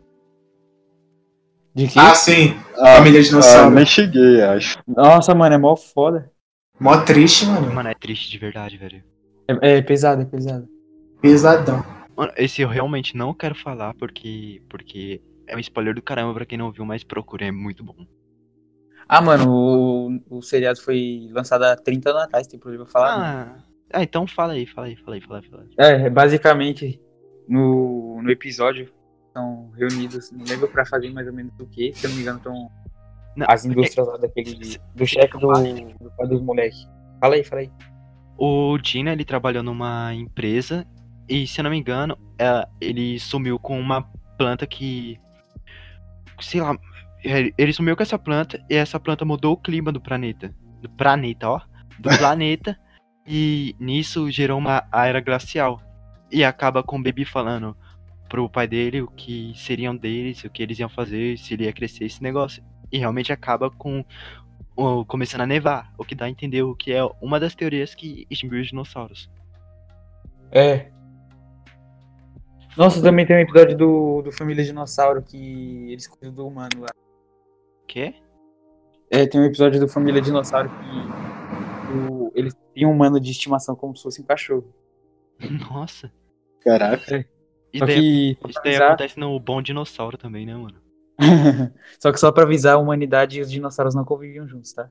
De 1.74 1.88
quê? 1.88 2.00
Ah, 2.00 2.14
sim. 2.14 2.56
Ah, 2.78 2.98
Família 2.98 3.20
ah, 3.20 3.24
Dinossauro. 3.24 3.76
nem 3.76 3.86
cheguei, 3.86 4.42
acho. 4.42 4.78
Nossa, 4.88 5.34
mano, 5.34 5.56
é 5.56 5.58
mó 5.58 5.76
foda. 5.76 6.32
Mó 6.80 6.98
triste, 7.02 7.46
mano. 7.46 7.74
Mano, 7.74 7.89
é 7.89 7.94
triste 7.94 8.30
de 8.30 8.38
verdade, 8.38 8.78
velho. 8.78 9.04
É, 9.48 9.78
é 9.78 9.82
pesado, 9.82 10.22
é 10.22 10.26
pesado. 10.26 10.68
Pesadão. 11.22 11.84
Mano, 12.16 12.34
esse 12.36 12.62
eu 12.62 12.68
realmente 12.68 13.16
não 13.16 13.34
quero 13.34 13.56
falar 13.56 13.94
porque. 13.96 14.62
porque 14.70 15.22
é 15.52 15.56
um 15.56 15.60
spoiler 15.60 15.93
do 15.93 16.02
caramba 16.02 16.34
pra 16.34 16.45
quem 16.45 16.58
não 16.58 16.72
viu, 16.72 16.86
mas 16.86 17.04
procure, 17.04 17.45
é 17.45 17.52
muito 17.52 17.84
bom. 17.84 17.95
Ah, 19.08 19.22
mano, 19.22 19.49
o, 19.49 20.38
o 20.38 20.41
seriado 20.41 20.80
foi 20.82 21.28
lançado 21.32 21.64
há 21.64 21.76
30 21.76 22.12
anos 22.12 22.24
atrás, 22.24 22.47
tem 22.47 22.60
problema 22.60 22.86
falar. 22.86 23.58
Ah, 23.60 23.64
ah, 23.93 24.04
então 24.04 24.26
fala 24.26 24.54
aí, 24.54 24.66
fala 24.66 24.88
aí, 24.88 24.95
fala 24.95 25.16
aí, 25.18 25.22
fala 25.22 25.39
aí. 25.41 25.49
Fala 25.49 25.64
aí. 25.64 26.04
É, 26.06 26.10
basicamente, 26.10 27.02
no, 27.47 28.22
no 28.22 28.32
episódio, 28.32 28.89
estão 29.28 29.70
reunidos, 29.72 30.32
não 30.32 30.45
lembro 30.45 30.68
pra 30.70 30.86
fazer 30.86 31.10
mais 31.12 31.28
ou 31.28 31.34
menos 31.34 31.52
o 31.60 31.66
que, 31.68 31.91
se 31.93 32.06
eu 32.06 32.10
não 32.10 32.16
me 32.16 32.22
engano, 32.24 32.38
estão 32.38 32.72
as 33.47 33.66
indústrias 33.66 34.08
lá 34.08 34.18
daquele, 34.18 34.78
do 34.95 35.06
chefe 35.06 35.38
do, 35.38 35.47
do 35.47 36.12
pai 36.18 36.28
dos 36.28 36.41
moleques. 36.41 36.88
Fala 37.20 37.36
aí, 37.36 37.43
fala 37.43 37.62
aí. 37.62 37.72
O 38.38 38.78
Dina, 38.78 39.12
ele 39.12 39.26
trabalhou 39.26 39.62
numa 39.62 40.14
empresa 40.14 40.86
e, 41.28 41.45
se 41.45 41.60
eu 41.60 41.64
não 41.64 41.72
me 41.72 41.78
engano, 41.78 42.18
ela- 42.38 42.68
ele 42.80 43.20
sumiu 43.20 43.60
com 43.60 43.80
uma 43.80 44.04
planta 44.38 44.66
que. 44.66 45.20
Sei 46.42 46.60
lá. 46.62 46.78
ele- 47.24 47.54
Ele 47.58 47.72
sumiu 47.74 47.96
com 47.96 48.04
essa 48.04 48.18
planta 48.18 48.64
e 48.70 48.76
essa 48.76 49.00
planta 49.00 49.24
mudou 49.24 49.54
o 49.54 49.58
clima 49.58 49.92
do 49.92 50.02
planeta. 50.02 50.54
Do 50.82 50.89
planeta, 50.89 51.50
ó. 51.50 51.62
Do 52.00 52.10
planeta. 52.36 52.78
E 53.28 53.76
nisso 53.80 54.30
gerou 54.32 54.58
uma 54.58 54.84
era 54.94 55.20
glacial. 55.22 55.80
E 56.32 56.44
acaba 56.44 56.82
com 56.82 56.98
o 56.98 57.04
Baby 57.04 57.24
falando 57.26 57.78
pro 58.28 58.50
pai 58.50 58.68
dele 58.68 59.02
o 59.02 59.08
que 59.08 59.54
seriam 59.56 59.96
deles, 59.96 60.44
o 60.44 60.50
que 60.50 60.64
eles 60.64 60.80
iam 60.80 60.89
fazer, 60.89 61.38
se 61.38 61.54
ele 61.54 61.66
ia 61.66 61.74
crescer 61.74 62.06
esse 62.06 62.24
negócio. 62.24 62.64
E 62.92 62.98
realmente 62.98 63.32
acaba 63.32 63.70
com 63.70 64.04
o- 64.76 65.06
começando 65.06 65.42
a 65.42 65.46
nevar, 65.46 65.94
o 65.98 66.04
que 66.06 66.16
dá 66.16 66.26
a 66.26 66.30
entender 66.30 66.64
o 66.64 66.74
que 66.76 66.92
é 66.94 67.04
uma 67.22 67.39
das 67.39 67.54
teorias 67.54 67.94
que 67.94 68.26
extinguiu 68.32 68.62
os 68.62 68.68
dinossauros. 68.68 69.30
É. 70.52 70.89
Nossa, 72.78 73.01
também 73.01 73.26
tem 73.26 73.36
um 73.36 73.39
episódio 73.39 73.78
do, 73.78 74.22
do 74.24 74.32
Família 74.32 74.63
Dinossauro 74.63 75.22
que 75.22 75.91
eles 75.91 76.07
cuidam 76.07 76.34
do 76.34 76.47
humano 76.47 76.82
lá. 76.82 76.88
Quê? 77.88 78.15
É, 79.09 79.28
tem 79.28 79.41
um 79.41 79.45
episódio 79.45 79.80
do 79.80 79.88
Família 79.88 80.22
Dinossauro 80.22 80.69
que 80.69 81.93
o, 81.97 82.32
eles 82.34 82.55
tinham 82.74 82.89
um 82.89 82.93
humano 82.93 83.19
de 83.19 83.32
estimação 83.32 83.76
como 83.76 83.95
se 83.95 84.03
fosse 84.03 84.22
um 84.22 84.26
cachorro. 84.26 84.74
Nossa. 85.69 86.11
Caraca. 86.63 87.26
Isso 87.74 87.80
Só 87.80 87.86
daí, 87.86 88.36
que, 88.36 88.49
isso 88.49 88.61
daí 88.63 88.74
avisar- 88.74 88.88
acontece 88.89 89.19
no 89.19 89.39
Bom 89.39 89.61
Dinossauro 89.61 90.17
também, 90.17 90.45
né, 90.45 90.55
mano? 90.55 90.80
Só 91.99 92.11
que 92.11 92.19
só 92.19 92.32
pra 92.32 92.43
avisar, 92.43 92.76
a 92.76 92.78
humanidade 92.78 93.38
e 93.38 93.41
os 93.41 93.51
dinossauros 93.51 93.93
não 93.93 94.03
conviviam 94.05 94.47
juntos, 94.47 94.74
tá? 94.74 94.89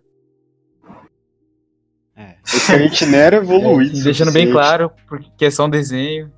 É. 2.15 2.37
É 2.73 2.79
gente 2.79 3.07
não 3.07 3.19
era 3.19 3.37
evoluído. 3.37 3.99
É, 3.99 4.03
deixando 4.03 4.31
bem 4.33 4.51
claro, 4.51 4.91
porque 5.09 5.47
é 5.47 5.51
só 5.51 5.65
um 5.67 5.71
desenho. 5.71 6.31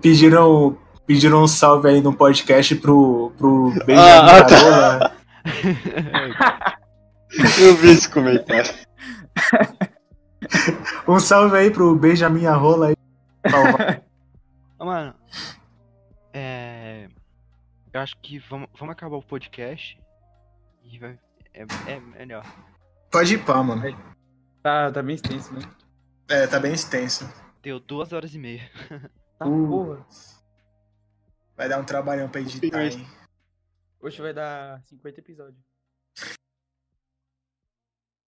Pediram, 0.00 0.76
pediram 1.06 1.42
um 1.42 1.46
salve 1.48 1.88
aí 1.88 2.00
no 2.00 2.14
podcast 2.14 2.74
pro, 2.76 3.32
pro 3.36 3.70
Benjamin 3.86 4.08
Ah, 4.28 4.44
tá. 4.44 4.48
Carola. 4.48 5.16
Eu 7.60 7.76
vi 7.76 7.90
esse 7.90 8.08
comentário. 8.08 8.72
Um 11.08 11.18
salve 11.18 11.56
aí 11.56 11.70
pro 11.70 11.94
Benjamin 11.96 12.46
Arrola 12.46 12.88
aí. 12.88 12.94
Ah, 14.78 14.84
Mano, 14.84 15.14
é. 16.32 17.08
Eu 17.92 18.00
acho 18.00 18.14
que 18.20 18.38
vamos, 18.38 18.68
vamos 18.78 18.92
acabar 18.92 19.16
o 19.16 19.22
podcast 19.22 19.98
e 20.82 20.98
vai. 20.98 21.18
É, 21.54 21.64
é 21.86 22.00
melhor. 22.18 22.44
Pode 23.10 23.34
ir 23.34 23.38
pá, 23.44 23.62
mano. 23.62 23.82
Tá, 24.62 24.90
tá 24.90 25.02
bem 25.02 25.14
extenso, 25.14 25.54
né? 25.54 25.60
É, 26.28 26.46
tá 26.46 26.58
bem 26.60 26.72
extenso. 26.74 27.32
Deu 27.62 27.78
duas 27.80 28.12
horas 28.12 28.34
e 28.34 28.38
meia. 28.38 28.68
Tá, 29.38 29.46
Uh. 29.46 29.68
porra. 29.68 30.06
Vai 31.56 31.68
dar 31.68 31.78
um 31.78 31.84
trabalhão 31.84 32.28
pra 32.28 32.40
editar, 32.40 32.84
hein? 32.84 33.06
Hoje 34.00 34.20
vai 34.20 34.32
dar 34.34 34.82
50 34.84 35.20
episódios. 35.20 35.62